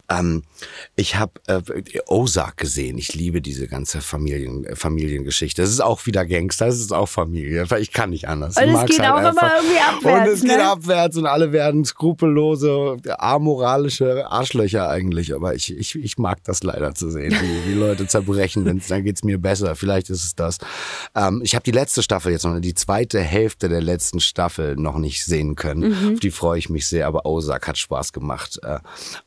Ähm, 0.09 0.43
ich 0.95 1.15
habe 1.15 1.33
äh, 1.47 1.61
Ozark 2.07 2.57
gesehen. 2.57 2.97
Ich 2.97 3.13
liebe 3.13 3.41
diese 3.41 3.67
ganze 3.67 4.01
Familien, 4.01 4.65
äh, 4.65 4.75
Familiengeschichte. 4.75 5.61
Es 5.61 5.69
ist 5.69 5.81
auch 5.81 6.05
wieder 6.05 6.25
Gangster, 6.25 6.67
es 6.67 6.79
ist 6.79 6.93
auch 6.93 7.07
Familie. 7.07 7.65
Ich 7.79 7.91
kann 7.91 8.09
nicht 8.09 8.27
anders. 8.27 8.57
Und 8.57 8.69
es 8.69 8.85
geht 8.85 9.01
auch 9.01 9.19
immer 9.19 9.51
irgendwie 9.57 9.79
abwärts, 9.79 10.05
Und 10.05 10.33
es 10.33 10.41
geht 10.41 10.57
ne? 10.57 10.69
abwärts 10.69 11.17
und 11.17 11.25
alle 11.25 11.51
werden 11.51 11.85
skrupellose, 11.85 12.97
amoralische 13.17 14.29
Arschlöcher 14.29 14.89
eigentlich. 14.89 15.33
Aber 15.33 15.55
ich, 15.55 15.75
ich, 15.75 15.95
ich 15.95 16.17
mag 16.17 16.43
das 16.43 16.63
leider 16.63 16.93
zu 16.95 17.09
sehen, 17.09 17.31
wie, 17.31 17.71
wie 17.71 17.77
Leute 17.77 18.07
zerbrechen. 18.07 18.65
Wenn's, 18.65 18.87
dann 18.87 19.03
geht's 19.03 19.23
mir 19.23 19.37
besser. 19.37 19.75
Vielleicht 19.75 20.09
ist 20.09 20.23
es 20.23 20.35
das. 20.35 20.57
Ähm, 21.15 21.41
ich 21.43 21.55
habe 21.55 21.63
die 21.63 21.71
letzte 21.71 22.03
Staffel 22.03 22.31
jetzt 22.31 22.45
noch, 22.45 22.59
die 22.59 22.73
zweite 22.73 23.19
Hälfte 23.19 23.69
der 23.69 23.81
letzten 23.81 24.19
Staffel 24.19 24.75
noch 24.75 24.97
nicht 24.97 25.23
sehen 25.23 25.55
können. 25.55 25.89
Mhm. 25.89 26.13
Auf 26.13 26.19
die 26.19 26.31
freue 26.31 26.59
ich 26.59 26.69
mich 26.69 26.87
sehr. 26.87 27.07
Aber 27.07 27.25
Ozark 27.25 27.67
hat 27.67 27.77
Spaß 27.77 28.13
gemacht. 28.13 28.59
Äh, 28.63 28.79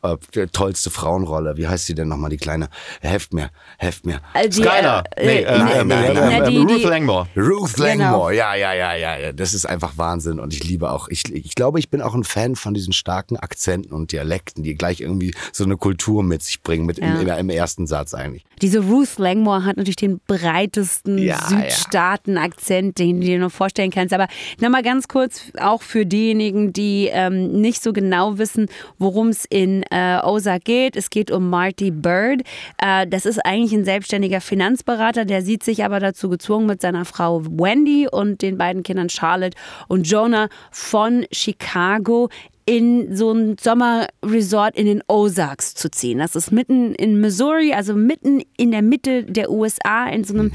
äh, 0.03 0.47
tollste 0.53 0.91
Frauenrolle. 0.91 1.57
Wie 1.57 1.67
heißt 1.67 1.87
sie 1.87 1.95
denn 1.95 2.09
nochmal, 2.09 2.31
die 2.31 2.37
kleine? 2.37 2.69
Heft 3.01 3.33
mir, 3.35 3.51
heft 3.79 4.07
mir. 4.07 4.21
Die, 4.47 4.53
Skylar. 4.53 5.05
äh, 5.17 5.27
Nee, 5.27 5.39
äh, 5.43 5.59
nein, 5.59 5.87
nein, 5.89 6.15
nein. 6.15 6.45
Die- 6.45 6.51
die- 6.67 6.73
Ruth 6.75 6.85
Langmore. 6.85 7.27
Ruth 7.37 7.75
Genau. 7.75 7.85
Langmore, 7.87 8.35
ja, 8.37 8.55
ja, 8.55 8.73
ja, 8.75 8.95
ja, 8.95 9.19
ja. 9.19 9.33
Das 9.33 9.55
ist 9.55 9.67
einfach 9.67 9.97
Wahnsinn 9.99 10.39
und 10.41 10.53
ich 10.53 10.65
liebe 10.65 10.91
auch, 10.91 11.09
ich, 11.09 11.33
ich 11.35 11.55
glaube, 11.55 11.79
ich 11.79 11.91
bin 11.91 12.01
auch 12.03 12.15
ein 12.15 12.25
Fan 12.25 12.57
von 12.57 12.75
diesen 12.75 12.93
starken 12.93 13.37
Akzenten 13.37 13.93
und 13.93 14.13
Dialekten, 14.13 14.63
die 14.63 14.75
gleich 14.75 15.01
irgendwie 15.01 15.35
so 15.53 15.65
eine 15.65 15.77
Kultur 15.77 16.23
mit 16.23 16.43
sich 16.43 16.63
bringen, 16.63 16.87
mit 16.87 16.99
Ja. 16.99 17.19
im, 17.21 17.29
im 17.29 17.51
ersten 17.51 17.87
Satz 17.87 18.15
eigentlich. 18.15 18.45
Diese 18.61 18.81
Ruth 18.81 19.19
Langmore 19.19 19.65
hat 19.65 19.77
natürlich 19.77 19.97
den 19.97 20.21
breitesten 20.27 21.19
Ja, 21.19 21.39
Südstaaten-Akzent, 21.49 22.99
den 22.99 23.21
du 23.21 23.27
dir 23.27 23.39
nur 23.39 23.51
vorstellen 23.51 23.91
kannst. 23.91 24.13
Aber 24.15 24.29
nochmal 24.61 24.83
ganz 24.83 25.09
kurz, 25.09 25.43
auch 25.61 25.83
für 25.83 26.07
diejenigen, 26.07 26.73
die 26.73 27.09
ähm, 27.13 27.61
nicht 27.61 27.83
so 27.83 27.93
genau 27.93 28.39
wissen, 28.39 28.67
worum 28.99 29.29
es 29.29 29.45
in 29.49 29.83
äh, 29.91 30.19
Ozark 30.43 30.65
geht. 30.65 30.97
Es 30.97 31.11
geht 31.11 31.31
um 31.31 31.49
Marty 31.51 31.91
Bird. 31.91 32.43
Äh, 32.79 33.07
das 33.07 33.27
ist 33.27 33.39
eigentlich 33.45 33.73
ein 33.73 33.85
selbstständiger 33.85 34.41
Finanzberater, 34.41 35.25
der 35.25 35.43
sieht 35.43 35.63
sich 35.63 35.85
aber 35.85 36.01
dazu 36.01 36.29
gezwungen, 36.29 36.67
mit 36.67 36.81
seiner 36.81 37.05
Frau 37.05 37.45
Wendy 37.45 38.09
und 38.11 38.43
den 38.43 38.59
beiden 38.59 38.83
Kindern 38.83 39.09
Charlotte 39.09 39.57
und 39.89 40.09
Jonah 40.09 40.49
von 40.71 41.27
Chicago 41.31 42.29
in 42.65 43.15
so 43.17 43.33
ein 43.33 43.57
Sommerresort 43.59 44.77
in 44.77 44.87
den 44.87 45.03
Ozarks 45.09 45.75
zu 45.75 45.91
ziehen. 45.91 46.19
Das 46.19 46.37
ist 46.37 46.53
mitten 46.53 46.95
in 46.95 47.21
Missouri, 47.21 47.73
also 47.73 47.95
mitten 47.95 48.43
in 48.57 48.71
der 48.71 48.83
Mitte 48.83 49.25
der 49.25 49.51
USA, 49.51 50.07
in 50.09 50.23
so 50.23 50.35
einem 50.35 50.53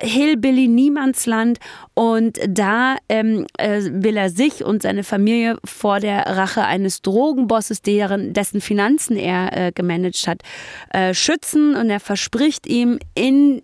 Hillbilly-Niemandsland. 0.00 1.58
Und 1.94 2.40
da 2.48 2.96
ähm, 3.08 3.46
äh, 3.58 3.82
will 3.84 4.16
er 4.16 4.30
sich 4.30 4.64
und 4.64 4.82
seine 4.82 5.04
Familie 5.04 5.58
vor 5.64 6.00
der 6.00 6.26
Rache 6.26 6.64
eines 6.64 7.02
Drogenbosses, 7.02 7.82
deren, 7.82 8.32
dessen 8.32 8.60
Finanzen 8.60 9.16
er 9.16 9.56
äh, 9.56 9.72
gemanagt 9.72 10.26
hat, 10.26 10.42
äh, 10.90 11.14
schützen. 11.14 11.76
Und 11.76 11.88
er 11.88 12.00
verspricht 12.00 12.66
ihm 12.66 12.98
in 13.14 13.62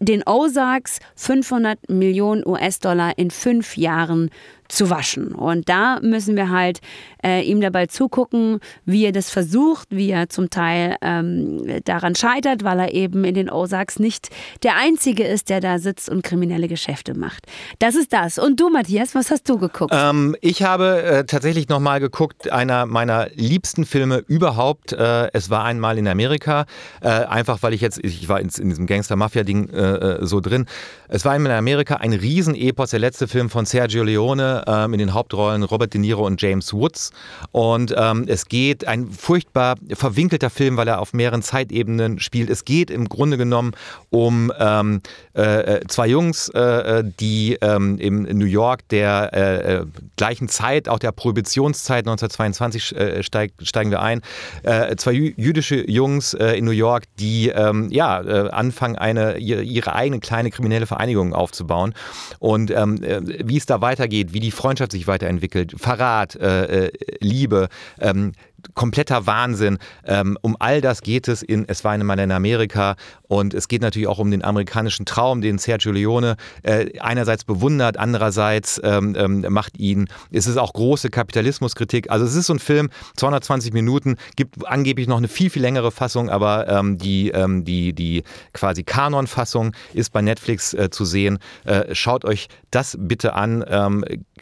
den 0.00 0.22
Ozarks 0.26 0.98
500 1.16 1.88
Millionen 1.88 2.46
US-Dollar 2.46 3.16
in 3.16 3.30
fünf 3.30 3.76
Jahren 3.76 4.30
zu 4.68 4.90
waschen. 4.90 5.34
Und 5.34 5.68
da 5.68 6.00
müssen 6.00 6.36
wir 6.36 6.50
halt 6.50 6.80
äh, 7.24 7.42
ihm 7.42 7.60
dabei 7.60 7.86
zugucken, 7.86 8.60
wie 8.84 9.04
er 9.04 9.12
das 9.12 9.30
versucht, 9.30 9.88
wie 9.90 10.10
er 10.10 10.28
zum 10.28 10.50
Teil 10.50 10.96
ähm, 11.00 11.80
daran 11.84 12.14
scheitert, 12.14 12.64
weil 12.64 12.80
er 12.80 12.92
eben 12.92 13.24
in 13.24 13.34
den 13.34 13.50
Ozarks 13.50 13.98
nicht 13.98 14.28
der 14.62 14.76
Einzige 14.76 15.24
ist, 15.24 15.48
der 15.48 15.60
da 15.60 15.78
sitzt 15.78 16.08
und 16.08 16.22
kriminelle 16.22 16.68
Geschäfte 16.68 17.16
macht. 17.16 17.46
Das 17.78 17.94
ist 17.94 18.12
das. 18.12 18.38
Und 18.38 18.60
du, 18.60 18.70
Matthias, 18.70 19.14
was 19.14 19.30
hast 19.30 19.48
du 19.48 19.58
geguckt? 19.58 19.92
Ähm, 19.94 20.36
ich 20.40 20.62
habe 20.62 21.02
äh, 21.02 21.24
tatsächlich 21.24 21.68
nochmal 21.68 22.00
geguckt, 22.00 22.50
einer 22.50 22.86
meiner 22.86 23.28
liebsten 23.34 23.84
Filme 23.84 24.24
überhaupt. 24.26 24.92
Äh, 24.92 25.30
es 25.32 25.50
war 25.50 25.64
einmal 25.64 25.98
in 25.98 26.08
Amerika, 26.08 26.66
äh, 27.00 27.08
einfach 27.08 27.62
weil 27.62 27.74
ich 27.74 27.80
jetzt, 27.80 27.98
ich 28.02 28.28
war 28.28 28.40
in, 28.40 28.48
in 28.58 28.68
diesem 28.70 28.86
Gangster-Mafia-Ding 28.86 29.70
äh, 29.70 29.76
äh, 29.76 30.26
so 30.26 30.40
drin. 30.40 30.66
Es 31.08 31.24
war 31.24 31.32
einmal 31.32 31.52
in 31.52 31.58
Amerika 31.58 31.96
ein 31.96 32.12
Riesenepos, 32.12 32.90
der 32.90 33.00
letzte 33.00 33.28
Film 33.28 33.50
von 33.50 33.66
Sergio 33.66 34.02
Leone 34.02 34.63
ähm, 34.66 34.92
in 34.94 34.98
den 34.98 35.14
Hauptrollen 35.14 35.62
Robert 35.62 35.94
De 35.94 36.00
Niro 36.00 36.26
und 36.26 36.40
James 36.40 36.72
Woods. 36.72 37.10
Und 37.52 37.94
ähm, 37.96 38.24
es 38.26 38.46
geht, 38.46 38.86
ein 38.86 39.10
furchtbar 39.10 39.76
verwinkelter 39.92 40.50
Film, 40.50 40.76
weil 40.76 40.88
er 40.88 41.00
auf 41.00 41.12
mehreren 41.12 41.42
Zeitebenen 41.42 42.18
spielt. 42.18 42.50
Es 42.50 42.64
geht 42.64 42.90
im 42.90 43.08
Grunde 43.08 43.36
genommen 43.36 43.72
um 44.10 44.52
ähm, 44.58 45.00
äh, 45.36 45.42
äh, 45.76 45.86
zwei 45.88 46.06
Jungs, 46.06 46.48
äh, 46.50 47.04
die 47.20 47.58
ähm, 47.60 47.98
im 47.98 48.22
New 48.22 48.46
York 48.46 48.88
der 48.88 49.30
äh, 49.32 49.74
äh, 49.74 49.86
gleichen 50.16 50.48
Zeit, 50.48 50.88
auch 50.88 50.98
der 50.98 51.12
Prohibitionszeit 51.12 52.06
1922 52.06 52.96
äh, 52.96 53.22
steig, 53.22 53.52
steigen 53.62 53.90
wir 53.90 54.00
ein, 54.00 54.22
äh, 54.62 54.94
zwei 54.96 55.12
jü 55.12 55.34
jüdische 55.36 55.88
Jungs 55.90 56.34
äh, 56.34 56.52
in 56.58 56.64
New 56.64 56.70
York, 56.70 57.04
die 57.18 57.48
ähm, 57.48 57.90
ja 57.90 58.20
äh, 58.20 58.50
anfangen, 58.50 58.96
eine 58.96 59.38
ihre, 59.38 59.94
eigene 59.94 60.20
kleine 60.20 60.50
kriminelle 60.50 60.86
Vereinigung 60.86 61.34
aufzubauen 61.34 61.94
und 62.38 62.70
ähm, 62.70 63.02
äh, 63.02 63.20
wie 63.44 63.56
es 63.56 63.66
da 63.66 63.80
weitergeht, 63.80 64.32
wie 64.32 64.40
die 64.44 64.50
Freundschaft 64.50 64.92
sich 64.92 65.06
weiterentwickelt, 65.06 65.74
Verrat, 65.78 66.36
äh, 66.36 66.86
äh, 66.86 66.92
Liebe, 67.20 67.68
ähm, 67.98 68.32
kompletter 68.74 69.26
Wahnsinn. 69.26 69.78
Ähm, 70.04 70.38
um 70.40 70.56
all 70.58 70.80
das 70.80 71.02
geht 71.02 71.28
es 71.28 71.42
in 71.42 71.68
Es 71.68 71.84
war 71.84 71.92
eine 71.92 72.04
Mal 72.04 72.18
in 72.18 72.32
Amerika 72.32 72.96
und 73.28 73.52
es 73.52 73.68
geht 73.68 73.82
natürlich 73.82 74.08
auch 74.08 74.18
um 74.18 74.30
den 74.30 74.44
amerikanischen 74.44 75.04
Traum, 75.04 75.40
den 75.40 75.58
Sergio 75.58 75.92
Leone 75.92 76.36
äh, 76.62 76.98
einerseits 77.00 77.44
bewundert, 77.44 77.98
andererseits 77.98 78.80
ähm, 78.82 79.14
ähm, 79.18 79.44
macht 79.50 79.78
ihn, 79.78 80.08
es 80.30 80.46
ist 80.46 80.56
auch 80.56 80.72
große 80.72 81.10
Kapitalismuskritik. 81.10 82.10
Also 82.10 82.24
es 82.24 82.34
ist 82.34 82.46
so 82.46 82.54
ein 82.54 82.58
Film, 82.58 82.90
220 83.16 83.72
Minuten, 83.72 84.16
gibt 84.36 84.66
angeblich 84.66 85.08
noch 85.08 85.18
eine 85.18 85.28
viel, 85.28 85.50
viel 85.50 85.62
längere 85.62 85.90
Fassung, 85.90 86.30
aber 86.30 86.68
ähm, 86.68 86.98
die, 86.98 87.30
ähm, 87.30 87.64
die, 87.64 87.92
die 87.92 88.22
quasi 88.52 88.82
Kanon-Fassung 88.82 89.74
ist 89.92 90.10
bei 90.12 90.22
Netflix 90.22 90.74
äh, 90.74 90.90
zu 90.90 91.04
sehen. 91.04 91.38
Äh, 91.64 91.94
schaut 91.94 92.24
euch 92.24 92.48
das 92.70 92.96
bitte 92.98 93.34
an. 93.34 93.64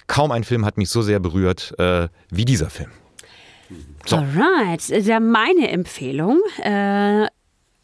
Kaum 0.07 0.33
ein 0.33 0.45
Film 0.45 0.65
hat 0.65 0.77
mich 0.79 0.91
so 0.91 1.03
sehr 1.03 1.21
berührt 1.21 1.75
äh, 1.79 2.09
wie 2.31 2.45
dieser 2.45 2.71
Film. 2.71 2.91
So. 4.07 4.17
Alright, 4.17 4.89
ja, 4.89 5.21
meine 5.21 5.69
Empfehlung 5.71 6.41
äh, 6.63 7.27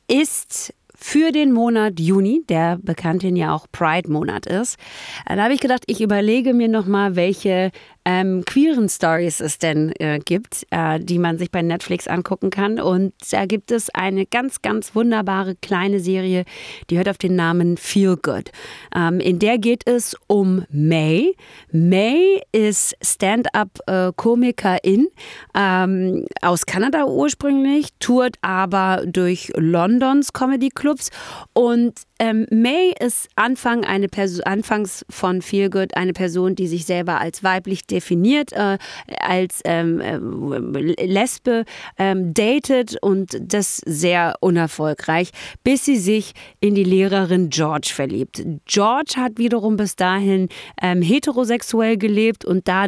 ist 0.08 0.74
für 1.00 1.30
den 1.30 1.52
Monat 1.52 2.00
Juni, 2.00 2.42
der 2.48 2.78
bekannthin 2.82 3.36
ja 3.36 3.54
auch 3.54 3.66
Pride-Monat 3.70 4.46
ist. 4.46 4.78
Äh, 5.26 5.36
Da 5.36 5.44
habe 5.44 5.54
ich 5.54 5.60
gedacht, 5.60 5.84
ich 5.86 6.00
überlege 6.00 6.54
mir 6.54 6.68
nochmal, 6.68 7.14
welche 7.14 7.70
ähm, 8.04 8.44
queeren 8.44 8.88
Stories 8.88 9.40
es 9.40 9.58
denn 9.58 9.92
äh, 9.98 10.18
gibt, 10.18 10.66
äh, 10.70 10.98
die 10.98 11.18
man 11.18 11.38
sich 11.38 11.50
bei 11.50 11.62
Netflix 11.62 12.08
angucken 12.08 12.50
kann. 12.50 12.80
Und 12.80 13.12
da 13.30 13.46
gibt 13.46 13.70
es 13.70 13.90
eine 13.90 14.26
ganz, 14.26 14.62
ganz 14.62 14.94
wunderbare 14.94 15.56
kleine 15.56 16.00
Serie, 16.00 16.44
die 16.88 16.96
hört 16.96 17.08
auf 17.08 17.18
den 17.18 17.36
Namen 17.36 17.76
Feel 17.76 18.16
Good. 18.16 18.50
Ähm, 18.94 19.20
in 19.20 19.38
der 19.38 19.58
geht 19.58 19.86
es 19.86 20.16
um 20.26 20.64
May. 20.70 21.34
May 21.70 22.42
ist 22.52 22.96
Stand-up-Komikerin 23.02 25.08
ähm, 25.54 26.26
aus 26.40 26.66
Kanada 26.66 27.04
ursprünglich, 27.04 27.88
tourt 28.00 28.36
aber 28.40 29.04
durch 29.06 29.52
Londons 29.56 30.32
Comedy-Clubs 30.32 31.10
und 31.52 32.07
ähm, 32.18 32.46
May 32.50 32.94
ist 32.98 33.28
Anfang 33.36 33.84
eine 33.84 34.08
Perso 34.08 34.42
anfangs 34.44 35.04
von 35.08 35.42
Feelgood 35.42 35.96
eine 35.96 36.12
Person, 36.12 36.54
die 36.54 36.66
sich 36.66 36.84
selber 36.84 37.20
als 37.20 37.44
weiblich 37.44 37.86
definiert, 37.86 38.52
äh, 38.52 38.78
als 39.20 39.60
ähm, 39.64 40.00
äh, 40.00 40.16
Lesbe 41.06 41.64
ähm, 41.96 42.34
datet 42.34 42.96
und 43.00 43.38
das 43.40 43.76
sehr 43.84 44.34
unerfolgreich, 44.40 45.30
bis 45.64 45.84
sie 45.84 45.96
sich 45.96 46.32
in 46.60 46.74
die 46.74 46.84
Lehrerin 46.84 47.50
George 47.50 47.90
verliebt. 47.92 48.42
George 48.66 49.14
hat 49.16 49.38
wiederum 49.38 49.76
bis 49.76 49.96
dahin 49.96 50.48
ähm, 50.82 51.02
heterosexuell 51.02 51.96
gelebt 51.96 52.44
und 52.44 52.68
da 52.68 52.86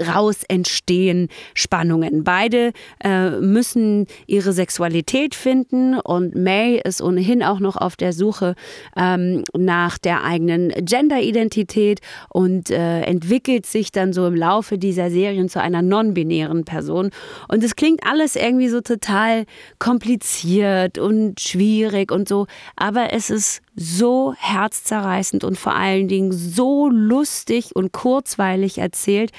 raus 0.00 0.42
entstehen 0.48 1.28
Spannungen. 1.54 2.24
Beide 2.24 2.72
äh, 3.02 3.30
müssen 3.30 4.06
ihre 4.26 4.52
Sexualität 4.52 5.34
finden 5.34 5.98
und 5.98 6.34
May 6.34 6.80
ist 6.82 7.02
ohnehin 7.02 7.42
auch 7.42 7.60
noch 7.60 7.76
auf 7.76 7.96
der 7.96 8.12
Suche 8.12 8.54
ähm, 8.96 9.44
nach 9.56 9.98
der 9.98 10.24
eigenen 10.24 10.72
Genderidentität 10.84 12.00
und 12.28 12.70
äh, 12.70 13.02
entwickelt 13.02 13.66
sich 13.66 13.92
dann 13.92 14.12
so 14.12 14.26
im 14.26 14.34
Laufe 14.34 14.78
dieser 14.78 15.10
Serien 15.10 15.48
zu 15.48 15.60
einer 15.60 15.82
non-binären 15.82 16.64
Person. 16.64 17.10
Und 17.48 17.64
es 17.64 17.76
klingt 17.76 18.06
alles 18.06 18.36
irgendwie 18.36 18.68
so 18.68 18.80
total 18.80 19.44
kompliziert 19.78 20.98
und 20.98 21.40
schwierig 21.40 22.12
und 22.12 22.28
so, 22.28 22.46
aber 22.76 23.12
es 23.12 23.30
ist 23.30 23.62
so 23.76 24.34
herzzerreißend 24.36 25.44
und 25.44 25.56
vor 25.56 25.74
allen 25.74 26.08
Dingen 26.08 26.32
so 26.32 26.88
lustig 26.88 27.74
und 27.74 27.92
kurzweilig 27.92 28.78
erzählt, 28.78 29.30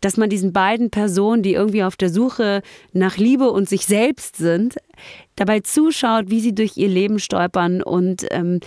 dass 0.00 0.16
man 0.16 0.30
diesen 0.30 0.52
beiden 0.52 0.90
Personen, 0.90 1.42
die 1.42 1.54
irgendwie 1.54 1.82
auf 1.82 1.96
der 1.96 2.10
Suche 2.10 2.62
nach 2.92 3.16
Liebe 3.16 3.50
und 3.50 3.68
sich 3.68 3.86
selbst 3.86 4.36
sind, 4.36 4.76
dabei 5.36 5.60
zuschaut, 5.60 6.30
wie 6.30 6.40
sie 6.40 6.54
durch 6.54 6.76
ihr 6.76 6.88
Leben 6.88 7.18
stolpern. 7.18 7.82
Und 7.82 8.26
ähm, 8.30 8.60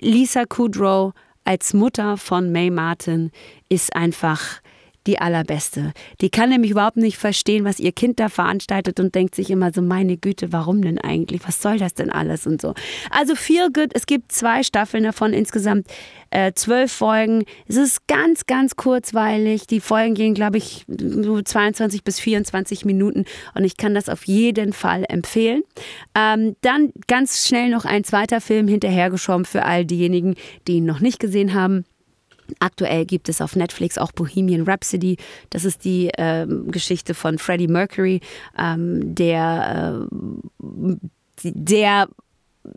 Lisa 0.00 0.44
Kudrow 0.44 1.12
als 1.44 1.74
Mutter 1.74 2.16
von 2.16 2.52
May 2.52 2.70
Martin 2.70 3.32
ist 3.68 3.94
einfach 3.96 4.60
die 5.06 5.18
allerbeste. 5.18 5.92
Die 6.20 6.30
kann 6.30 6.50
nämlich 6.50 6.72
überhaupt 6.72 6.96
nicht 6.96 7.16
verstehen, 7.16 7.64
was 7.64 7.80
ihr 7.80 7.92
Kind 7.92 8.20
da 8.20 8.28
veranstaltet 8.28 9.00
und 9.00 9.14
denkt 9.14 9.34
sich 9.34 9.50
immer 9.50 9.72
so, 9.72 9.82
meine 9.82 10.16
Güte, 10.16 10.52
warum 10.52 10.82
denn 10.82 10.98
eigentlich? 10.98 11.40
Was 11.46 11.62
soll 11.62 11.78
das 11.78 11.94
denn 11.94 12.10
alles 12.10 12.46
und 12.46 12.60
so. 12.60 12.74
Also 13.10 13.34
Feel 13.34 13.70
Good, 13.72 13.90
es 13.94 14.06
gibt 14.06 14.32
zwei 14.32 14.62
Staffeln 14.62 15.04
davon, 15.04 15.32
insgesamt 15.32 15.86
äh, 16.30 16.52
zwölf 16.52 16.92
Folgen. 16.92 17.44
Es 17.66 17.76
ist 17.76 18.06
ganz, 18.06 18.46
ganz 18.46 18.76
kurzweilig. 18.76 19.66
Die 19.66 19.80
Folgen 19.80 20.14
gehen, 20.14 20.34
glaube 20.34 20.58
ich, 20.58 20.84
so 20.86 21.40
22 21.40 22.04
bis 22.04 22.20
24 22.20 22.84
Minuten 22.84 23.24
und 23.54 23.64
ich 23.64 23.76
kann 23.76 23.94
das 23.94 24.08
auf 24.08 24.24
jeden 24.24 24.72
Fall 24.72 25.04
empfehlen. 25.08 25.62
Ähm, 26.14 26.56
dann 26.60 26.92
ganz 27.06 27.46
schnell 27.46 27.70
noch 27.70 27.84
ein 27.84 28.04
zweiter 28.04 28.40
Film 28.40 28.68
hinterhergeschoben 28.68 29.44
für 29.44 29.64
all 29.64 29.84
diejenigen, 29.84 30.34
die 30.68 30.74
ihn 30.74 30.84
noch 30.84 31.00
nicht 31.00 31.20
gesehen 31.20 31.54
haben. 31.54 31.84
Aktuell 32.58 33.06
gibt 33.06 33.28
es 33.28 33.40
auf 33.40 33.56
Netflix 33.56 33.98
auch 33.98 34.12
Bohemian 34.12 34.62
Rhapsody. 34.62 35.16
Das 35.50 35.64
ist 35.64 35.84
die 35.84 36.10
ähm, 36.18 36.70
Geschichte 36.70 37.14
von 37.14 37.38
Freddie 37.38 37.68
Mercury, 37.68 38.20
ähm, 38.58 39.14
der, 39.14 40.06
äh, 40.10 40.96
der 41.42 42.08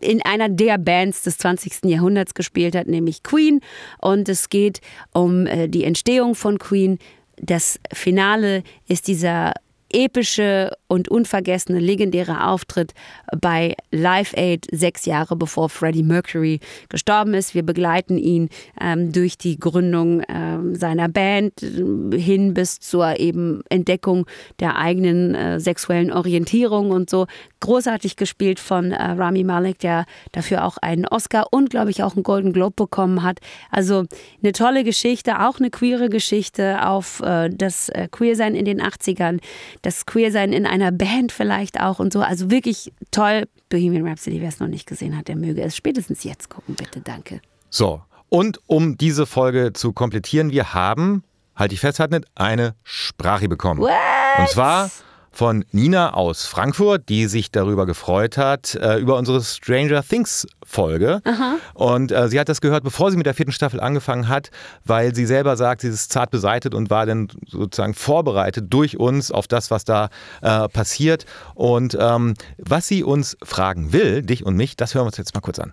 in 0.00 0.22
einer 0.24 0.48
der 0.48 0.78
Bands 0.78 1.22
des 1.22 1.38
20. 1.38 1.84
Jahrhunderts 1.84 2.34
gespielt 2.34 2.74
hat, 2.74 2.86
nämlich 2.86 3.22
Queen. 3.22 3.60
Und 3.98 4.28
es 4.28 4.48
geht 4.48 4.80
um 5.12 5.46
äh, 5.46 5.68
die 5.68 5.84
Entstehung 5.84 6.34
von 6.34 6.58
Queen. 6.58 6.98
Das 7.36 7.78
Finale 7.92 8.62
ist 8.88 9.08
dieser 9.08 9.52
epische 9.94 10.72
und 10.88 11.08
unvergessene 11.08 11.78
legendäre 11.78 12.46
Auftritt 12.46 12.94
bei 13.40 13.74
Live 13.90 14.34
Aid 14.36 14.66
sechs 14.72 15.06
Jahre 15.06 15.36
bevor 15.36 15.68
Freddie 15.68 16.02
Mercury 16.02 16.60
gestorben 16.88 17.34
ist. 17.34 17.54
Wir 17.54 17.62
begleiten 17.62 18.18
ihn 18.18 18.48
ähm, 18.80 19.12
durch 19.12 19.38
die 19.38 19.58
Gründung 19.58 20.22
ähm, 20.28 20.74
seiner 20.74 21.08
Band 21.08 21.62
äh, 21.62 22.18
hin 22.18 22.54
bis 22.54 22.80
zur 22.80 23.18
eben 23.18 23.62
Entdeckung 23.68 24.26
der 24.60 24.76
eigenen 24.76 25.34
äh, 25.34 25.60
sexuellen 25.60 26.12
Orientierung 26.12 26.90
und 26.90 27.10
so. 27.10 27.26
Großartig 27.60 28.16
gespielt 28.16 28.60
von 28.60 28.92
äh, 28.92 29.02
Rami 29.02 29.44
Malek, 29.44 29.78
der 29.78 30.06
dafür 30.32 30.64
auch 30.64 30.76
einen 30.78 31.06
Oscar 31.06 31.46
und 31.50 31.70
glaube 31.70 31.90
ich 31.90 32.02
auch 32.02 32.14
einen 32.14 32.22
Golden 32.22 32.52
Globe 32.52 32.74
bekommen 32.76 33.22
hat. 33.22 33.40
Also 33.70 34.04
eine 34.42 34.52
tolle 34.52 34.84
Geschichte, 34.84 35.40
auch 35.40 35.58
eine 35.58 35.70
queere 35.70 36.08
Geschichte 36.08 36.86
auf 36.86 37.20
äh, 37.20 37.50
das 37.50 37.88
äh, 37.88 38.08
Queersein 38.10 38.54
in 38.54 38.64
den 38.64 38.80
80ern 38.82 39.40
das 39.82 40.06
Queersein 40.06 40.52
in 40.52 40.66
einer 40.66 40.92
Band 40.92 41.32
vielleicht 41.32 41.80
auch 41.80 41.98
und 41.98 42.12
so. 42.12 42.20
Also 42.20 42.50
wirklich 42.50 42.92
toll. 43.10 43.23
Bohemian 43.68 44.06
Rhapsody, 44.06 44.40
wer 44.40 44.48
es 44.48 44.60
noch 44.60 44.68
nicht 44.68 44.86
gesehen 44.86 45.16
hat, 45.16 45.28
der 45.28 45.36
möge 45.36 45.62
es 45.62 45.76
spätestens 45.76 46.24
jetzt 46.24 46.48
gucken, 46.48 46.74
bitte. 46.74 47.00
Danke. 47.00 47.40
So, 47.70 48.02
und 48.28 48.60
um 48.66 48.96
diese 48.96 49.26
Folge 49.26 49.72
zu 49.72 49.92
komplettieren, 49.92 50.50
wir 50.50 50.74
haben, 50.74 51.24
halte 51.54 51.74
ich 51.74 51.80
fest, 51.80 52.00
eine 52.34 52.74
Sprache 52.82 53.48
bekommen. 53.48 53.80
What? 53.80 53.90
Und 54.38 54.48
zwar 54.48 54.90
von 55.34 55.64
Nina 55.72 56.14
aus 56.14 56.46
Frankfurt, 56.46 57.08
die 57.08 57.26
sich 57.26 57.50
darüber 57.50 57.86
gefreut 57.86 58.38
hat, 58.38 58.74
äh, 58.76 58.98
über 58.98 59.16
unsere 59.16 59.42
Stranger 59.42 60.02
Things 60.02 60.46
Folge. 60.64 61.20
Aha. 61.24 61.56
Und 61.74 62.12
äh, 62.12 62.28
sie 62.28 62.38
hat 62.38 62.48
das 62.48 62.60
gehört, 62.60 62.84
bevor 62.84 63.10
sie 63.10 63.16
mit 63.16 63.26
der 63.26 63.34
vierten 63.34 63.52
Staffel 63.52 63.80
angefangen 63.80 64.28
hat, 64.28 64.50
weil 64.84 65.14
sie 65.14 65.26
selber 65.26 65.56
sagt, 65.56 65.82
sie 65.82 65.88
ist 65.88 66.12
zart 66.12 66.30
beseitet 66.30 66.74
und 66.74 66.88
war 66.88 67.04
dann 67.04 67.28
sozusagen 67.48 67.94
vorbereitet 67.94 68.66
durch 68.70 68.98
uns 68.98 69.30
auf 69.32 69.46
das, 69.48 69.70
was 69.70 69.84
da 69.84 70.08
äh, 70.40 70.68
passiert. 70.68 71.26
Und 71.54 71.96
ähm, 72.00 72.34
was 72.58 72.86
sie 72.86 73.02
uns 73.02 73.36
fragen 73.42 73.92
will, 73.92 74.22
dich 74.22 74.46
und 74.46 74.56
mich, 74.56 74.76
das 74.76 74.94
hören 74.94 75.02
wir 75.02 75.08
uns 75.08 75.16
jetzt 75.16 75.34
mal 75.34 75.40
kurz 75.40 75.58
an. 75.58 75.72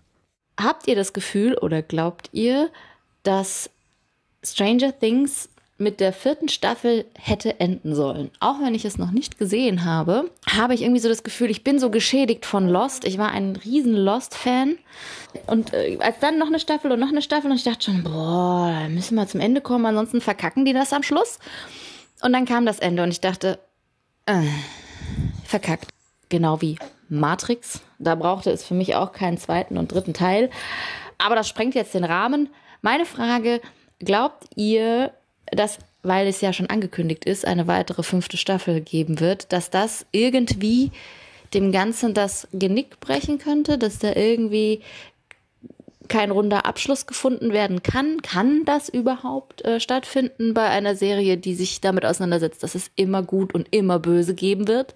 Habt 0.59 0.87
ihr 0.87 0.95
das 0.95 1.13
Gefühl 1.13 1.57
oder 1.57 1.81
glaubt 1.81 2.29
ihr, 2.31 2.69
dass 3.23 3.69
Stranger 4.43 4.97
Things 4.97 5.49
mit 5.81 5.99
der 5.99 6.13
vierten 6.13 6.47
Staffel 6.47 7.05
hätte 7.17 7.59
enden 7.59 7.95
sollen. 7.95 8.29
Auch 8.39 8.61
wenn 8.61 8.75
ich 8.75 8.85
es 8.85 8.97
noch 8.97 9.11
nicht 9.11 9.37
gesehen 9.37 9.83
habe, 9.83 10.31
habe 10.49 10.73
ich 10.73 10.83
irgendwie 10.83 11.01
so 11.01 11.09
das 11.09 11.23
Gefühl, 11.23 11.49
ich 11.49 11.63
bin 11.63 11.79
so 11.79 11.89
geschädigt 11.89 12.45
von 12.45 12.69
Lost. 12.69 13.03
Ich 13.03 13.17
war 13.17 13.31
ein 13.31 13.55
riesen 13.55 13.95
Lost-Fan. 13.95 14.77
Und 15.47 15.73
äh, 15.73 15.97
als 15.99 16.19
dann 16.19 16.37
noch 16.37 16.47
eine 16.47 16.59
Staffel 16.59 16.91
und 16.91 16.99
noch 16.99 17.09
eine 17.09 17.21
Staffel 17.21 17.49
und 17.51 17.57
ich 17.57 17.63
dachte 17.63 17.85
schon, 17.85 18.03
boah, 18.03 18.87
müssen 18.89 19.15
wir 19.15 19.27
zum 19.27 19.41
Ende 19.41 19.61
kommen, 19.61 19.85
ansonsten 19.85 20.21
verkacken 20.21 20.65
die 20.65 20.73
das 20.73 20.93
am 20.93 21.03
Schluss. 21.03 21.39
Und 22.21 22.33
dann 22.33 22.45
kam 22.45 22.65
das 22.65 22.79
Ende 22.79 23.03
und 23.03 23.09
ich 23.09 23.21
dachte, 23.21 23.59
äh, 24.25 24.43
verkackt. 25.43 25.87
Genau 26.29 26.61
wie 26.61 26.77
Matrix. 27.09 27.81
Da 27.99 28.15
brauchte 28.15 28.51
es 28.51 28.63
für 28.63 28.73
mich 28.73 28.95
auch 28.95 29.11
keinen 29.11 29.37
zweiten 29.37 29.77
und 29.77 29.91
dritten 29.91 30.13
Teil. 30.13 30.49
Aber 31.17 31.35
das 31.35 31.49
sprengt 31.49 31.75
jetzt 31.75 31.93
den 31.93 32.03
Rahmen. 32.03 32.49
Meine 32.81 33.05
Frage, 33.05 33.61
glaubt 33.99 34.45
ihr, 34.55 35.11
dass, 35.51 35.79
weil 36.03 36.27
es 36.27 36.41
ja 36.41 36.53
schon 36.53 36.69
angekündigt 36.69 37.25
ist, 37.25 37.45
eine 37.45 37.67
weitere 37.67 38.03
fünfte 38.03 38.37
Staffel 38.37 38.81
geben 38.81 39.19
wird, 39.19 39.51
dass 39.53 39.69
das 39.69 40.05
irgendwie 40.11 40.91
dem 41.53 41.71
Ganzen 41.71 42.13
das 42.13 42.47
Genick 42.53 42.99
brechen 42.99 43.37
könnte, 43.37 43.77
dass 43.77 43.99
da 43.99 44.15
irgendwie 44.15 44.81
kein 46.07 46.31
runder 46.31 46.65
Abschluss 46.65 47.07
gefunden 47.07 47.53
werden 47.53 47.83
kann. 47.83 48.21
Kann 48.21 48.65
das 48.65 48.89
überhaupt 48.89 49.63
äh, 49.63 49.79
stattfinden 49.79 50.53
bei 50.53 50.67
einer 50.67 50.95
Serie, 50.95 51.37
die 51.37 51.55
sich 51.55 51.79
damit 51.79 52.05
auseinandersetzt, 52.05 52.63
dass 52.63 52.75
es 52.75 52.91
immer 52.95 53.23
gut 53.23 53.53
und 53.53 53.67
immer 53.71 53.97
böse 53.97 54.35
geben 54.35 54.67
wird? 54.67 54.95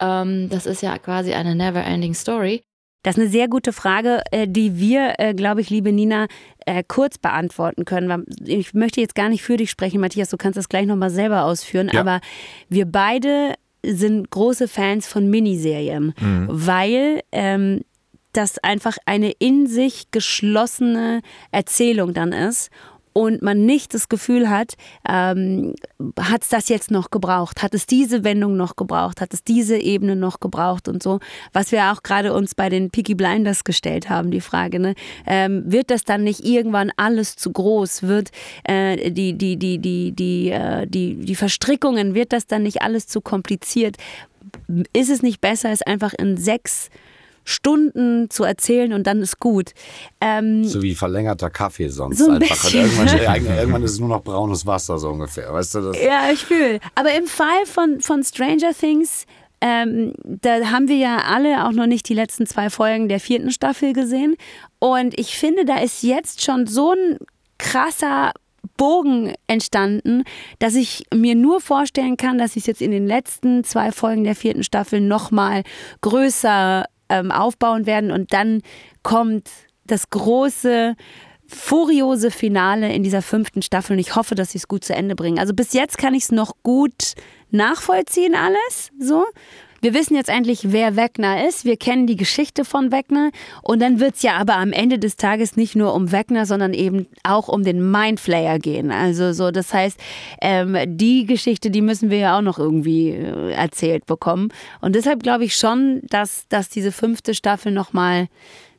Ähm, 0.00 0.48
das 0.48 0.64
ist 0.64 0.82
ja 0.82 0.96
quasi 0.98 1.34
eine 1.34 1.54
never-ending 1.54 2.14
Story. 2.14 2.62
Das 3.02 3.16
ist 3.16 3.22
eine 3.22 3.30
sehr 3.30 3.48
gute 3.48 3.72
Frage, 3.72 4.22
äh, 4.30 4.46
die 4.46 4.78
wir, 4.78 5.14
äh, 5.18 5.34
glaube 5.34 5.60
ich, 5.60 5.70
liebe 5.70 5.92
Nina, 5.92 6.26
äh, 6.66 6.84
kurz 6.86 7.18
beantworten 7.18 7.84
können. 7.84 8.24
Ich 8.44 8.74
möchte 8.74 9.00
jetzt 9.00 9.14
gar 9.14 9.28
nicht 9.28 9.42
für 9.42 9.56
dich 9.56 9.70
sprechen, 9.70 10.00
Matthias, 10.00 10.30
du 10.30 10.36
kannst 10.36 10.56
das 10.56 10.68
gleich 10.68 10.86
nochmal 10.86 11.10
selber 11.10 11.44
ausführen, 11.44 11.90
ja. 11.92 12.00
aber 12.00 12.20
wir 12.68 12.86
beide 12.86 13.54
sind 13.84 14.30
große 14.30 14.68
Fans 14.68 15.08
von 15.08 15.28
Miniserien, 15.28 16.14
mhm. 16.20 16.46
weil 16.48 17.22
ähm, 17.32 17.80
das 18.32 18.58
einfach 18.58 18.96
eine 19.04 19.32
in 19.32 19.66
sich 19.66 20.10
geschlossene 20.10 21.20
Erzählung 21.50 22.14
dann 22.14 22.32
ist 22.32 22.70
und 23.12 23.42
man 23.42 23.64
nicht 23.66 23.94
das 23.94 24.08
Gefühl 24.08 24.48
hat, 24.48 24.74
ähm, 25.08 25.74
hat 26.18 26.42
es 26.42 26.48
das 26.48 26.68
jetzt 26.68 26.90
noch 26.90 27.10
gebraucht? 27.10 27.62
Hat 27.62 27.74
es 27.74 27.86
diese 27.86 28.24
Wendung 28.24 28.56
noch 28.56 28.76
gebraucht? 28.76 29.20
Hat 29.20 29.34
es 29.34 29.44
diese 29.44 29.76
Ebene 29.76 30.16
noch 30.16 30.40
gebraucht 30.40 30.88
und 30.88 31.02
so? 31.02 31.20
Was 31.52 31.72
wir 31.72 31.92
auch 31.92 32.02
gerade 32.02 32.32
uns 32.32 32.54
bei 32.54 32.68
den 32.68 32.90
Peaky 32.90 33.14
Blinders 33.14 33.64
gestellt 33.64 34.08
haben, 34.08 34.30
die 34.30 34.40
Frage, 34.40 34.78
ne? 34.78 34.94
Ähm, 35.26 35.62
wird 35.66 35.90
das 35.90 36.04
dann 36.04 36.24
nicht 36.24 36.44
irgendwann 36.44 36.92
alles 36.96 37.36
zu 37.36 37.52
groß? 37.52 38.04
Wird 38.04 38.30
äh, 38.64 39.10
die, 39.10 39.34
die, 39.34 39.56
die, 39.56 39.78
die, 39.78 40.12
die, 40.12 40.50
äh, 40.50 40.86
die, 40.86 41.16
die 41.16 41.34
Verstrickungen, 41.34 42.14
wird 42.14 42.32
das 42.32 42.46
dann 42.46 42.62
nicht 42.62 42.82
alles 42.82 43.06
zu 43.06 43.20
kompliziert? 43.20 43.96
Ist 44.92 45.10
es 45.10 45.22
nicht 45.22 45.40
besser, 45.40 45.70
es 45.70 45.82
einfach 45.82 46.12
in 46.14 46.36
sechs 46.36 46.90
Stunden 47.44 48.30
zu 48.30 48.44
erzählen 48.44 48.92
und 48.92 49.06
dann 49.06 49.20
ist 49.20 49.38
gut. 49.40 49.72
Ähm, 50.20 50.64
so 50.64 50.82
wie 50.82 50.94
verlängerter 50.94 51.50
Kaffee 51.50 51.88
sonst 51.88 52.18
so 52.18 52.30
ein 52.30 52.42
einfach. 52.42 52.72
Irgendwann, 52.72 53.08
irgendwann, 53.58 53.82
ist 53.82 53.92
es 53.92 54.00
nur 54.00 54.08
noch 54.08 54.22
braunes 54.22 54.66
Wasser 54.66 54.98
so 54.98 55.10
ungefähr, 55.10 55.52
weißt 55.52 55.74
du 55.76 55.80
das? 55.80 56.02
Ja, 56.02 56.30
ich 56.32 56.44
fühle. 56.44 56.80
Aber 56.94 57.14
im 57.14 57.26
Fall 57.26 57.66
von, 57.66 58.00
von 58.00 58.22
Stranger 58.22 58.72
Things, 58.78 59.26
ähm, 59.60 60.14
da 60.24 60.70
haben 60.70 60.88
wir 60.88 60.96
ja 60.96 61.18
alle 61.18 61.66
auch 61.66 61.72
noch 61.72 61.86
nicht 61.86 62.08
die 62.08 62.14
letzten 62.14 62.46
zwei 62.46 62.70
Folgen 62.70 63.08
der 63.08 63.20
vierten 63.20 63.50
Staffel 63.50 63.92
gesehen. 63.92 64.36
Und 64.78 65.18
ich 65.18 65.38
finde, 65.38 65.64
da 65.64 65.78
ist 65.78 66.02
jetzt 66.02 66.42
schon 66.42 66.66
so 66.66 66.92
ein 66.92 67.18
krasser 67.58 68.32
Bogen 68.76 69.34
entstanden, 69.46 70.24
dass 70.58 70.74
ich 70.74 71.04
mir 71.14 71.34
nur 71.34 71.60
vorstellen 71.60 72.16
kann, 72.16 72.38
dass 72.38 72.56
ich 72.56 72.62
es 72.62 72.66
jetzt 72.66 72.82
in 72.82 72.90
den 72.90 73.06
letzten 73.06 73.64
zwei 73.64 73.92
Folgen 73.92 74.24
der 74.24 74.34
vierten 74.34 74.64
Staffel 74.64 75.00
nochmal 75.00 75.62
größer 76.00 76.84
ähm, 77.12 77.30
aufbauen 77.30 77.86
werden 77.86 78.10
und 78.10 78.32
dann 78.32 78.62
kommt 79.02 79.48
das 79.86 80.10
große 80.10 80.96
furiose 81.46 82.30
Finale 82.30 82.92
in 82.92 83.02
dieser 83.02 83.20
fünften 83.20 83.60
Staffel 83.60 83.94
und 83.94 83.98
ich 83.98 84.16
hoffe, 84.16 84.34
dass 84.34 84.52
sie 84.52 84.58
es 84.58 84.68
gut 84.68 84.84
zu 84.84 84.94
Ende 84.94 85.14
bringen. 85.14 85.38
Also 85.38 85.52
bis 85.52 85.74
jetzt 85.74 85.98
kann 85.98 86.14
ich 86.14 86.24
es 86.24 86.32
noch 86.32 86.54
gut 86.62 87.12
nachvollziehen 87.50 88.34
alles, 88.34 88.90
so. 88.98 89.26
Wir 89.82 89.94
wissen 89.94 90.14
jetzt 90.14 90.28
endlich, 90.28 90.70
wer 90.70 90.94
Wegner 90.94 91.48
ist. 91.48 91.64
Wir 91.64 91.76
kennen 91.76 92.06
die 92.06 92.14
Geschichte 92.14 92.64
von 92.64 92.92
Wegner. 92.92 93.32
Und 93.62 93.82
dann 93.82 93.98
wird 93.98 94.14
es 94.14 94.22
ja 94.22 94.36
aber 94.36 94.54
am 94.54 94.72
Ende 94.72 95.00
des 95.00 95.16
Tages 95.16 95.56
nicht 95.56 95.74
nur 95.74 95.92
um 95.92 96.12
Wegner, 96.12 96.46
sondern 96.46 96.72
eben 96.72 97.08
auch 97.24 97.48
um 97.48 97.64
den 97.64 97.90
Mindflayer 97.90 98.60
gehen. 98.60 98.92
Also 98.92 99.32
so, 99.32 99.50
das 99.50 99.74
heißt, 99.74 99.98
ähm, 100.40 100.76
die 100.86 101.26
Geschichte, 101.26 101.72
die 101.72 101.82
müssen 101.82 102.10
wir 102.10 102.18
ja 102.18 102.38
auch 102.38 102.42
noch 102.42 102.60
irgendwie 102.60 103.10
äh, 103.10 103.54
erzählt 103.54 104.06
bekommen. 104.06 104.52
Und 104.80 104.94
deshalb 104.94 105.20
glaube 105.24 105.46
ich 105.46 105.56
schon, 105.56 106.02
dass, 106.04 106.46
dass 106.48 106.68
diese 106.68 106.92
fünfte 106.92 107.34
Staffel 107.34 107.72
nochmal 107.72 108.28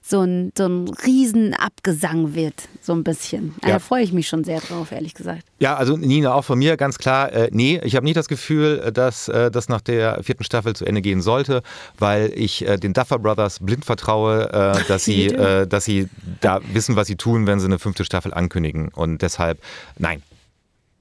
so 0.05 0.19
ein, 0.21 0.51
so 0.57 0.65
ein 0.65 0.89
Riesenabgesang 1.05 2.35
wird, 2.35 2.67
so 2.81 2.91
ein 2.91 3.05
bisschen. 3.05 3.55
Ja. 3.63 3.69
Da 3.69 3.79
freue 3.79 4.03
ich 4.03 4.11
mich 4.11 4.27
schon 4.27 4.43
sehr 4.43 4.59
drauf, 4.59 4.91
ehrlich 4.91 5.13
gesagt. 5.13 5.43
Ja, 5.59 5.77
also 5.77 5.95
Nina, 5.95 6.33
auch 6.33 6.43
von 6.43 6.59
mir 6.59 6.75
ganz 6.75 6.97
klar, 6.97 7.31
äh, 7.31 7.49
nee, 7.53 7.79
ich 7.85 7.95
habe 7.95 8.03
nicht 8.03 8.17
das 8.17 8.27
Gefühl, 8.27 8.83
äh, 8.85 8.91
dass 8.91 9.29
äh, 9.29 9.49
das 9.49 9.69
nach 9.69 9.79
der 9.79 10.21
vierten 10.21 10.43
Staffel 10.43 10.75
zu 10.75 10.85
Ende 10.85 11.01
gehen 11.01 11.21
sollte, 11.21 11.63
weil 11.97 12.33
ich 12.35 12.67
äh, 12.67 12.77
den 12.77 12.91
Duffer 12.91 13.17
Brothers 13.17 13.59
blind 13.59 13.85
vertraue, 13.85 14.49
äh, 14.51 14.83
dass, 14.89 15.05
sie, 15.05 15.27
äh, 15.27 15.65
dass 15.65 15.85
sie 15.85 16.09
da 16.41 16.59
wissen, 16.73 16.97
was 16.97 17.07
sie 17.07 17.15
tun, 17.15 17.47
wenn 17.47 17.61
sie 17.61 17.65
eine 17.65 17.79
fünfte 17.79 18.03
Staffel 18.03 18.33
ankündigen. 18.33 18.89
Und 18.89 19.21
deshalb, 19.21 19.59
nein. 19.97 20.21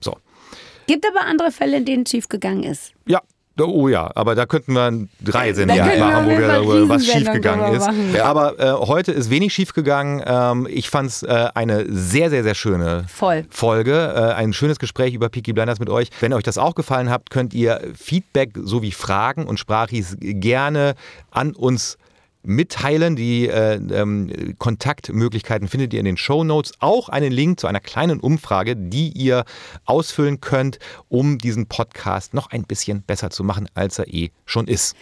So. 0.01 0.17
Gibt 0.87 1.05
aber 1.05 1.27
andere 1.27 1.51
Fälle, 1.51 1.79
in 1.79 1.85
denen 1.85 2.05
es 2.05 2.11
schief 2.11 2.29
gegangen 2.29 2.63
ist. 2.63 2.93
Ja, 3.07 3.21
Oh 3.61 3.89
ja, 3.89 4.11
aber 4.15 4.35
da 4.35 4.47
könnten 4.47 4.73
wir 4.73 5.09
drei 5.21 5.53
Sendungen 5.53 5.99
machen, 5.99 6.27
wo 6.27 6.31
wir 6.31 6.89
was 6.89 7.07
schiefgegangen 7.07 7.75
ist. 7.75 7.89
Ja. 8.15 8.25
Aber 8.25 8.59
äh, 8.59 8.73
heute 8.87 9.13
ist 9.13 9.31
wenig 9.31 9.53
schiefgegangen. 9.53 10.23
Ähm, 10.25 10.67
ich 10.71 10.89
fand 10.89 11.09
es 11.09 11.23
äh, 11.23 11.49
eine 11.55 11.85
sehr, 11.89 12.31
sehr, 12.31 12.43
sehr 12.43 12.55
schöne 12.55 13.05
Voll. 13.09 13.45
Folge. 13.51 13.93
Äh, 13.93 14.35
ein 14.35 14.53
schönes 14.53 14.79
Gespräch 14.79 15.15
über 15.15 15.29
Peaky 15.29 15.53
Blinders 15.53 15.81
mit 15.81 15.91
euch. 15.91 16.09
Wenn 16.21 16.33
euch 16.33 16.45
das 16.45 16.59
auch 16.59 16.75
gefallen 16.75 17.11
hat, 17.11 17.31
könnt 17.31 17.53
ihr 17.55 17.81
Feedback 17.95 18.53
sowie 18.63 18.93
Fragen 18.93 19.47
und 19.47 19.59
Sprachis 19.59 20.17
gerne 20.21 20.95
an 21.31 21.53
uns 21.53 21.99
mitteilen. 22.43 23.17
Die 23.17 23.49
äh, 23.49 23.75
ähm, 23.75 24.55
Kontaktmöglichkeiten 24.59 25.69
findet 25.69 25.93
ihr 25.93 26.01
in 26.01 26.07
den 26.07 26.17
Show 26.17 26.45
Notes. 26.45 26.73
Auch 26.81 27.09
einen 27.09 27.33
Link 27.33 27.61
zu 27.61 27.67
einer 27.67 27.81
kleinen 27.81 28.21
Umfrage, 28.21 28.77
die 28.77 29.09
ihr 29.11 29.45
ausfüllen 29.85 30.41
könnt, 30.41 30.79
um 31.09 31.39
diesen 31.39 31.67
Podcast 31.67 32.35
noch 32.35 32.51
ein 32.51 32.65
bisschen 32.65 33.03
besser 33.03 33.31
zu 33.31 33.45
machen, 33.45 33.69
als 33.75 33.99
er 33.99 34.13
eh 34.13 34.31
schon 34.45 34.69
ist. 34.69 34.97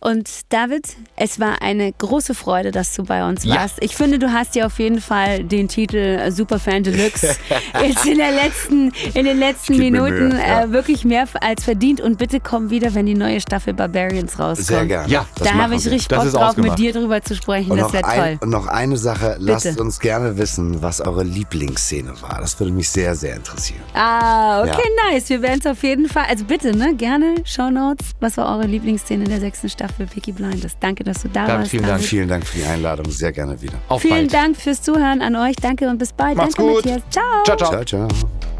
Und 0.00 0.28
David, 0.50 0.86
es 1.16 1.40
war 1.40 1.62
eine 1.62 1.90
große 1.92 2.34
Freude, 2.34 2.70
dass 2.72 2.94
du 2.94 3.04
bei 3.04 3.26
uns 3.26 3.44
Ja. 3.44 3.56
warst. 3.56 3.76
Ich 3.80 3.96
finde, 3.96 4.18
du 4.18 4.32
hast 4.32 4.54
dir 4.54 4.66
auf 4.66 4.78
jeden 4.78 5.00
Fall 5.00 5.42
den 5.44 5.66
Titel 5.66 6.30
Superfan 6.30 6.82
Deluxe 6.82 7.34
jetzt 7.82 8.04
in, 8.04 8.18
der 8.18 8.32
letzten, 8.32 8.92
in 9.14 9.24
den 9.24 9.38
letzten 9.38 9.78
Minuten 9.78 10.28
Mühe, 10.28 10.38
ja. 10.38 10.64
äh, 10.64 10.72
wirklich 10.72 11.04
mehr 11.06 11.26
als 11.40 11.64
verdient. 11.64 12.02
Und 12.02 12.18
bitte 12.18 12.38
komm 12.40 12.68
wieder, 12.68 12.94
wenn 12.94 13.06
die 13.06 13.14
neue 13.14 13.40
Staffel 13.40 13.72
Barbarians 13.72 14.38
rauskommt. 14.38 14.66
Sehr 14.66 14.84
gerne. 14.86 15.08
Ja, 15.10 15.26
das 15.36 15.48
Da 15.48 15.54
habe 15.54 15.74
ich 15.74 15.86
richtig 15.86 16.08
Bock 16.08 16.30
drauf, 16.30 16.50
ausgemacht. 16.50 16.70
mit 16.72 16.78
dir 16.78 16.92
drüber 16.92 17.22
zu 17.22 17.34
sprechen. 17.34 17.70
Und 17.72 17.78
das 17.78 17.92
wäre 17.94 18.02
toll. 18.02 18.38
und 18.42 18.50
noch 18.50 18.66
eine 18.66 18.98
Sache, 18.98 19.36
lasst 19.38 19.64
Bitte. 19.64 19.80
uns 19.80 20.00
gerne 20.00 20.36
wissen, 20.36 20.82
was 20.82 21.00
eure 21.00 21.24
Lieblingsszene 21.24 22.12
war. 22.20 22.40
Das 22.42 22.60
würde 22.60 22.72
mich 22.72 22.90
sehr, 22.90 23.14
sehr 23.14 23.36
interessieren. 23.36 23.80
Ah, 23.94 24.60
okay, 24.62 24.70
Ja. 25.06 25.12
nice. 25.12 25.30
Wir 25.30 25.40
werden 25.40 25.60
es 25.60 25.66
auf 25.66 25.82
jeden 25.82 26.08
Fall. 26.10 26.24
Also 26.28 26.44
bitte, 26.44 26.76
ne? 26.76 26.94
Gerne 26.94 27.36
Shownotes. 27.44 28.10
Was 28.20 28.36
war 28.36 28.54
eure 28.58 28.66
Lieblingsszene 28.66 29.24
in 29.24 29.30
der 29.30 29.40
sechsten 29.40 29.70
Staffel 29.70 29.93
Peaky 30.06 30.32
Blinders? 30.32 30.76
Danke, 30.80 31.04
dass 31.04 31.22
du 31.22 31.28
da 31.28 31.46
David, 31.46 31.58
warst. 31.58 31.70
vielen 31.70 31.82
Dank. 31.84 31.94
David. 31.96 32.08
Vielen 32.08 32.28
Dank 32.28 32.46
für 32.46 32.58
die 32.58 32.64
Einladung, 32.64 33.10
sehr 33.10 33.32
gerne 33.32 33.60
wieder. 33.62 33.74
Auf 33.88 34.02
Vielen 34.02 34.14
bald. 34.14 34.34
Dank 34.34 34.56
fürs 34.56 34.82
Zuhören 34.82 35.22
an 35.22 35.36
euch. 35.36 35.56
Danke 35.56 35.88
und 35.88 35.98
bis 35.98 36.12
bald. 36.12 36.36
Macht's 36.36 36.54
Danke, 36.56 36.72
gut. 36.74 36.84
Matthias. 36.84 37.02
Ciao. 37.10 37.24
Ciao, 37.44 37.56
ciao. 37.56 37.84
Ciao, 37.84 38.08
ciao. 38.08 38.53